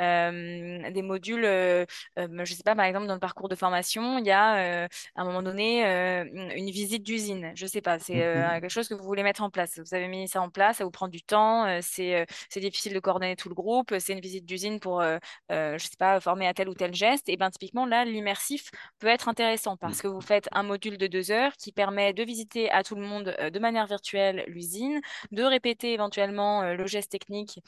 euh, 0.00 0.90
des 0.90 1.02
modules, 1.02 1.44
euh, 1.44 1.84
euh, 2.18 2.44
je 2.44 2.54
sais 2.54 2.62
pas, 2.62 2.74
par 2.74 2.84
exemple, 2.84 3.06
dans 3.06 3.14
le 3.14 3.20
parcours 3.20 3.48
de 3.48 3.54
formation, 3.54 4.18
il 4.18 4.26
y 4.26 4.30
a 4.30 4.84
à 4.84 4.88
un 5.16 5.24
moment 5.24 5.42
donné 5.42 5.84
une 6.56 6.70
visite 6.70 7.02
d'usine. 7.02 7.52
Je 7.54 7.66
sais 7.66 7.80
pas, 7.80 7.98
c'est 7.98 8.14
Mm, 8.14 8.60
quelque 8.60 8.68
chose 8.68 8.88
que 8.88 8.94
vous 8.94 9.04
voulez 9.04 9.22
mettre 9.22 9.42
en 9.42 9.50
place. 9.50 9.78
Vous 9.78 9.94
avez 9.94 10.08
mis 10.08 10.28
ça 10.28 10.40
en 10.42 10.50
place, 10.50 10.78
ça 10.78 10.84
vous 10.84 10.90
prend 10.90 11.08
du 11.08 11.22
temps, 11.22 11.80
c'est 11.82 12.26
c'est 12.50 12.60
difficile 12.60 12.94
de 12.94 13.00
coordonner 13.00 13.36
tout 13.36 13.48
le 13.48 13.54
groupe, 13.54 13.94
c'est 13.98 14.12
une 14.12 14.20
visite 14.20 14.44
d'usine 14.46 14.80
pour, 14.80 15.02
je 15.50 15.78
sais 15.78 15.96
pas, 15.98 16.20
former 16.20 16.46
à 16.46 16.54
tel 16.54 16.68
ou 16.68 16.74
tel 16.74 16.94
geste. 16.94 17.28
Et 17.28 17.36
bien, 17.36 17.50
typiquement, 17.50 17.86
là, 17.86 18.04
l'immersif 18.04 18.70
peut 18.98 19.06
être 19.08 19.28
intéressant 19.28 19.76
parce 19.76 20.00
que 20.02 20.08
vous 20.08 20.20
faites 20.20 20.48
un 20.52 20.62
module 20.62 20.98
de 20.98 21.06
deux 21.06 21.30
heures 21.30 21.52
qui 21.56 21.72
permet 21.72 22.12
de 22.12 22.22
visiter 22.22 22.70
à 22.70 22.82
tout 22.82 22.94
le 22.94 23.02
monde 23.02 23.34
de 23.52 23.58
manière 23.58 23.86
virtuelle 23.86 24.44
l'usine, 24.48 25.00
de 25.32 25.42
répéter 25.42 25.92
éventuellement 25.92 26.62
le 26.74 26.86
geste 26.86 27.10
technique 27.12 27.60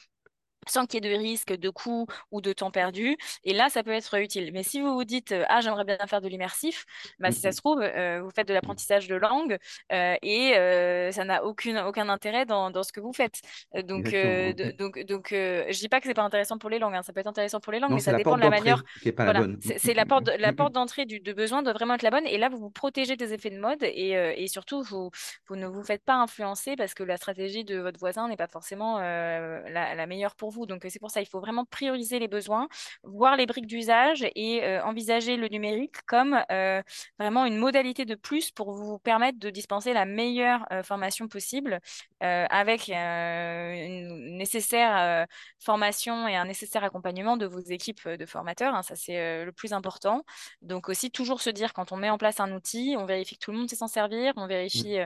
sans 0.69 0.87
qu'il 0.87 1.05
y 1.05 1.09
ait 1.09 1.11
de 1.13 1.17
risque, 1.17 1.53
de 1.55 1.71
coût 1.71 2.07
ou 2.31 2.41
de 2.41 2.53
temps 2.53 2.71
perdu. 2.71 3.17
Et 3.45 3.53
là, 3.53 3.69
ça 3.71 3.83
peut 3.83 3.93
être 3.93 4.15
utile. 4.19 4.51
Mais 4.53 4.63
si 4.63 4.81
vous 4.81 4.95
vous 4.95 5.05
dites, 5.05 5.33
euh, 5.33 5.45
ah, 5.49 5.61
j'aimerais 5.61 5.85
bien 5.85 5.99
faire 6.07 6.21
de 6.21 6.29
l'immersif, 6.29 6.85
bah, 7.19 7.31
si 7.33 7.41
ça 7.41 7.53
se 7.53 7.59
trouve, 7.59 7.81
euh, 7.83 8.21
vous 8.23 8.31
faites 8.31 8.49
de 8.49 8.55
l'apprentissage 8.55 9.09
de 9.09 9.15
langue 9.17 9.59
euh, 9.93 10.17
et 10.23 10.57
euh, 10.57 11.11
ça 11.13 11.25
n'a 11.25 11.45
aucune, 11.45 11.79
aucun 11.79 12.09
intérêt 12.09 12.47
dans, 12.47 12.71
dans 12.71 12.83
ce 12.83 12.93
que 12.93 13.01
vous 13.01 13.13
faites. 13.13 13.41
Donc, 13.85 14.11
de- 14.13 14.71
donc, 14.73 14.99
donc 15.05 15.29
je 15.31 15.79
dis 15.79 15.89
pas 15.89 16.01
que 16.01 16.07
c'est 16.07 16.15
pas 16.15 16.23
intéressant 16.23 16.59
pour 16.59 16.71
les 16.71 16.79
langues, 16.79 16.95
hein, 16.95 17.03
ça 17.03 17.13
peut 17.13 17.21
être 17.21 17.27
intéressant 17.27 17.61
pour 17.61 17.73
les 17.73 17.81
langues, 17.81 17.91
Non, 17.91 17.97
mais 17.97 18.01
ça 18.01 18.13
la 18.13 18.19
dépend 18.19 18.37
de 18.37 18.41
la 18.43 18.51
manière. 18.51 18.83
n'est 19.05 19.13
Voilà, 19.25 19.47
c'est 19.79 19.95
la 19.95 20.07
porte, 20.07 20.29
la 20.39 20.53
porte 20.53 20.73
d'entrée 20.73 21.07
du, 21.07 21.21
de 21.21 21.33
besoin 21.33 21.63
doit 21.63 21.73
vraiment 21.73 21.95
être 21.95 22.03
la 22.03 22.11
bonne. 22.11 22.27
Et 22.27 22.39
là, 22.39 22.49
vous 22.49 22.59
vous 22.59 22.71
protégez 22.71 23.17
des 23.17 23.33
effets 23.33 23.51
de 23.51 23.59
mode 23.59 23.83
et, 23.83 24.11
et 24.37 24.49
surtout, 24.49 24.83
vous, 24.83 25.11
vous 25.49 25.57
ne 25.57 25.67
vous 25.67 25.83
faites 25.83 26.05
pas 26.05 26.15
influencer 26.15 26.77
parce 26.77 26.95
que 26.95 27.03
la 27.03 27.17
stratégie 27.17 27.65
de 27.65 27.79
votre 27.79 27.99
voisin 27.99 28.29
n'est 28.29 28.37
pas 28.37 28.49
forcément 28.49 28.99
la, 28.99 29.95
la 29.95 30.07
meilleure 30.07 30.35
pour 30.37 30.50
vous. 30.51 30.67
Donc, 30.67 30.85
euh, 30.85 30.89
c'est 30.91 30.99
pour 31.01 31.11
ça, 31.11 31.21
il 31.21 31.27
faut 31.27 31.41
vraiment 31.41 31.65
prioriser 31.65 32.19
les 32.19 32.29
besoins, 32.29 32.69
voir 33.05 33.37
les 33.37 33.47
briques 33.47 33.67
d'usage 33.67 34.25
et 34.35 34.65
euh, 34.65 34.83
envisager 34.85 35.37
le 35.37 35.49
numérique 35.49 35.97
comme 36.07 36.39
euh, 36.53 36.83
vraiment 37.19 37.45
une 37.47 37.57
modalité 37.57 38.05
de 38.05 38.15
plus 38.15 38.51
pour 38.51 38.73
vous 38.73 38.99
permettre 38.99 39.39
de 39.39 39.51
dispenser 39.51 39.93
la 39.93 40.05
meilleure 40.05 40.67
euh, 40.73 40.83
formation 40.83 41.29
possible 41.29 41.81
avec 42.21 42.89
une 42.89 44.37
nécessaire 44.37 45.27
formation 45.59 46.29
et 46.29 46.37
un 46.37 46.45
nécessaire 46.45 46.85
accompagnement 46.85 47.37
de 47.37 47.47
vos 47.47 47.61
équipes 47.61 48.07
de 48.09 48.27
formateurs. 48.27 48.75
hein, 48.75 48.83
ça, 48.83 48.95
c'est 48.97 49.45
le 49.45 49.53
plus 49.53 49.73
important. 49.73 50.25
Donc 50.63 50.89
aussi, 50.89 51.11
toujours 51.11 51.41
se 51.41 51.51
dire 51.51 51.73
quand 51.73 51.93
on 51.93 51.97
met 51.97 52.11
en 52.11 52.19
place 52.19 52.41
un 52.41 52.53
outil, 52.53 52.95
on 52.99 53.07
vérifie 53.07 53.37
que 53.39 53.45
tout 53.45 53.53
le 53.53 53.59
monde 53.59 53.71
sait 53.71 53.77
s'en 53.77 53.89
servir, 53.89 54.33
on 54.37 54.47
Mhm. 54.47 54.49
vérifie 54.49 54.99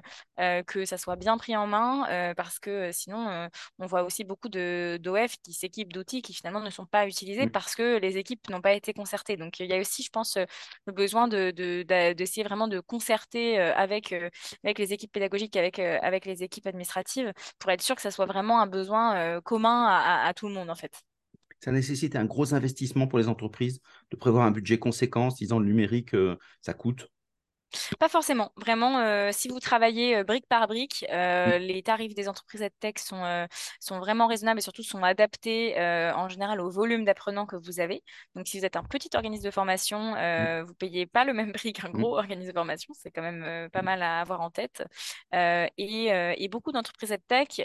que 0.66 0.84
ça 0.84 0.98
soit 0.98 1.16
bien 1.16 1.36
pris 1.38 1.56
en 1.56 1.66
main, 1.66 2.34
parce 2.36 2.58
que 2.58 2.90
sinon, 2.92 3.48
on 3.78 3.86
voit 3.86 4.02
aussi 4.02 4.24
beaucoup 4.24 4.48
de 4.48 4.98
qui 5.42 5.52
s'équipent 5.52 5.92
d'outils 5.92 6.22
qui 6.22 6.34
finalement 6.34 6.60
ne 6.60 6.70
sont 6.70 6.86
pas 6.86 7.06
utilisés 7.06 7.46
Mhm. 7.46 7.50
parce 7.50 7.74
que 7.74 7.98
les 7.98 8.16
équipes 8.18 8.48
n'ont 8.50 8.60
pas 8.60 8.74
été 8.74 8.92
concertées. 8.92 9.36
Donc 9.36 9.60
il 9.60 9.66
y 9.66 9.72
a 9.74 9.78
aussi, 9.80 10.02
je 10.02 10.10
pense, 10.10 10.36
euh, 10.36 10.44
le 10.86 10.92
besoin 10.92 11.28
de, 11.28 11.50
de- 11.50 11.82
d'a- 11.82 12.14
d'essayer 12.14 12.44
vraiment 12.44 12.68
de 12.68 12.80
concerter 12.80 13.58
euh, 13.60 13.74
avec, 13.74 14.12
euh, 14.12 14.30
avec 14.64 14.78
les 14.78 14.92
équipes 14.92 15.12
pédagogiques, 15.12 15.56
avec, 15.56 15.78
avec 15.78 16.26
les 16.26 16.42
équipes 16.42 16.66
administratives, 16.66 17.32
pour 17.58 17.70
être 17.70 17.82
sûr 17.82 17.96
que 17.96 18.02
ça 18.02 18.10
soit 18.10 18.26
vraiment 18.26 18.60
un 18.60 18.66
besoin 18.66 19.40
commun 19.42 19.84
à, 19.86 20.24
à- 20.24 20.28
à 20.28 20.34
tout 20.34 20.48
le 20.48 20.54
monde, 20.54 20.70
en 20.70 20.74
fait. 20.76 21.02
Ça 21.60 21.72
nécessite 21.72 22.14
un 22.16 22.26
gros 22.26 22.54
investissement 22.54 23.06
pour 23.08 23.18
les 23.18 23.28
entreprises 23.28 23.80
de 24.10 24.16
prévoir 24.16 24.44
un 24.46 24.50
budget 24.50 24.78
conséquent, 24.78 25.28
disant 25.28 25.58
le 25.58 25.66
numérique, 25.66 26.14
euh, 26.14 26.36
ça 26.60 26.74
coûte. 26.74 27.08
Pas 27.98 28.08
forcément. 28.08 28.52
Vraiment, 28.56 28.98
euh, 29.00 29.30
si 29.32 29.48
vous 29.48 29.58
travaillez 29.60 30.16
euh, 30.16 30.24
brique 30.24 30.46
par 30.48 30.66
brique, 30.68 31.04
euh, 31.10 31.58
les 31.58 31.82
tarifs 31.82 32.14
des 32.14 32.28
entreprises 32.28 32.62
EdTech 32.62 32.98
sont, 32.98 33.46
sont 33.80 33.98
vraiment 33.98 34.26
raisonnables 34.26 34.58
et 34.58 34.62
surtout 34.62 34.82
sont 34.82 35.02
adaptés 35.02 35.74
en 36.14 36.28
général 36.28 36.60
au 36.60 36.70
volume 36.70 37.04
d'apprenants 37.04 37.46
que 37.46 37.56
vous 37.56 37.80
avez. 37.80 38.02
Donc, 38.34 38.46
si 38.46 38.58
vous 38.58 38.64
êtes 38.64 38.76
un 38.76 38.84
petit 38.84 39.10
organisme 39.14 39.44
de 39.44 39.50
formation, 39.50 40.14
vous 40.64 40.74
payez 40.74 41.06
pas 41.06 41.24
le 41.24 41.32
même 41.32 41.52
prix 41.52 41.72
qu'un 41.72 41.90
gros 41.90 42.16
organisme 42.16 42.50
de 42.52 42.56
formation. 42.56 42.92
C'est 42.94 43.10
quand 43.10 43.22
même 43.22 43.68
pas 43.70 43.82
mal 43.82 44.02
à 44.02 44.20
avoir 44.20 44.40
en 44.40 44.50
tête. 44.50 44.84
Et, 45.32 46.06
et 46.08 46.48
beaucoup 46.48 46.72
d'entreprises 46.72 47.12
EdTech 47.12 47.62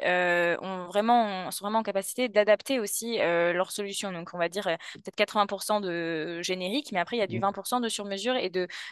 ont 0.62 0.86
vraiment, 0.88 1.52
sont 1.52 1.66
vraiment 1.66 1.80
en 1.80 1.84
capacité 1.84 2.30
d'adapter 2.30 2.80
aussi 2.80 3.18
leurs 3.18 3.72
solutions. 3.72 4.12
Donc, 4.12 4.30
on 4.34 4.38
va 4.38 4.50
dire 4.50 4.64
peut-être 4.64 5.16
80% 5.16 5.82
de 5.82 6.42
générique, 6.42 6.92
mais 6.92 7.00
après, 7.00 7.18
il 7.18 7.20
y 7.20 7.24
a 7.24 7.28
du 7.28 7.38
Mhm. 7.38 7.42
20% 7.42 7.80
de 7.80 7.90
sur-mesure 7.90 8.36
et 8.36 8.50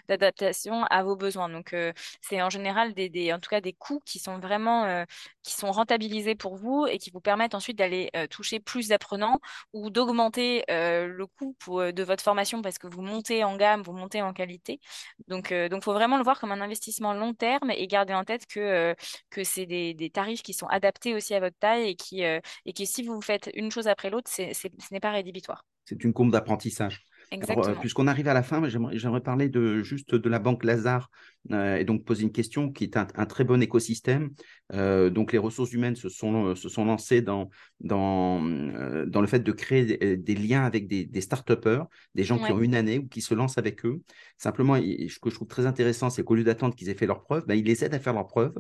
d'adaptation 0.07 0.83
à 0.85 1.03
vos 1.07 1.15
besoins. 1.15 1.49
Donc, 1.49 1.73
euh, 1.73 1.93
c'est 2.21 2.41
en 2.41 2.49
général 2.49 2.93
des, 2.93 3.33
en 3.33 3.39
tout 3.39 3.49
cas 3.49 3.61
des 3.61 3.73
coûts 3.73 4.01
qui 4.05 4.19
sont 4.19 4.39
vraiment 4.39 4.85
euh, 4.85 5.05
qui 5.43 5.53
sont 5.53 5.71
rentabilisés 5.71 6.35
pour 6.35 6.55
vous 6.55 6.85
et 6.87 6.97
qui 6.97 7.09
vous 7.11 7.21
permettent 7.21 7.55
ensuite 7.55 7.77
d'aller 7.77 8.09
euh, 8.15 8.27
toucher 8.27 8.59
plus 8.59 8.89
d'apprenants 8.89 9.39
ou 9.73 9.89
d'augmenter 9.89 10.63
le 10.67 11.25
coût 11.25 11.55
de 11.67 12.03
votre 12.03 12.23
formation 12.23 12.61
parce 12.61 12.77
que 12.77 12.87
vous 12.87 13.01
montez 13.01 13.43
en 13.43 13.55
gamme, 13.55 13.81
vous 13.81 13.93
montez 13.93 14.21
en 14.21 14.33
qualité. 14.33 14.79
Donc, 15.27 15.53
donc, 15.53 15.83
faut 15.83 15.93
vraiment 15.93 16.17
le 16.17 16.23
voir 16.23 16.39
comme 16.39 16.51
un 16.51 16.61
investissement 16.61 17.13
long 17.13 17.33
terme 17.33 17.71
et 17.71 17.87
garder 17.87 18.13
en 18.13 18.23
tête 18.23 18.45
que, 18.45 18.95
que 19.29 19.43
c'est 19.43 19.65
des, 19.65 19.93
des 19.93 20.09
tarifs 20.09 20.43
qui 20.43 20.53
sont 20.53 20.67
adaptés 20.67 21.13
aussi 21.15 21.33
à 21.33 21.39
votre 21.39 21.57
taille 21.59 21.89
et 21.89 21.95
qui, 21.95 22.21
et 22.21 22.73
que 22.75 22.85
si 22.85 23.03
vous 23.03 23.21
faites 23.21 23.49
une 23.53 23.71
chose 23.71 23.87
après 23.87 24.09
l'autre, 24.09 24.29
ce 24.29 24.67
n'est 24.91 24.99
pas 24.99 25.11
rédhibitoire. 25.11 25.63
C'est 25.85 26.03
une 26.03 26.13
courbe 26.13 26.31
d'apprentissage. 26.31 27.06
Alors, 27.49 27.79
puisqu'on 27.79 28.07
arrive 28.07 28.27
à 28.27 28.33
la 28.33 28.43
fin, 28.43 28.67
j'aimerais, 28.69 28.97
j'aimerais 28.97 29.21
parler 29.21 29.49
de, 29.49 29.81
juste 29.83 30.15
de 30.15 30.29
la 30.29 30.39
banque 30.39 30.63
Lazare 30.63 31.09
euh, 31.51 31.75
et 31.75 31.83
donc 31.83 32.05
poser 32.05 32.23
une 32.23 32.31
question 32.31 32.71
qui 32.71 32.85
est 32.85 32.95
un, 32.97 33.07
un 33.15 33.25
très 33.25 33.43
bon 33.43 33.61
écosystème. 33.61 34.29
Euh, 34.73 35.09
donc, 35.09 35.33
les 35.33 35.37
ressources 35.37 35.73
humaines 35.73 35.95
se 35.95 36.09
sont, 36.09 36.55
se 36.55 36.69
sont 36.69 36.85
lancées 36.85 37.21
dans, 37.21 37.49
dans, 37.81 38.45
euh, 38.45 39.05
dans 39.05 39.21
le 39.21 39.27
fait 39.27 39.39
de 39.39 39.51
créer 39.51 39.85
des, 39.85 40.17
des 40.17 40.35
liens 40.35 40.63
avec 40.63 40.87
des, 40.87 41.05
des 41.05 41.21
start-upers, 41.21 41.85
des 42.15 42.23
gens 42.23 42.37
qui 42.37 42.51
ont 42.51 42.61
une 42.61 42.75
année 42.75 42.99
ou 42.99 43.07
qui 43.07 43.21
se 43.21 43.33
lancent 43.33 43.57
avec 43.57 43.85
eux. 43.85 44.01
Simplement, 44.37 44.75
ce 44.75 45.19
que 45.19 45.29
je 45.29 45.35
trouve 45.35 45.47
très 45.47 45.65
intéressant, 45.65 46.09
c'est 46.09 46.23
qu'au 46.23 46.35
lieu 46.35 46.43
d'attendre 46.43 46.75
qu'ils 46.75 46.89
aient 46.89 46.95
fait 46.95 47.07
leurs 47.07 47.23
preuves, 47.23 47.45
ben, 47.45 47.55
ils 47.55 47.65
les 47.65 47.83
aident 47.83 47.93
à 47.95 47.99
faire 47.99 48.13
leurs 48.13 48.27
preuves, 48.27 48.55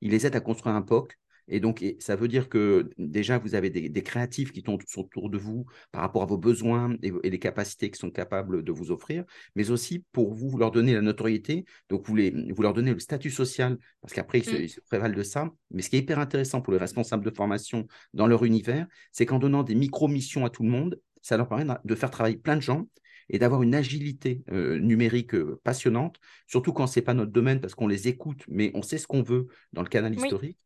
ils 0.00 0.10
les 0.10 0.26
aident 0.26 0.36
à 0.36 0.40
construire 0.40 0.74
un 0.74 0.82
POC. 0.82 1.19
Et 1.50 1.60
donc, 1.60 1.82
et 1.82 1.96
ça 2.00 2.16
veut 2.16 2.28
dire 2.28 2.48
que 2.48 2.90
déjà, 2.98 3.38
vous 3.38 3.54
avez 3.54 3.70
des, 3.70 3.88
des 3.88 4.02
créatifs 4.02 4.52
qui 4.52 4.62
sont 4.64 4.78
autour 5.00 5.30
de 5.30 5.36
vous 5.38 5.66
par 5.92 6.00
rapport 6.02 6.22
à 6.22 6.26
vos 6.26 6.38
besoins 6.38 6.96
et, 7.02 7.12
et 7.22 7.30
les 7.30 7.38
capacités 7.38 7.90
qu'ils 7.90 7.98
sont 7.98 8.10
capables 8.10 8.62
de 8.62 8.72
vous 8.72 8.90
offrir, 8.90 9.24
mais 9.56 9.70
aussi 9.70 10.04
pour 10.12 10.32
vous, 10.34 10.48
vous 10.48 10.58
leur 10.58 10.70
donner 10.70 10.94
la 10.94 11.02
notoriété, 11.02 11.64
donc 11.88 12.06
vous, 12.06 12.16
les, 12.16 12.30
vous 12.52 12.62
leur 12.62 12.72
donnez 12.74 12.92
le 12.94 12.98
statut 13.00 13.30
social, 13.30 13.78
parce 14.00 14.14
qu'après, 14.14 14.38
ils 14.38 14.44
se, 14.44 14.56
Mm. 14.56 14.62
ils 14.62 14.68
se 14.70 14.80
prévalent 14.80 15.14
de 15.16 15.22
ça. 15.22 15.50
Mais 15.70 15.82
ce 15.82 15.90
qui 15.90 15.96
est 15.96 16.00
hyper 16.00 16.18
intéressant 16.18 16.60
pour 16.62 16.72
les 16.72 16.78
responsables 16.78 17.24
de 17.24 17.30
formation 17.30 17.86
dans 18.14 18.26
leur 18.26 18.44
univers, 18.44 18.86
c'est 19.12 19.26
qu'en 19.26 19.38
donnant 19.38 19.62
des 19.62 19.74
micro-missions 19.74 20.44
à 20.44 20.50
tout 20.50 20.62
le 20.62 20.70
monde, 20.70 21.00
ça 21.22 21.36
leur 21.36 21.48
permet 21.48 21.66
de 21.84 21.94
faire 21.94 22.10
travailler 22.10 22.36
plein 22.36 22.56
de 22.56 22.62
gens 22.62 22.86
et 23.28 23.38
d'avoir 23.38 23.62
une 23.62 23.74
agilité 23.74 24.42
euh, 24.50 24.78
numérique 24.78 25.34
euh, 25.34 25.60
passionnante, 25.62 26.16
surtout 26.46 26.72
quand 26.72 26.86
ce 26.86 26.98
n'est 26.98 27.04
pas 27.04 27.14
notre 27.14 27.30
domaine, 27.32 27.60
parce 27.60 27.74
qu'on 27.74 27.86
les 27.86 28.08
écoute, 28.08 28.42
mais 28.48 28.70
on 28.74 28.82
sait 28.82 28.98
ce 28.98 29.06
qu'on 29.06 29.22
veut 29.22 29.46
dans 29.72 29.82
le 29.82 29.88
canal 29.88 30.14
Oui. 30.16 30.24
historique. 30.24 30.58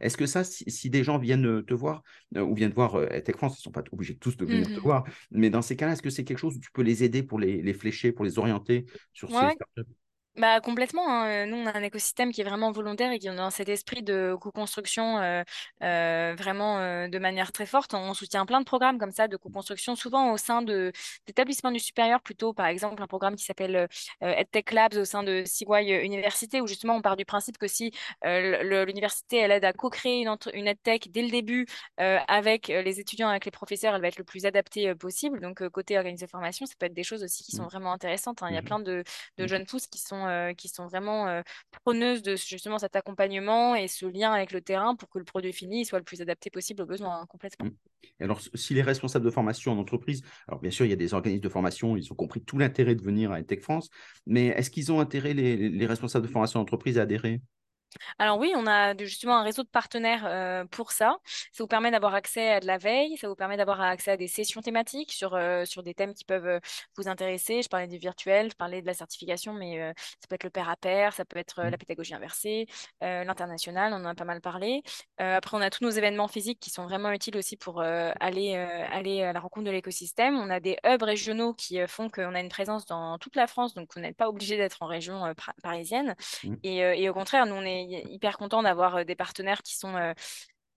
Est-ce 0.00 0.16
que 0.16 0.26
ça, 0.26 0.44
si, 0.44 0.64
si, 0.70 0.90
des 0.90 1.04
gens 1.04 1.18
viennent 1.18 1.46
euh, 1.46 1.62
te 1.62 1.74
voir 1.74 2.02
euh, 2.36 2.40
ou 2.42 2.54
viennent 2.54 2.72
voir 2.72 2.96
euh, 2.96 3.06
Tech 3.20 3.36
France, 3.36 3.56
ils 3.58 3.60
ne 3.60 3.62
sont 3.64 3.70
pas 3.72 3.82
obligés 3.92 4.16
tous 4.16 4.36
de 4.36 4.44
venir 4.46 4.70
te 4.70 4.80
Mhm. 4.80 4.82
voir, 4.82 5.04
mais 5.30 5.50
dans 5.50 5.62
ces 5.62 5.76
cas-là, 5.76 5.92
est-ce 5.92 6.02
que 6.02 6.10
c'est 6.10 6.24
quelque 6.24 6.38
chose 6.38 6.56
où 6.56 6.60
tu 6.60 6.70
peux 6.72 6.82
les 6.82 7.04
aider 7.04 7.22
pour 7.22 7.38
les, 7.40 7.62
les 7.62 7.72
flécher, 7.74 8.12
pour 8.12 8.24
les 8.24 8.38
orienter 8.38 8.86
sur 9.12 9.30
Ouais, 9.30 9.32
ces 9.32 9.50
startups? 9.50 9.90
Bah, 10.34 10.60
complètement. 10.62 11.06
hein. 11.10 11.44
Nous, 11.46 11.56
on 11.58 11.66
a 11.66 11.76
un 11.76 11.82
écosystème 11.82 12.32
qui 12.32 12.40
est 12.40 12.44
vraiment 12.44 12.72
volontaire 12.72 13.12
et 13.12 13.18
qui 13.18 13.28
est 13.28 13.34
dans 13.34 13.50
cet 13.50 13.68
esprit 13.68 14.02
de 14.02 14.34
co-construction 14.40 15.18
euh, 15.18 15.42
euh, 15.82 16.34
vraiment 16.38 16.78
euh, 16.78 17.06
de 17.06 17.18
manière 17.18 17.52
très 17.52 17.66
forte. 17.66 17.92
On 17.92 18.14
soutient 18.14 18.46
plein 18.46 18.60
de 18.60 18.64
programmes 18.64 18.96
comme 18.98 19.10
ça 19.12 19.28
de 19.28 19.36
co-construction, 19.36 19.94
souvent 19.94 20.32
au 20.32 20.38
sein 20.38 20.62
de 20.62 20.90
d'établissements 21.26 21.70
du 21.70 21.78
supérieur, 21.80 22.22
plutôt 22.22 22.54
par 22.54 22.64
exemple 22.66 23.02
un 23.02 23.06
programme 23.06 23.36
qui 23.36 23.44
s'appelle 23.44 23.76
euh, 23.76 23.86
EdTech 24.22 24.72
Labs 24.72 24.94
au 24.94 25.04
sein 25.04 25.22
de 25.22 25.42
Sigway 25.44 26.02
Université, 26.02 26.62
où 26.62 26.66
justement 26.66 26.94
on 26.96 27.02
part 27.02 27.16
du 27.16 27.26
principe 27.26 27.58
que 27.58 27.68
si 27.68 27.92
euh, 28.24 28.62
le- 28.62 28.84
l'université 28.86 29.36
elle 29.36 29.50
aide 29.52 29.64
à 29.66 29.74
co-créer 29.74 30.22
une, 30.22 30.30
entre- 30.30 30.50
une 30.54 30.66
EdTech 30.66 31.10
dès 31.12 31.22
le 31.22 31.30
début 31.30 31.66
euh, 32.00 32.18
avec 32.26 32.70
euh, 32.70 32.80
les 32.80 33.00
étudiants, 33.00 33.28
avec 33.28 33.44
les 33.44 33.50
professeurs, 33.50 33.94
elle 33.94 34.00
va 34.00 34.08
être 34.08 34.16
le 34.18 34.24
plus 34.24 34.46
adaptée 34.46 34.88
euh, 34.88 34.94
possible. 34.94 35.40
Donc 35.40 35.66
côté 35.68 35.98
organisation 35.98 36.24
de 36.26 36.30
formation, 36.30 36.64
ça 36.66 36.72
peut 36.78 36.86
être 36.86 36.94
des 36.94 37.02
choses 37.04 37.22
aussi 37.22 37.44
qui 37.44 37.52
sont 37.52 37.64
Mmh. 37.64 37.66
vraiment 37.66 37.92
intéressantes. 37.92 38.42
hein. 38.42 38.48
Il 38.50 38.54
y 38.54 38.56
a 38.56 38.62
Mmh. 38.62 38.64
plein 38.64 38.80
de 38.80 39.04
de 39.38 39.46
OK. 39.46 39.46
jeunes 39.46 39.66
pousses 39.66 39.86
qui 39.86 39.98
sont, 39.98 40.21
euh, 40.26 40.52
qui 40.52 40.68
sont 40.68 40.86
vraiment 40.86 41.28
euh, 41.28 41.42
preneuses 41.84 42.22
de 42.22 42.36
justement 42.36 42.78
cet 42.78 42.96
accompagnement 42.96 43.74
et 43.74 43.88
ce 43.88 44.06
lien 44.06 44.32
avec 44.32 44.52
le 44.52 44.60
terrain 44.60 44.94
pour 44.94 45.08
que 45.08 45.18
le 45.18 45.24
produit 45.24 45.52
fini 45.52 45.84
soit 45.84 45.98
le 45.98 46.04
plus 46.04 46.20
adapté 46.20 46.50
possible 46.50 46.82
aux 46.82 46.86
besoins, 46.86 47.20
hein, 47.20 47.26
complètement. 47.28 47.66
Mmh. 47.66 48.22
Alors, 48.24 48.40
si 48.54 48.74
les 48.74 48.82
responsables 48.82 49.24
de 49.24 49.30
formation 49.30 49.72
en 49.72 49.78
entreprise, 49.78 50.22
alors 50.48 50.60
bien 50.60 50.70
sûr, 50.70 50.86
il 50.86 50.90
y 50.90 50.92
a 50.92 50.96
des 50.96 51.14
organismes 51.14 51.42
de 51.42 51.48
formation, 51.48 51.96
ils 51.96 52.12
ont 52.12 52.16
compris 52.16 52.42
tout 52.42 52.58
l'intérêt 52.58 52.94
de 52.94 53.02
venir 53.02 53.32
à 53.32 53.42
Tech 53.42 53.60
France, 53.60 53.90
mais 54.26 54.46
est-ce 54.48 54.70
qu'ils 54.70 54.92
ont 54.92 55.00
intérêt, 55.00 55.34
les 55.34 55.86
responsables 55.86 56.26
de 56.26 56.30
formation 56.30 56.60
en 56.60 56.62
entreprise, 56.62 56.98
à 56.98 57.02
adhérer? 57.02 57.40
Alors 58.18 58.38
oui, 58.38 58.52
on 58.56 58.66
a 58.66 58.96
justement 58.96 59.36
un 59.38 59.42
réseau 59.42 59.62
de 59.62 59.68
partenaires 59.68 60.24
euh, 60.26 60.64
pour 60.66 60.92
ça. 60.92 61.18
Ça 61.52 61.64
vous 61.64 61.68
permet 61.68 61.90
d'avoir 61.90 62.14
accès 62.14 62.52
à 62.52 62.60
de 62.60 62.66
la 62.66 62.78
veille, 62.78 63.16
ça 63.16 63.28
vous 63.28 63.34
permet 63.34 63.56
d'avoir 63.56 63.80
accès 63.80 64.12
à 64.12 64.16
des 64.16 64.28
sessions 64.28 64.60
thématiques 64.60 65.12
sur, 65.12 65.34
euh, 65.34 65.64
sur 65.64 65.82
des 65.82 65.94
thèmes 65.94 66.14
qui 66.14 66.24
peuvent 66.24 66.46
euh, 66.46 66.60
vous 66.96 67.08
intéresser. 67.08 67.62
Je 67.62 67.68
parlais 67.68 67.86
du 67.88 67.98
virtuel, 67.98 68.50
je 68.50 68.56
parlais 68.56 68.82
de 68.82 68.86
la 68.86 68.94
certification, 68.94 69.52
mais 69.52 69.80
euh, 69.80 69.92
ça 69.96 70.26
peut 70.28 70.34
être 70.36 70.44
le 70.44 70.50
pair 70.50 70.68
à 70.68 70.76
pair, 70.76 71.12
ça 71.12 71.24
peut 71.24 71.38
être 71.38 71.60
euh, 71.60 71.62
Mmh. 71.62 71.70
la 71.70 71.78
pédagogie 71.78 72.14
inversée, 72.14 72.66
l'international, 73.00 73.92
on 73.92 73.96
en 73.96 74.04
a 74.06 74.14
pas 74.14 74.24
mal 74.24 74.40
parlé. 74.40 74.82
Après, 75.18 75.56
on 75.56 75.60
a 75.60 75.70
tous 75.70 75.84
nos 75.84 75.90
événements 75.90 76.28
physiques 76.28 76.60
qui 76.60 76.70
sont 76.70 76.84
vraiment 76.84 77.10
utiles 77.12 77.36
aussi 77.36 77.56
pour 77.56 77.80
aller, 77.80 78.54
aller 78.56 79.22
à 79.22 79.32
la 79.32 79.40
rencontre 79.40 79.66
de 79.66 79.70
l'écosystème. 79.70 80.36
On 80.36 80.50
a 80.50 80.60
des 80.60 80.76
hubs 80.84 81.02
régionaux 81.02 81.54
qui 81.54 81.78
font 81.86 82.08
qu'on 82.10 82.34
a 82.34 82.40
une 82.40 82.48
présence 82.48 82.86
dans 82.86 83.18
toute 83.18 83.36
la 83.36 83.46
France, 83.46 83.74
donc 83.74 83.94
vous 83.94 84.00
n'êtes 84.00 84.16
pas 84.16 84.28
obligé 84.28 84.56
d'être 84.56 84.82
en 84.82 84.86
région 84.86 85.32
parisienne. 85.62 86.14
Mmh. 86.44 86.54
Et, 86.64 86.78
et 86.78 87.08
au 87.08 87.14
contraire, 87.14 87.46
nous, 87.46 87.54
on 87.54 87.64
est 87.64 87.81
hyper 87.82 88.38
contents 88.38 88.62
d'avoir 88.62 89.04
des 89.04 89.14
partenaires 89.14 89.62
qui 89.62 89.76
sont, 89.76 90.14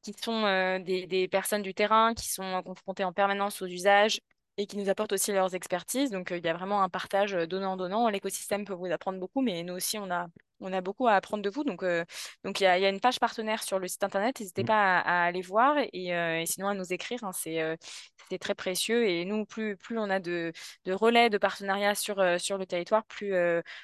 qui 0.01 0.14
sont 0.14 0.80
des, 0.80 1.28
personnes 1.32 1.62
du 1.62 1.74
terrain, 1.74 2.14
qui 2.14 2.30
sont 2.30 2.62
confrontées 2.64 3.03
en 3.03 3.14
permanence 3.14 3.62
aux 3.62 3.68
usages 3.68 4.20
et 4.58 4.68
qui 4.68 4.78
nous 4.78 4.89
apportent 4.89 5.14
aussi 5.14 5.32
leurs 5.32 5.53
expertises. 5.56 6.12
Donc, 6.12 6.32
il 6.32 6.45
y 6.45 6.49
a 6.49 6.53
vraiment 6.53 6.82
un 6.82 6.89
partage 6.89 7.34
donnant-donnant. 7.34 8.08
L'écosystème 8.10 8.66
peut 8.66 8.74
vous 8.74 8.91
apprendre 8.91 9.20
beaucoup, 9.20 9.41
mais 9.41 9.64
nous 9.64 9.74
aussi, 9.74 9.97
on 9.97 10.10
a 10.12 10.28
on 10.60 10.74
a 10.74 10.82
beaucoup 10.82 11.08
à 11.08 11.14
apprendre 11.14 11.43
de 11.43 11.49
vous. 11.49 11.64
Donc, 11.64 11.84
euh, 11.84 12.03
donc 12.43 12.60
il 12.62 12.64
y 12.64 12.68
a, 12.68 12.78
y 12.80 12.86
a 12.86 12.89
une 12.89 12.99
page 12.99 13.20
partenaire 13.20 13.64
sur 13.64 13.80
le 13.80 13.88
site 13.88 14.03
internet. 14.03 14.39
N'hésitez 14.39 14.64
Mm. 14.64 14.66
pas 14.66 14.99
à, 14.99 15.24
à 15.24 15.26
aller 15.26 15.41
voir 15.41 15.76
et, 15.93 16.16
euh, 16.16 16.39
et 16.41 16.45
sinon 16.45 16.68
à 16.70 16.74
nous 16.74 16.93
écrire. 16.93 17.24
hein. 17.24 17.32
c'est 17.34 17.62
euh, 17.62 17.76
c'est 18.30 18.39
très 18.39 18.56
précieux. 18.56 19.08
Et 19.08 19.26
nous, 19.26 19.45
plus, 19.45 19.78
plus 19.78 19.97
on 19.99 20.10
a 20.10 20.20
de, 20.20 20.51
de 20.86 20.93
relais, 20.93 21.30
de 21.30 21.38
partenariats 21.38 21.95
sur, 21.95 22.16
sur 22.39 22.58
le 22.58 22.66
territoire, 22.66 23.06
plus, 23.06 23.34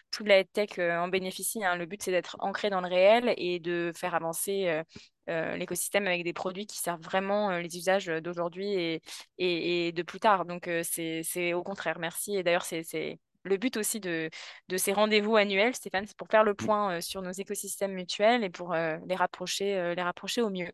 plus 0.10 0.26
la 0.26 0.44
tech 0.44 0.80
en 0.80 1.08
bénéficie. 1.10 1.64
hein. 1.64 1.76
Le 1.76 1.86
but, 1.86 2.02
c'est 2.02 2.12
d'être 2.12 2.38
ancré 2.40 2.70
dans 2.72 2.82
le 2.82 2.88
réel 2.88 3.34
et 3.38 3.60
de 3.60 3.92
faire 3.96 4.16
avancer 4.16 4.82
euh, 5.30 5.56
l'écosystème 5.58 6.08
avec 6.08 6.24
des 6.24 6.34
produits 6.34 6.66
qui 6.66 6.78
servent 6.80 7.02
vraiment 7.02 7.52
euh, 7.52 7.60
les 7.62 7.78
usages 7.78 8.08
d'aujourd'hui 8.08 8.74
et, 8.74 9.02
et, 9.38 9.88
et 9.88 9.92
de 9.92 10.02
plus 10.04 10.20
tard. 10.20 10.46
Donc, 10.46 10.68
euh, 10.68 10.82
c'est, 10.84 11.22
c'est 11.24 11.54
au 11.54 11.64
contraire. 11.64 12.00
Merci. 12.00 12.36
Et 12.36 12.44
d'ailleurs, 12.44 12.66
c'est 12.66 12.84
le 13.44 13.58
but 13.58 13.78
aussi 13.78 14.00
de, 14.00 14.30
de 14.70 14.78
ces 14.78 14.94
rendez-vous 14.94 15.36
annuels, 15.36 15.76
Stéphane, 15.76 16.06
c'est 16.08 16.18
pour 16.18 16.28
faire 16.30 16.44
le 16.44 16.54
Mm. 16.62 16.66
point 16.66 16.98
euh, 16.98 17.02
sur 17.02 17.22
nos 17.22 17.32
écosystèmes 17.32 17.94
mutuels 17.94 18.44
et 18.44 18.50
pour 18.50 18.74
euh, 18.74 18.98
les 19.08 19.16
rapprocher, 19.16 19.76
euh, 19.78 19.96
les 19.96 20.02
rapprocher 20.04 20.42
au 20.42 20.50
mieux. 20.50 20.72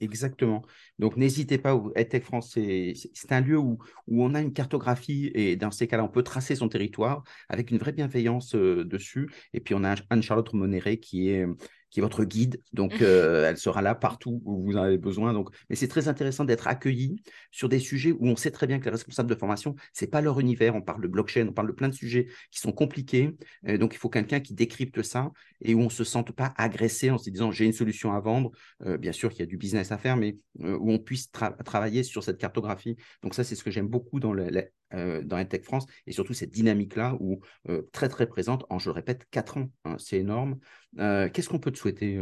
Exactement. 0.00 0.62
Donc, 0.98 1.16
n'hésitez 1.16 1.58
pas, 1.58 1.80
EdTech 1.94 2.24
France, 2.24 2.50
c'est 2.54 3.32
un 3.32 3.40
lieu 3.40 3.56
où, 3.56 3.78
où 4.08 4.24
on 4.24 4.34
a 4.34 4.40
une 4.40 4.52
cartographie 4.52 5.30
et 5.32 5.54
dans 5.54 5.70
ces 5.70 5.86
cas-là, 5.86 6.02
on 6.02 6.08
peut 6.08 6.24
tracer 6.24 6.56
son 6.56 6.68
territoire 6.68 7.22
avec 7.48 7.70
une 7.70 7.78
vraie 7.78 7.92
bienveillance 7.92 8.56
dessus. 8.56 9.30
Et 9.52 9.60
puis, 9.60 9.76
on 9.76 9.84
a 9.84 9.94
Anne-Charlotte 10.10 10.52
Monéré 10.54 10.98
qui 10.98 11.28
est, 11.28 11.46
qui 11.90 12.00
est 12.00 12.02
votre 12.02 12.24
guide. 12.24 12.60
Donc, 12.72 12.92
euh, 13.02 13.48
elle 13.48 13.56
sera 13.58 13.82
là 13.82 13.94
partout 13.94 14.40
où 14.44 14.64
vous 14.64 14.76
en 14.76 14.82
avez 14.82 14.98
besoin. 14.98 15.32
Donc, 15.32 15.50
mais 15.70 15.76
c'est 15.76 15.88
très 15.88 16.08
intéressant 16.08 16.44
d'être 16.44 16.66
accueilli 16.68 17.16
sur 17.50 17.68
des 17.68 17.78
sujets 17.78 18.12
où 18.12 18.26
on 18.28 18.36
sait 18.36 18.50
très 18.50 18.66
bien 18.66 18.78
que 18.78 18.84
les 18.84 18.90
responsables 18.90 19.28
de 19.30 19.34
formation, 19.34 19.74
c'est 19.92 20.06
pas 20.08 20.20
leur 20.20 20.40
univers. 20.40 20.74
On 20.74 20.82
parle 20.82 21.02
de 21.02 21.08
blockchain, 21.08 21.46
on 21.48 21.52
parle 21.52 21.68
de 21.68 21.72
plein 21.72 21.88
de 21.88 21.94
sujets 21.94 22.26
qui 22.50 22.60
sont 22.60 22.72
compliqués. 22.72 23.36
Euh, 23.68 23.78
donc, 23.78 23.94
il 23.94 23.98
faut 23.98 24.08
quelqu'un 24.10 24.40
qui 24.40 24.54
décrypte 24.54 25.02
ça 25.02 25.30
et 25.62 25.74
où 25.74 25.80
on 25.80 25.84
ne 25.84 25.88
se 25.90 26.04
sente 26.04 26.32
pas 26.32 26.52
agressé 26.56 27.10
en 27.10 27.18
se 27.18 27.30
disant 27.30 27.50
j'ai 27.50 27.64
une 27.64 27.72
solution 27.72 28.12
à 28.12 28.20
vendre. 28.20 28.50
Euh, 28.84 28.96
bien 28.98 29.12
sûr 29.12 29.30
qu'il 29.30 29.40
y 29.40 29.42
a 29.42 29.46
du 29.46 29.56
business 29.56 29.92
à 29.92 29.98
faire, 29.98 30.16
mais 30.16 30.36
où 30.58 30.90
on 30.92 30.98
puisse 30.98 31.30
tra- 31.30 31.56
travailler 31.62 32.02
sur 32.02 32.22
cette 32.22 32.38
cartographie. 32.38 32.96
Donc 33.22 33.34
ça, 33.34 33.44
c'est 33.44 33.54
ce 33.54 33.64
que 33.64 33.70
j'aime 33.70 33.88
beaucoup 33.88 34.20
dans, 34.20 34.32
le, 34.32 34.48
le- 34.48 34.64
euh, 34.94 35.22
dans 35.22 35.38
EdTech 35.38 35.64
France 35.64 35.86
et 36.06 36.12
surtout 36.12 36.34
cette 36.34 36.50
dynamique-là 36.50 37.16
où 37.20 37.40
euh, 37.68 37.82
très 37.92 38.08
très 38.08 38.26
présente 38.26 38.64
en, 38.70 38.78
je 38.78 38.88
le 38.88 38.94
répète, 38.94 39.26
4 39.30 39.56
ans. 39.58 39.70
hein, 39.84 39.96
c'est 39.98 40.18
énorme. 40.18 40.58
Euh, 40.98 41.28
Qu'est-ce 41.28 41.48
qu'on 41.48 41.58
peut 41.58 41.72
te 41.72 41.78
souhaiter, 41.78 42.16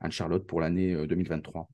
Anne-Charlotte, 0.00 0.46
pour 0.46 0.60
l'année 0.60 0.94
euh, 0.94 1.06
2023 1.06 1.68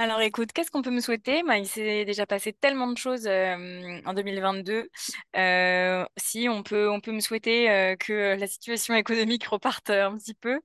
Alors 0.00 0.20
écoute, 0.20 0.52
qu'est-ce 0.52 0.70
qu'on 0.70 0.82
peut 0.82 0.92
me 0.92 1.00
souhaiter? 1.00 1.42
Bah, 1.44 1.58
il 1.58 1.66
s'est 1.66 2.04
déjà 2.04 2.24
passé 2.24 2.52
tellement 2.52 2.86
de 2.86 2.96
choses 2.96 3.26
euh, 3.26 4.00
en 4.04 4.14
2022. 4.14 4.88
Euh, 5.36 6.04
si 6.16 6.48
on 6.48 6.62
peut, 6.62 6.88
on 6.88 7.00
peut 7.00 7.10
me 7.10 7.18
souhaiter 7.18 7.68
euh, 7.68 7.96
que 7.96 8.36
la 8.38 8.46
situation 8.46 8.94
économique 8.94 9.44
reparte 9.46 9.90
euh, 9.90 10.06
un 10.06 10.16
petit 10.16 10.34
peu, 10.34 10.60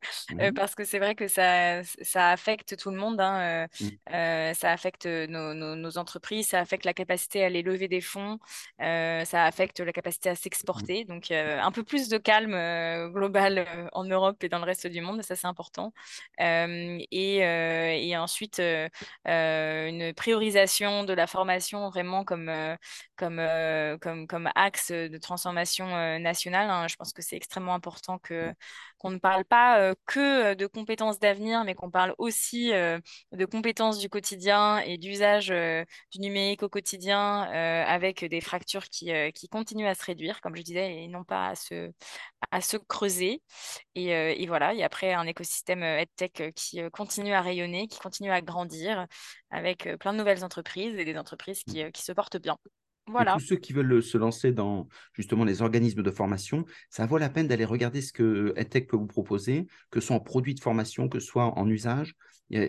parce 0.56 0.76
que 0.76 0.84
c'est 0.84 1.00
vrai 1.00 1.16
que 1.16 1.28
ça, 1.28 1.82
ça 2.04 2.30
affecte 2.30 2.78
tout 2.78 2.92
le 2.92 2.98
monde. 2.98 3.20
hein, 3.20 3.68
euh, 4.14 4.54
ça 4.54 4.72
affecte 4.72 5.08
nos, 5.08 5.56
nos- 5.56 5.76
nos 5.76 5.98
entreprises, 5.98 6.50
ça 6.50 6.60
affecte 6.60 6.86
la 6.86 6.94
capacité 6.94 7.42
à 7.44 7.48
aller 7.48 7.64
lever 7.64 7.88
des 7.88 8.02
fonds, 8.02 8.38
ça 8.80 9.46
affecte 9.46 9.80
la 9.80 9.94
capacité 9.94 10.30
à 10.30 10.36
mhm, 10.76 10.88
s'exporter. 10.88 11.06
Donc 11.06 11.32
un 11.32 11.72
peu 11.72 11.84
plus 11.84 12.08
de 12.08 12.20
calme 12.20 12.54
global 13.12 13.66
en 13.94 14.04
Europe 14.04 14.44
et 14.44 14.50
dans 14.50 14.60
le 14.60 14.66
reste 14.66 14.86
du 14.88 15.02
monde, 15.02 15.24
ça 15.24 15.36
c'est 15.36 15.48
important. 15.48 15.92
Et, 16.40 17.38
et 17.40 18.18
ensuite. 18.18 18.62
Euh, 19.28 19.88
une 19.88 20.14
priorisation 20.14 21.04
de 21.04 21.14
la 21.14 21.28
formation 21.28 21.90
vraiment 21.90 22.24
comme, 22.26 22.50
euh, 22.50 22.76
comme, 23.16 23.40
euh, 23.40 23.98
comme, 23.98 24.28
comme 24.28 24.50
axe 24.56 24.92
de 24.92 25.18
transformation 25.18 25.88
euh, 25.96 26.20
nationale. 26.20 26.70
hein. 26.70 26.88
Je 26.88 26.96
pense 26.96 27.14
que 27.14 27.22
c'est 27.22 27.36
extrêmement 27.36 27.74
important 27.74 28.20
que, 28.20 28.54
qu'on 28.98 29.12
ne 29.12 29.18
parle 29.18 29.46
pas 29.46 29.80
euh, 29.80 29.94
que 30.06 30.54
de 30.54 30.66
compétences 30.68 31.20
d'avenir, 31.20 31.64
mais 31.64 31.76
qu'on 31.76 31.92
parle 31.92 32.16
aussi 32.18 32.72
de 32.72 33.46
compétences 33.46 34.00
du 34.00 34.10
quotidien 34.10 34.80
et 34.80 34.98
d'usage 34.98 35.48
du 35.48 36.20
numérique 36.20 36.64
au 36.64 36.70
quotidien 36.70 37.42
avec 37.44 38.26
des 38.26 38.42
fractures 38.42 38.86
qui, 38.90 39.12
qui 39.34 39.50
continuent 39.50 39.88
à 39.88 39.96
se 39.96 40.04
réduire, 40.06 40.42
comme 40.42 40.56
je 40.56 40.62
disais, 40.62 41.04
et 41.04 41.08
non 41.08 41.24
pas 41.24 41.50
à 41.50 41.56
se, 41.56 41.92
à 42.52 42.62
se 42.62 42.78
creuser. 42.78 43.42
Et, 43.96 44.10
et 44.10 44.48
voilà, 44.48 44.74
et 44.74 44.84
après 44.84 45.14
un 45.14 45.28
écosystème 45.28 45.84
EdTech 45.84 46.54
qui 46.56 46.82
continue 46.92 47.34
à 47.34 47.42
rayonner, 47.42 47.88
qui 47.88 48.00
continue 48.00 48.32
à 48.32 48.42
grandir 48.42 49.08
avec 49.52 49.88
plein 50.00 50.14
de 50.14 50.18
nouvelles 50.18 50.44
entreprises 50.44 50.98
et 50.98 51.06
des 51.06 51.18
entreprises 51.18 51.64
qui, 51.64 51.84
euh, 51.84 51.92
qui 51.92 52.02
se 52.04 52.12
portent 52.12 52.38
bien. 52.38 52.58
Et 53.20 53.28
tous 53.28 53.40
Voilà. 53.40 53.40
ceux 53.40 53.58
qui 53.58 53.74
veulent 53.74 54.02
se 54.02 54.18
lancer 54.18 54.52
dans 54.52 54.88
justement 55.14 55.46
les 55.46 55.62
organismes 55.62 56.02
de 56.02 56.12
formation, 56.12 56.66
ça 56.90 57.06
vaut 57.06 57.20
la 57.20 57.30
peine 57.30 57.48
d'aller 57.48 57.66
regarder 57.66 58.02
ce 58.02 58.12
que 58.12 58.54
EdTech 58.58 58.90
peut 58.90 58.98
vous 58.98 59.06
proposer, 59.08 59.68
que 59.92 60.00
ce 60.00 60.08
soit 60.08 60.16
en 60.16 60.20
produits 60.20 60.56
de 60.56 60.60
formation, 60.62 61.08
que 61.10 61.20
ce 61.20 61.28
soit 61.28 61.58
en 61.58 61.70
usage. 61.70 62.16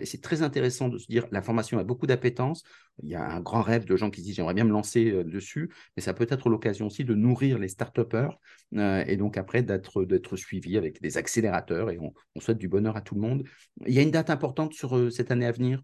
C'est 0.03 0.21
très 0.21 0.41
intéressant 0.41 0.89
de 0.89 0.97
se 0.97 1.05
dire 1.07 1.27
la 1.31 1.41
formation 1.41 1.77
a 1.77 1.83
beaucoup 1.83 2.07
d'appétence. 2.07 2.63
Il 3.03 3.09
y 3.09 3.15
a 3.15 3.23
un 3.23 3.39
grand 3.39 3.61
rêve 3.61 3.85
de 3.85 3.95
gens 3.95 4.09
qui 4.09 4.21
se 4.21 4.25
disent 4.25 4.35
j'aimerais 4.35 4.53
bien 4.53 4.63
me 4.63 4.71
lancer 4.71 5.11
euh, 5.11 5.23
dessus, 5.23 5.69
mais 5.95 6.01
ça 6.01 6.13
peut 6.13 6.25
être 6.29 6.49
l'occasion 6.49 6.87
aussi 6.87 7.03
de 7.05 7.13
nourrir 7.13 7.59
les 7.59 7.67
start-upers 7.67 8.39
euh, 8.75 9.03
et 9.05 9.17
donc 9.17 9.37
après 9.37 9.63
d'être 9.63 10.03
d'être 10.05 10.37
suivi 10.37 10.77
avec 10.77 11.01
des 11.01 11.17
accélérateurs 11.17 11.91
et 11.91 11.99
on, 11.99 12.13
on 12.35 12.39
souhaite 12.39 12.57
du 12.57 12.67
bonheur 12.67 12.95
à 12.97 13.01
tout 13.01 13.15
le 13.15 13.21
monde. 13.21 13.43
Il 13.85 13.93
y 13.93 13.99
a 13.99 14.01
une 14.01 14.11
date 14.11 14.29
importante 14.29 14.73
sur 14.73 14.97
euh, 14.97 15.09
cette 15.09 15.29
année 15.31 15.45
à 15.45 15.51
venir? 15.51 15.81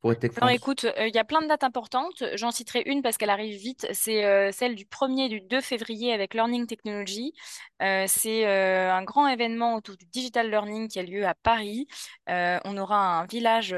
Pour 0.00 0.12
Alors 0.36 0.50
France. 0.50 0.54
écoute, 0.54 0.84
euh, 0.84 1.08
il 1.08 1.14
y 1.14 1.18
a 1.18 1.24
plein 1.24 1.42
de 1.42 1.46
dates 1.48 1.64
importantes. 1.64 2.24
J'en 2.34 2.50
citerai 2.50 2.82
une 2.86 3.02
parce 3.02 3.18
qu'elle 3.18 3.28
arrive 3.30 3.58
vite. 3.60 3.86
C'est 3.92 4.24
euh, 4.24 4.50
celle 4.52 4.74
du 4.74 4.86
1er 4.86 5.26
et 5.26 5.28
du 5.28 5.40
2 5.42 5.60
février 5.60 6.14
avec 6.14 6.32
Learning 6.32 6.66
Technology. 6.66 7.34
Euh, 7.82 8.04
c'est 8.08 8.46
un 8.46 9.02
grand 9.02 9.28
événement 9.28 9.74
autour 9.74 9.96
du 9.96 10.06
digital 10.06 10.48
learning 10.50 10.88
qui 10.88 10.98
a 10.98 11.02
lieu 11.02 11.26
à 11.26 11.34
Paris. 11.34 11.86
On 12.28 12.76
aura 12.78 13.20
un 13.20 13.26
village 13.26 13.74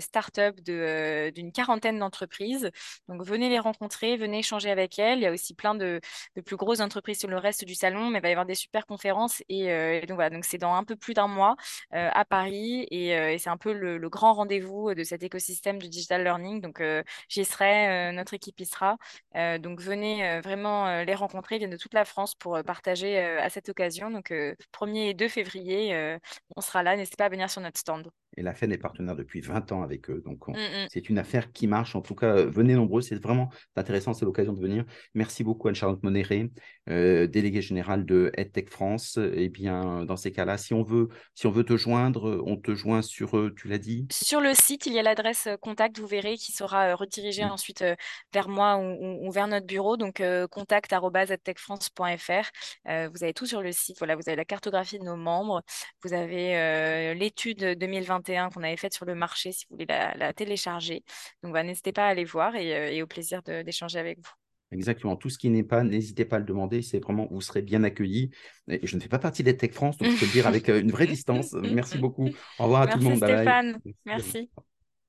start-up 0.00 0.60
de, 0.60 1.30
d'une 1.34 1.52
quarantaine 1.52 1.98
d'entreprises. 1.98 2.70
Donc 3.08 3.22
venez 3.24 3.48
les 3.48 3.58
rencontrer, 3.58 4.16
venez 4.16 4.40
échanger 4.40 4.70
avec 4.70 4.98
elles. 4.98 5.18
Il 5.18 5.22
y 5.22 5.26
a 5.26 5.32
aussi 5.32 5.54
plein 5.54 5.74
de, 5.74 6.00
de 6.36 6.40
plus 6.42 6.56
grosses 6.56 6.80
entreprises 6.80 7.20
sur 7.20 7.28
le 7.28 7.38
reste 7.38 7.64
du 7.64 7.74
salon, 7.74 8.08
mais 8.10 8.18
il 8.18 8.22
va 8.22 8.28
y 8.28 8.32
avoir 8.32 8.46
des 8.46 8.54
super 8.54 8.86
conférences. 8.86 9.42
Et, 9.48 9.66
et 9.66 10.06
donc 10.06 10.16
voilà, 10.16 10.30
donc 10.30 10.44
c'est 10.44 10.58
dans 10.58 10.74
un 10.74 10.84
peu 10.84 10.96
plus 10.96 11.14
d'un 11.14 11.28
mois 11.28 11.56
à 11.92 12.24
Paris 12.24 12.86
et, 12.90 13.08
et 13.10 13.38
c'est 13.38 13.50
un 13.50 13.56
peu 13.56 13.72
le, 13.72 13.96
le 13.98 14.08
grand 14.10 14.34
rendez-vous 14.34 14.94
de 14.94 15.04
cet 15.04 15.22
écosystème 15.22 15.61
du 15.78 15.88
digital 15.88 16.22
learning. 16.24 16.60
Donc 16.60 16.80
euh, 16.80 17.02
j'y 17.28 17.44
serai, 17.44 18.10
euh, 18.10 18.12
notre 18.12 18.34
équipe 18.34 18.58
y 18.60 18.66
sera. 18.66 18.96
Euh, 19.36 19.58
donc 19.58 19.80
venez 19.80 20.40
vraiment 20.40 21.02
les 21.04 21.14
rencontrer, 21.14 21.56
ils 21.56 21.58
viennent 21.58 21.70
de 21.70 21.76
toute 21.76 21.94
la 21.94 22.04
France 22.04 22.34
pour 22.34 22.62
partager 22.64 23.18
à 23.18 23.48
cette 23.50 23.68
occasion. 23.68 24.10
Donc 24.10 24.30
euh, 24.30 24.54
1er 24.72 25.10
et 25.10 25.14
2 25.14 25.28
février, 25.28 26.18
on 26.56 26.60
sera 26.60 26.82
là. 26.82 26.96
N'hésitez 26.96 27.16
pas 27.16 27.26
à 27.26 27.28
venir 27.28 27.50
sur 27.50 27.60
notre 27.60 27.78
stand. 27.78 28.10
Et 28.36 28.42
la 28.42 28.54
FEN 28.54 28.72
est 28.72 28.78
partenaire 28.78 29.16
depuis 29.16 29.40
20 29.40 29.72
ans 29.72 29.82
avec 29.82 30.10
eux. 30.10 30.22
Donc, 30.24 30.48
on- 30.48 30.52
Mm, 30.52 30.56
mm. 30.56 30.86
c'est 30.90 31.08
une 31.08 31.18
affaire 31.18 31.52
qui 31.52 31.66
marche. 31.66 31.94
En 31.96 32.00
tout 32.00 32.14
cas, 32.14 32.36
euh, 32.36 32.50
venez 32.50 32.74
nombreux. 32.74 33.02
C'est 33.02 33.20
vraiment 33.22 33.50
intéressant. 33.76 34.14
C'est 34.14 34.24
l'occasion 34.24 34.52
de 34.52 34.60
venir. 34.60 34.84
Merci 35.14 35.44
beaucoup, 35.44 35.68
Anne-Charlotte 35.68 36.02
Monéré, 36.02 36.50
euh, 36.88 37.26
déléguée 37.26 37.62
générale 37.62 38.04
de 38.06 38.30
EdTech 38.36 38.70
France. 38.70 39.18
Eh 39.34 39.48
bien, 39.48 40.04
dans 40.04 40.16
ces 40.16 40.32
cas-là, 40.32 40.56
si 40.58 40.74
on 40.74 40.82
veut, 40.82 41.08
si 41.34 41.46
on 41.46 41.50
veut 41.50 41.64
te 41.64 41.76
joindre, 41.76 42.42
on 42.46 42.56
te 42.56 42.74
joint 42.74 43.02
sur, 43.02 43.36
euh, 43.36 43.52
tu 43.56 43.68
l'as 43.68 43.78
dit? 43.78 44.06
Sur 44.10 44.40
le 44.40 44.54
site, 44.54 44.86
il 44.86 44.92
y 44.94 44.98
a 44.98 45.02
l'adresse 45.02 45.46
euh, 45.46 45.56
contact, 45.56 45.98
vous 45.98 46.06
verrez, 46.06 46.36
qui 46.36 46.52
sera 46.52 46.90
euh, 46.90 46.94
redirigée 46.94 47.44
Mm. 47.44 47.50
ensuite 47.52 47.82
euh, 47.82 47.94
vers 48.32 48.48
moi 48.48 48.78
ou, 48.78 49.30
vers 49.30 49.48
notre 49.48 49.66
bureau. 49.66 49.96
Donc, 49.96 50.20
euh, 50.20 50.46
contact@techfrance.fr. 50.46 52.50
Euh, 52.88 53.08
vous 53.12 53.22
avez 53.24 53.34
tout 53.34 53.46
sur 53.46 53.62
le 53.62 53.72
site. 53.72 53.98
Voilà, 53.98 54.16
vous 54.16 54.22
avez 54.26 54.36
la 54.36 54.44
cartographie 54.44 54.98
de 54.98 55.04
nos 55.04 55.16
membres. 55.16 55.62
Vous 56.02 56.12
avez 56.12 56.56
euh, 56.56 57.14
l'étude 57.14 57.62
2021 58.22 58.50
qu'on 58.50 58.62
avait 58.62 58.76
faite 58.76 58.94
sur 58.94 59.04
le 59.04 59.14
marché, 59.14 59.52
si 59.52 59.66
vous 59.68 59.76
voulez 59.76 59.86
la, 59.86 60.14
la 60.16 60.32
télécharger. 60.32 61.04
Donc, 61.42 61.52
bah, 61.52 61.62
n'hésitez 61.62 61.92
pas 61.92 62.06
à 62.06 62.08
aller 62.08 62.24
voir 62.24 62.56
et, 62.56 62.76
euh, 62.76 62.90
et 62.90 63.02
au 63.02 63.06
plaisir 63.06 63.42
d'échanger 63.42 63.98
avec 63.98 64.18
vous. 64.18 64.30
Exactement. 64.72 65.16
Tout 65.16 65.28
ce 65.28 65.38
qui 65.38 65.50
n'est 65.50 65.62
pas, 65.62 65.84
n'hésitez 65.84 66.24
pas 66.24 66.36
à 66.36 66.38
le 66.38 66.46
demander. 66.46 66.82
C'est 66.82 66.98
vraiment, 66.98 67.28
vous 67.30 67.42
serez 67.42 67.62
bien 67.62 67.84
accueillis. 67.84 68.30
Et 68.68 68.86
je 68.86 68.96
ne 68.96 69.02
fais 69.02 69.08
pas 69.08 69.18
partie 69.18 69.42
d'EdTech 69.42 69.74
France, 69.74 69.98
donc 69.98 70.10
je 70.10 70.18
peux 70.18 70.26
le 70.26 70.32
dire 70.32 70.46
avec 70.46 70.68
euh, 70.68 70.80
une 70.80 70.90
vraie 70.90 71.06
distance. 71.06 71.52
Merci 71.72 71.98
beaucoup. 71.98 72.28
Au 72.58 72.64
revoir 72.64 72.82
à 72.82 72.86
tout 72.86 72.98
le 72.98 73.04
monde. 73.04 73.20
Bye 73.20 73.34
bye. 73.34 73.42
Stéphane. 73.42 73.78
Merci. 74.06 74.50
Merci. 74.50 74.50